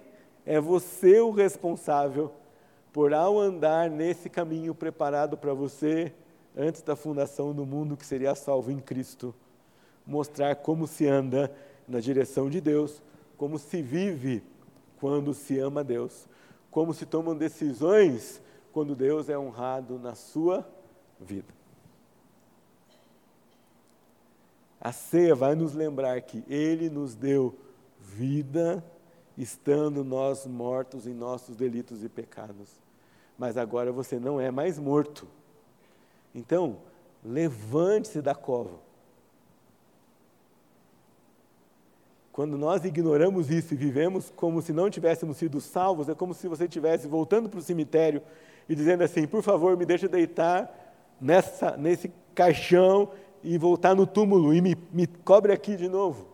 é 0.44 0.60
você 0.60 1.20
o 1.20 1.30
responsável 1.30 2.32
por, 2.92 3.14
ao 3.14 3.38
andar 3.38 3.88
nesse 3.88 4.28
caminho 4.28 4.74
preparado 4.74 5.36
para 5.36 5.54
você, 5.54 6.12
antes 6.56 6.82
da 6.82 6.94
fundação 6.94 7.52
do 7.52 7.66
mundo, 7.66 7.96
que 7.96 8.06
seria 8.06 8.34
salvo 8.34 8.70
em 8.70 8.78
Cristo, 8.78 9.34
mostrar 10.06 10.56
como 10.56 10.86
se 10.86 11.06
anda 11.06 11.54
na 11.86 12.00
direção 12.00 12.48
de 12.48 12.60
Deus, 12.60 13.02
como 13.36 13.58
se 13.58 13.82
vive 13.82 14.42
quando 14.98 15.34
se 15.34 15.58
ama 15.58 15.82
Deus, 15.82 16.26
como 16.70 16.94
se 16.94 17.04
tomam 17.04 17.36
decisões 17.36 18.40
quando 18.72 18.94
Deus 18.94 19.28
é 19.28 19.38
honrado 19.38 19.98
na 19.98 20.14
sua 20.14 20.66
vida. 21.20 21.52
A 24.80 24.92
ceia 24.92 25.34
vai 25.34 25.54
nos 25.54 25.72
lembrar 25.72 26.20
que 26.20 26.44
Ele 26.46 26.90
nos 26.90 27.14
deu 27.14 27.58
vida, 27.98 28.84
estando 29.36 30.04
nós 30.04 30.46
mortos 30.46 31.06
em 31.06 31.14
nossos 31.14 31.56
delitos 31.56 32.04
e 32.04 32.08
pecados. 32.08 32.68
Mas 33.38 33.56
agora 33.56 33.90
você 33.90 34.18
não 34.18 34.40
é 34.40 34.50
mais 34.50 34.78
morto. 34.78 35.26
Então, 36.34 36.78
levante-se 37.24 38.20
da 38.20 38.34
cova. 38.34 38.82
Quando 42.32 42.58
nós 42.58 42.84
ignoramos 42.84 43.48
isso 43.48 43.74
e 43.74 43.76
vivemos 43.76 44.32
como 44.34 44.60
se 44.60 44.72
não 44.72 44.90
tivéssemos 44.90 45.36
sido 45.36 45.60
salvos, 45.60 46.08
é 46.08 46.14
como 46.16 46.34
se 46.34 46.48
você 46.48 46.64
estivesse 46.64 47.06
voltando 47.06 47.48
para 47.48 47.60
o 47.60 47.62
cemitério 47.62 48.20
e 48.68 48.74
dizendo 48.74 49.04
assim: 49.04 49.24
por 49.24 49.40
favor, 49.40 49.76
me 49.76 49.86
deixa 49.86 50.08
deitar 50.08 50.68
nessa, 51.20 51.76
nesse 51.76 52.10
caixão 52.34 53.12
e 53.42 53.56
voltar 53.56 53.94
no 53.94 54.04
túmulo 54.04 54.52
e 54.52 54.60
me, 54.60 54.76
me 54.92 55.06
cobre 55.06 55.52
aqui 55.52 55.76
de 55.76 55.88
novo. 55.88 56.26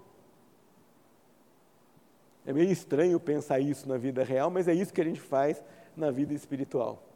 É 2.46 2.52
meio 2.52 2.70
estranho 2.70 3.20
pensar 3.20 3.60
isso 3.60 3.86
na 3.86 3.98
vida 3.98 4.24
real, 4.24 4.50
mas 4.50 4.68
é 4.68 4.72
isso 4.72 4.94
que 4.94 5.00
a 5.02 5.04
gente 5.04 5.20
faz 5.20 5.62
na 5.94 6.10
vida 6.10 6.32
espiritual. 6.32 7.09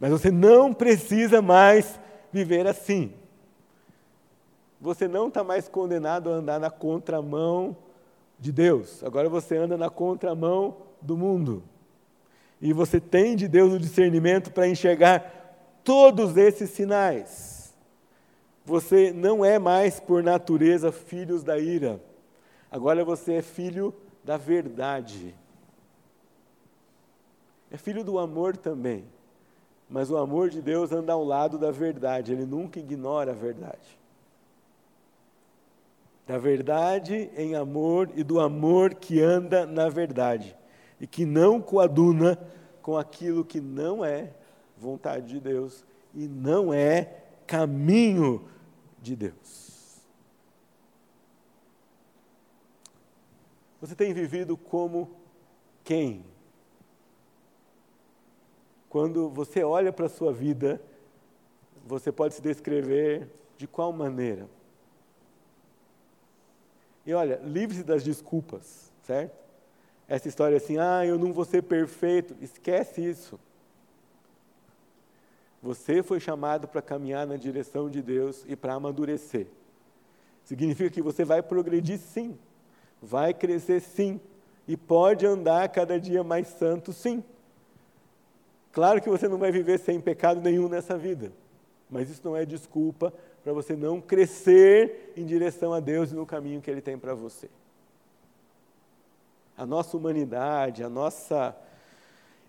Mas 0.00 0.10
você 0.10 0.30
não 0.30 0.72
precisa 0.72 1.42
mais 1.42 1.98
viver 2.32 2.66
assim. 2.66 3.12
Você 4.80 5.08
não 5.08 5.28
está 5.28 5.42
mais 5.42 5.68
condenado 5.68 6.30
a 6.30 6.34
andar 6.34 6.60
na 6.60 6.70
contramão 6.70 7.76
de 8.38 8.52
Deus. 8.52 9.02
Agora 9.02 9.28
você 9.28 9.56
anda 9.56 9.76
na 9.76 9.90
contramão 9.90 10.76
do 11.02 11.16
mundo. 11.16 11.62
E 12.60 12.72
você 12.72 13.00
tem 13.00 13.34
de 13.34 13.48
Deus 13.48 13.72
o 13.72 13.78
discernimento 13.78 14.52
para 14.52 14.68
enxergar 14.68 15.80
todos 15.82 16.36
esses 16.36 16.70
sinais. 16.70 17.74
Você 18.64 19.12
não 19.12 19.44
é 19.44 19.58
mais, 19.58 19.98
por 19.98 20.22
natureza, 20.22 20.92
filhos 20.92 21.42
da 21.42 21.58
ira. 21.58 22.00
Agora 22.70 23.04
você 23.04 23.34
é 23.34 23.42
filho 23.42 23.94
da 24.22 24.36
verdade. 24.36 25.34
É 27.70 27.76
filho 27.76 28.04
do 28.04 28.18
amor 28.18 28.56
também. 28.56 29.04
Mas 29.88 30.10
o 30.10 30.16
amor 30.18 30.50
de 30.50 30.60
Deus 30.60 30.92
anda 30.92 31.12
ao 31.12 31.24
lado 31.24 31.58
da 31.58 31.70
verdade, 31.70 32.32
ele 32.32 32.44
nunca 32.44 32.78
ignora 32.78 33.32
a 33.32 33.34
verdade. 33.34 33.98
Da 36.26 36.36
verdade 36.36 37.30
em 37.36 37.54
amor 37.54 38.10
e 38.14 38.22
do 38.22 38.38
amor 38.38 38.94
que 38.94 39.20
anda 39.20 39.64
na 39.64 39.88
verdade 39.88 40.54
e 41.00 41.06
que 41.06 41.24
não 41.24 41.60
coaduna 41.60 42.38
com 42.82 42.98
aquilo 42.98 43.44
que 43.44 43.60
não 43.60 44.04
é 44.04 44.32
vontade 44.76 45.28
de 45.28 45.40
Deus 45.40 45.86
e 46.14 46.28
não 46.28 46.72
é 46.72 47.22
caminho 47.46 48.46
de 49.00 49.16
Deus. 49.16 50.02
Você 53.80 53.94
tem 53.94 54.12
vivido 54.12 54.56
como 54.56 55.10
quem? 55.84 56.24
Quando 58.88 59.28
você 59.28 59.62
olha 59.62 59.92
para 59.92 60.06
a 60.06 60.08
sua 60.08 60.32
vida, 60.32 60.80
você 61.86 62.10
pode 62.10 62.34
se 62.34 62.42
descrever 62.42 63.28
de 63.56 63.66
qual 63.66 63.92
maneira? 63.92 64.48
E 67.04 67.12
olha, 67.14 67.40
livre-se 67.42 67.82
das 67.82 68.02
desculpas, 68.02 68.92
certo? 69.02 69.36
Essa 70.06 70.28
história 70.28 70.56
assim, 70.56 70.78
ah, 70.78 71.04
eu 71.04 71.18
não 71.18 71.32
vou 71.32 71.44
ser 71.44 71.62
perfeito, 71.62 72.34
esquece 72.40 73.02
isso. 73.02 73.38
Você 75.62 76.02
foi 76.02 76.20
chamado 76.20 76.68
para 76.68 76.80
caminhar 76.80 77.26
na 77.26 77.36
direção 77.36 77.90
de 77.90 78.00
Deus 78.00 78.44
e 78.46 78.54
para 78.54 78.74
amadurecer. 78.74 79.46
Significa 80.44 80.88
que 80.88 81.02
você 81.02 81.24
vai 81.24 81.42
progredir 81.42 81.98
sim, 81.98 82.38
vai 83.02 83.34
crescer 83.34 83.80
sim, 83.80 84.20
e 84.66 84.76
pode 84.76 85.26
andar 85.26 85.68
cada 85.70 85.98
dia 85.98 86.22
mais 86.22 86.46
santo 86.48 86.92
sim. 86.92 87.24
Claro 88.78 89.02
que 89.02 89.10
você 89.10 89.26
não 89.26 89.38
vai 89.38 89.50
viver 89.50 89.76
sem 89.80 90.00
pecado 90.00 90.40
nenhum 90.40 90.68
nessa 90.68 90.96
vida, 90.96 91.32
mas 91.90 92.08
isso 92.08 92.20
não 92.22 92.36
é 92.36 92.46
desculpa 92.46 93.12
para 93.42 93.52
você 93.52 93.74
não 93.74 94.00
crescer 94.00 95.12
em 95.16 95.26
direção 95.26 95.72
a 95.72 95.80
Deus 95.80 96.12
e 96.12 96.14
no 96.14 96.24
caminho 96.24 96.60
que 96.60 96.70
Ele 96.70 96.80
tem 96.80 96.96
para 96.96 97.12
você. 97.12 97.50
A 99.56 99.66
nossa 99.66 99.96
humanidade, 99.96 100.84
a 100.84 100.88
nossa 100.88 101.56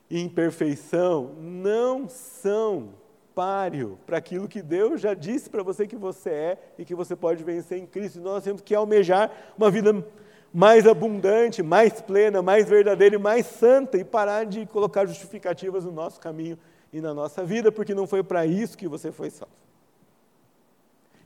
imperfeição 0.08 1.34
não 1.40 2.08
são 2.08 2.90
páreo 3.34 3.98
para 4.06 4.20
aquilo 4.20 4.48
que 4.48 4.62
Deus 4.62 5.02
já 5.02 5.16
disse 5.16 5.50
para 5.50 5.64
você 5.64 5.88
que 5.88 5.96
você 5.96 6.30
é 6.30 6.58
e 6.78 6.86
que 6.86 6.94
você 6.94 7.16
pode 7.16 7.44
vencer 7.44 7.80
em 7.80 7.88
Cristo. 7.88 8.20
Nós 8.20 8.44
temos 8.44 8.62
que 8.62 8.76
almejar 8.76 9.32
uma 9.58 9.72
vida 9.72 10.06
mais 10.54 10.88
abundante, 10.88 11.62
mais 11.62 12.02
plena, 12.02 12.42
mais 12.42 12.68
verdadeira 12.68 13.16
e 13.16 13.20
mais 13.20 13.46
santa 13.46 13.98
e 13.98 14.04
parar 14.04 14.46
de 14.46 14.66
colocar 14.66 15.06
justificativas 15.06 15.86
no 15.86 15.92
nosso 15.92 16.20
caminho 16.20 16.58
e 16.92 17.00
na 17.00 17.14
nossa 17.14 17.44
vida, 17.44 17.72
porque 17.72 17.94
não 17.94 18.08
foi 18.08 18.24
para 18.24 18.46
isso 18.46 18.78
que 18.78 18.88
você 18.88 19.12
foi 19.12 19.30
salvo. 19.30 19.54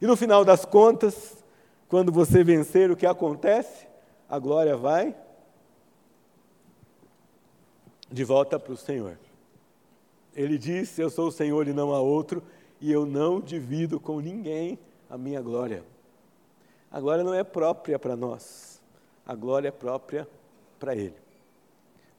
E 0.02 0.06
no 0.06 0.18
final 0.18 0.44
das 0.44 0.66
contas, 0.66 1.44
quando 1.88 2.12
você 2.12 2.44
vencer, 2.44 2.92
o 2.92 2.96
que 2.96 3.06
acontece? 3.06 3.88
A 4.28 4.38
glória 4.38 4.76
vai 4.76 5.16
de 8.12 8.24
volta 8.24 8.60
para 8.60 8.74
o 8.74 8.78
Senhor. 8.78 9.18
Ele 10.36 10.58
disse: 10.58 11.02
Eu 11.02 11.10
sou 11.10 11.28
o 11.28 11.32
Senhor 11.32 11.68
e 11.68 11.74
não 11.74 11.94
há 11.94 12.02
outro, 12.02 12.44
e 12.82 12.92
eu 12.92 13.06
não 13.06 13.40
divido 13.40 14.00
com 14.00 14.20
ninguém 14.20 14.78
a 15.10 15.18
minha 15.18 15.42
glória. 15.42 15.84
A 16.92 17.00
glória 17.00 17.24
não 17.24 17.34
é 17.34 17.44
própria 17.44 17.98
para 17.98 18.16
nós, 18.16 18.73
a 19.26 19.36
glória 19.36 19.72
própria 19.72 20.28
para 20.80 20.96
Ele. 20.96 21.16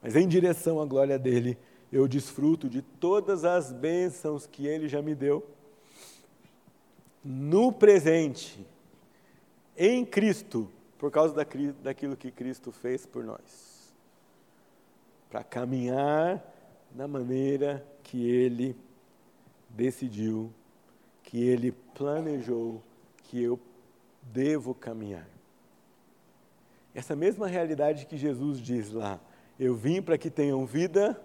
Mas 0.01 0.15
em 0.15 0.27
direção 0.27 0.81
à 0.81 0.85
glória 0.85 1.17
dele, 1.17 1.57
eu 1.91 2.07
desfruto 2.07 2.69
de 2.69 2.81
todas 2.81 3.45
as 3.45 3.71
bênçãos 3.71 4.45
que 4.45 4.67
Ele 4.67 4.87
já 4.87 5.01
me 5.01 5.15
deu 5.15 5.45
no 7.23 7.71
presente, 7.71 8.65
em 9.75 10.05
Cristo, 10.05 10.69
por 10.97 11.09
causa 11.09 11.33
daquilo 11.81 12.15
que 12.15 12.31
Cristo 12.31 12.71
fez 12.71 13.05
por 13.05 13.23
nós 13.23 13.75
para 15.35 15.43
caminhar 15.43 16.41
da 16.91 17.09
maneira 17.09 17.85
que 18.03 18.25
ele 18.25 18.73
decidiu, 19.69 20.49
que 21.23 21.43
ele 21.43 21.73
planejou 21.73 22.81
que 23.23 23.43
eu 23.43 23.59
devo 24.21 24.73
caminhar. 24.73 25.27
Essa 26.95 27.13
mesma 27.13 27.45
realidade 27.45 28.05
que 28.05 28.15
Jesus 28.15 28.57
diz 28.61 28.89
lá, 28.89 29.19
eu 29.59 29.75
vim 29.75 30.01
para 30.01 30.17
que 30.17 30.29
tenham 30.29 30.65
vida 30.65 31.21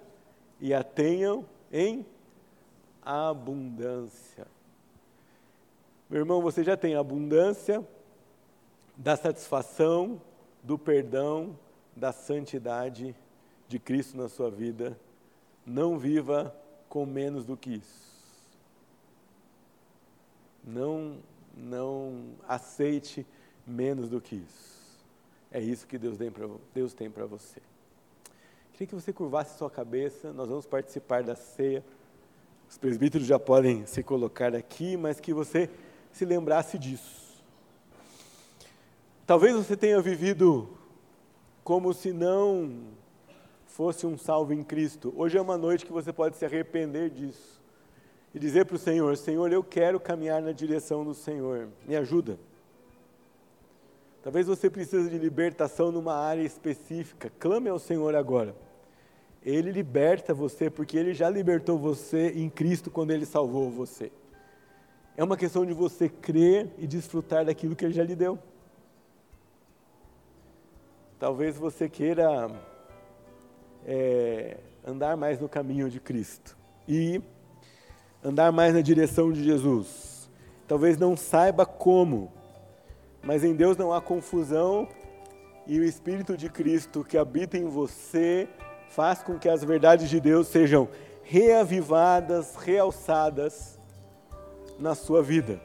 e 0.61 0.75
a 0.75 0.83
tenham 0.83 1.47
em 1.73 2.05
abundância. 3.01 4.49
Meu 6.11 6.19
irmão, 6.19 6.43
você 6.43 6.65
já 6.65 6.77
tem 6.77 6.97
abundância 6.97 7.87
da 8.97 9.15
satisfação, 9.15 10.21
do 10.61 10.77
perdão, 10.77 11.57
da 11.95 12.11
santidade 12.11 13.15
de 13.69 13.79
Cristo 13.79 14.17
na 14.17 14.29
sua 14.29 14.51
vida, 14.51 14.99
não 15.65 15.97
viva 15.97 16.53
com 16.89 17.07
menos 17.07 17.45
do 17.45 17.57
que 17.57 17.77
isso. 17.77 18.11
Não, 20.65 21.19
não 21.57 22.35
aceite 22.49 23.25
menos 23.65 24.11
do 24.11 24.21
que 24.21 24.35
isso. 24.35 24.70
É 25.53 25.61
isso 25.61 25.87
que 25.87 25.99
Deus 25.99 26.17
tem 26.95 27.11
para 27.11 27.27
você. 27.27 27.61
Queria 28.73 28.87
que 28.87 28.95
você 28.95 29.13
curvasse 29.13 29.59
sua 29.59 29.71
cabeça, 29.71 30.33
nós 30.33 30.49
vamos 30.49 30.65
participar 30.65 31.23
da 31.23 31.35
ceia. 31.35 31.85
Os 32.69 32.79
presbíteros 32.79 33.27
já 33.27 33.39
podem 33.39 33.85
se 33.85 34.03
colocar 34.03 34.55
aqui, 34.55 34.97
mas 34.97 35.19
que 35.19 35.35
você 35.35 35.69
se 36.13 36.25
lembrasse 36.25 36.79
disso. 36.79 37.43
Talvez 39.27 39.55
você 39.55 39.77
tenha 39.77 40.01
vivido 40.01 40.69
como 41.65 41.93
se 41.93 42.13
não 42.13 42.85
fosse 43.67 44.07
um 44.07 44.17
salvo 44.17 44.53
em 44.53 44.63
Cristo. 44.63 45.13
Hoje 45.17 45.37
é 45.37 45.41
uma 45.41 45.59
noite 45.59 45.85
que 45.85 45.93
você 45.93 46.13
pode 46.13 46.37
se 46.37 46.45
arrepender 46.45 47.11
disso 47.11 47.61
e 48.35 48.39
dizer 48.39 48.67
para 48.67 48.77
o 48.77 48.79
Senhor: 48.79 49.17
Senhor, 49.17 49.53
eu 49.53 49.63
quero 49.63 49.99
caminhar 50.01 50.41
na 50.41 50.53
direção 50.53 51.05
do 51.05 51.15
Senhor, 51.15 51.69
me 51.87 51.97
ajuda. 51.97 52.39
Talvez 54.23 54.47
você 54.47 54.69
precise 54.69 55.09
de 55.09 55.19
libertação 55.19 55.91
numa 55.91 56.15
área 56.15 56.43
específica. 56.43 57.33
Clame 57.39 57.69
ao 57.69 57.79
Senhor 57.79 58.15
agora. 58.15 58.55
Ele 59.43 59.73
liberta 59.73 60.35
você 60.35 60.69
porque 60.69 60.99
ele 60.99 61.15
já 61.15 61.31
libertou 61.31 61.79
você 61.79 62.31
em 62.33 62.51
Cristo 62.51 62.91
quando 62.91 63.11
ele 63.11 63.25
salvou 63.25 63.71
você. 63.71 64.13
É 65.17 65.25
uma 65.25 65.37
questão 65.37 65.65
de 65.65 65.73
você 65.73 66.09
crer 66.09 66.69
e 66.79 66.87
desfrutar 66.87 67.45
daquilo 67.45 67.75
que 67.75 67.85
ele 67.85 67.95
já 67.95 68.05
lhe 68.05 68.15
deu. 68.15 68.39
Talvez 71.19 71.57
você 71.57 71.89
queira 71.89 72.51
é, 73.87 74.59
andar 74.87 75.17
mais 75.17 75.39
no 75.41 75.49
caminho 75.49 75.89
de 75.89 76.01
Cristo 76.01 76.57
e 76.89 77.21
andar 78.23 78.53
mais 78.53 78.75
na 78.75 78.81
direção 78.81 79.33
de 79.33 79.43
Jesus. 79.43 80.31
Talvez 80.67 80.97
não 80.97 81.17
saiba 81.17 81.67
como, 81.67 82.33
mas 83.23 83.45
em 83.45 83.55
Deus 83.55 83.77
não 83.77 83.93
há 83.93 84.01
confusão 84.01 84.89
e 85.67 85.79
o 85.79 85.85
Espírito 85.85 86.37
de 86.37 86.49
Cristo 86.49 87.05
que 87.05 87.19
habita 87.19 87.57
em 87.57 87.67
você 87.67 88.49
faz 88.89 89.23
com 89.23 89.39
que 89.39 89.49
as 89.49 89.63
verdades 89.63 90.09
de 90.09 90.21
Deus 90.21 90.49
sejam 90.49 90.89
reavivadas, 91.23 92.57
realçadas 92.57 93.79
na 94.79 94.95
sua 94.95 95.23
vida. 95.23 95.61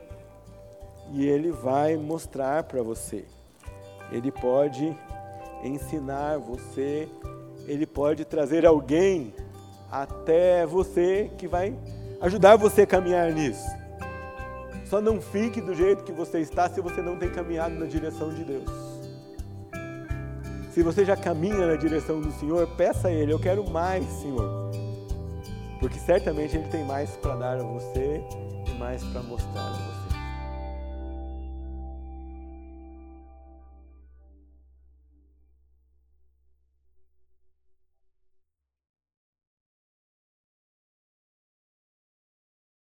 E 1.12 1.26
Ele 1.26 1.52
vai 1.52 1.96
mostrar 1.96 2.64
para 2.64 2.84
você. 2.84 3.26
Ele 4.12 4.32
pode 4.32 4.96
ensinar 5.64 6.38
você, 6.38 7.10
Ele 7.68 7.88
pode 7.88 8.26
trazer 8.26 8.66
alguém 8.66 9.34
até 9.92 10.66
você 10.66 11.32
que 11.38 11.48
vai 11.48 11.76
ajudar 12.22 12.58
você 12.58 12.84
a 12.84 12.88
caminhar 12.88 13.32
nisso. 13.32 13.85
Só 14.86 15.02
não 15.02 15.20
fique 15.20 15.60
do 15.60 15.74
jeito 15.74 16.04
que 16.04 16.12
você 16.12 16.40
está 16.40 16.70
se 16.70 16.80
você 16.80 17.02
não 17.02 17.18
tem 17.18 17.30
caminhado 17.30 17.76
na 17.76 17.86
direção 17.86 18.34
de 18.34 18.44
Deus. 18.44 18.70
Se 20.72 20.84
você 20.84 21.04
já 21.04 21.16
caminha 21.16 21.66
na 21.66 21.76
direção 21.76 22.22
do 22.22 22.32
Senhor, 22.34 22.68
peça 22.76 23.08
a 23.08 23.12
Ele: 23.12 23.34
Eu 23.34 23.40
quero 23.40 23.68
mais, 23.70 24.06
Senhor. 24.06 24.72
Porque 25.80 25.98
certamente 26.00 26.56
Ele 26.56 26.68
tem 26.68 26.86
mais 26.86 27.12
para 27.18 27.36
dar 27.36 27.58
a 27.58 27.64
você 27.64 28.22
e 28.68 28.72
mais 28.78 29.04
para 29.06 29.24
mostrar 29.24 29.62
a 29.62 29.72
você. 29.72 29.95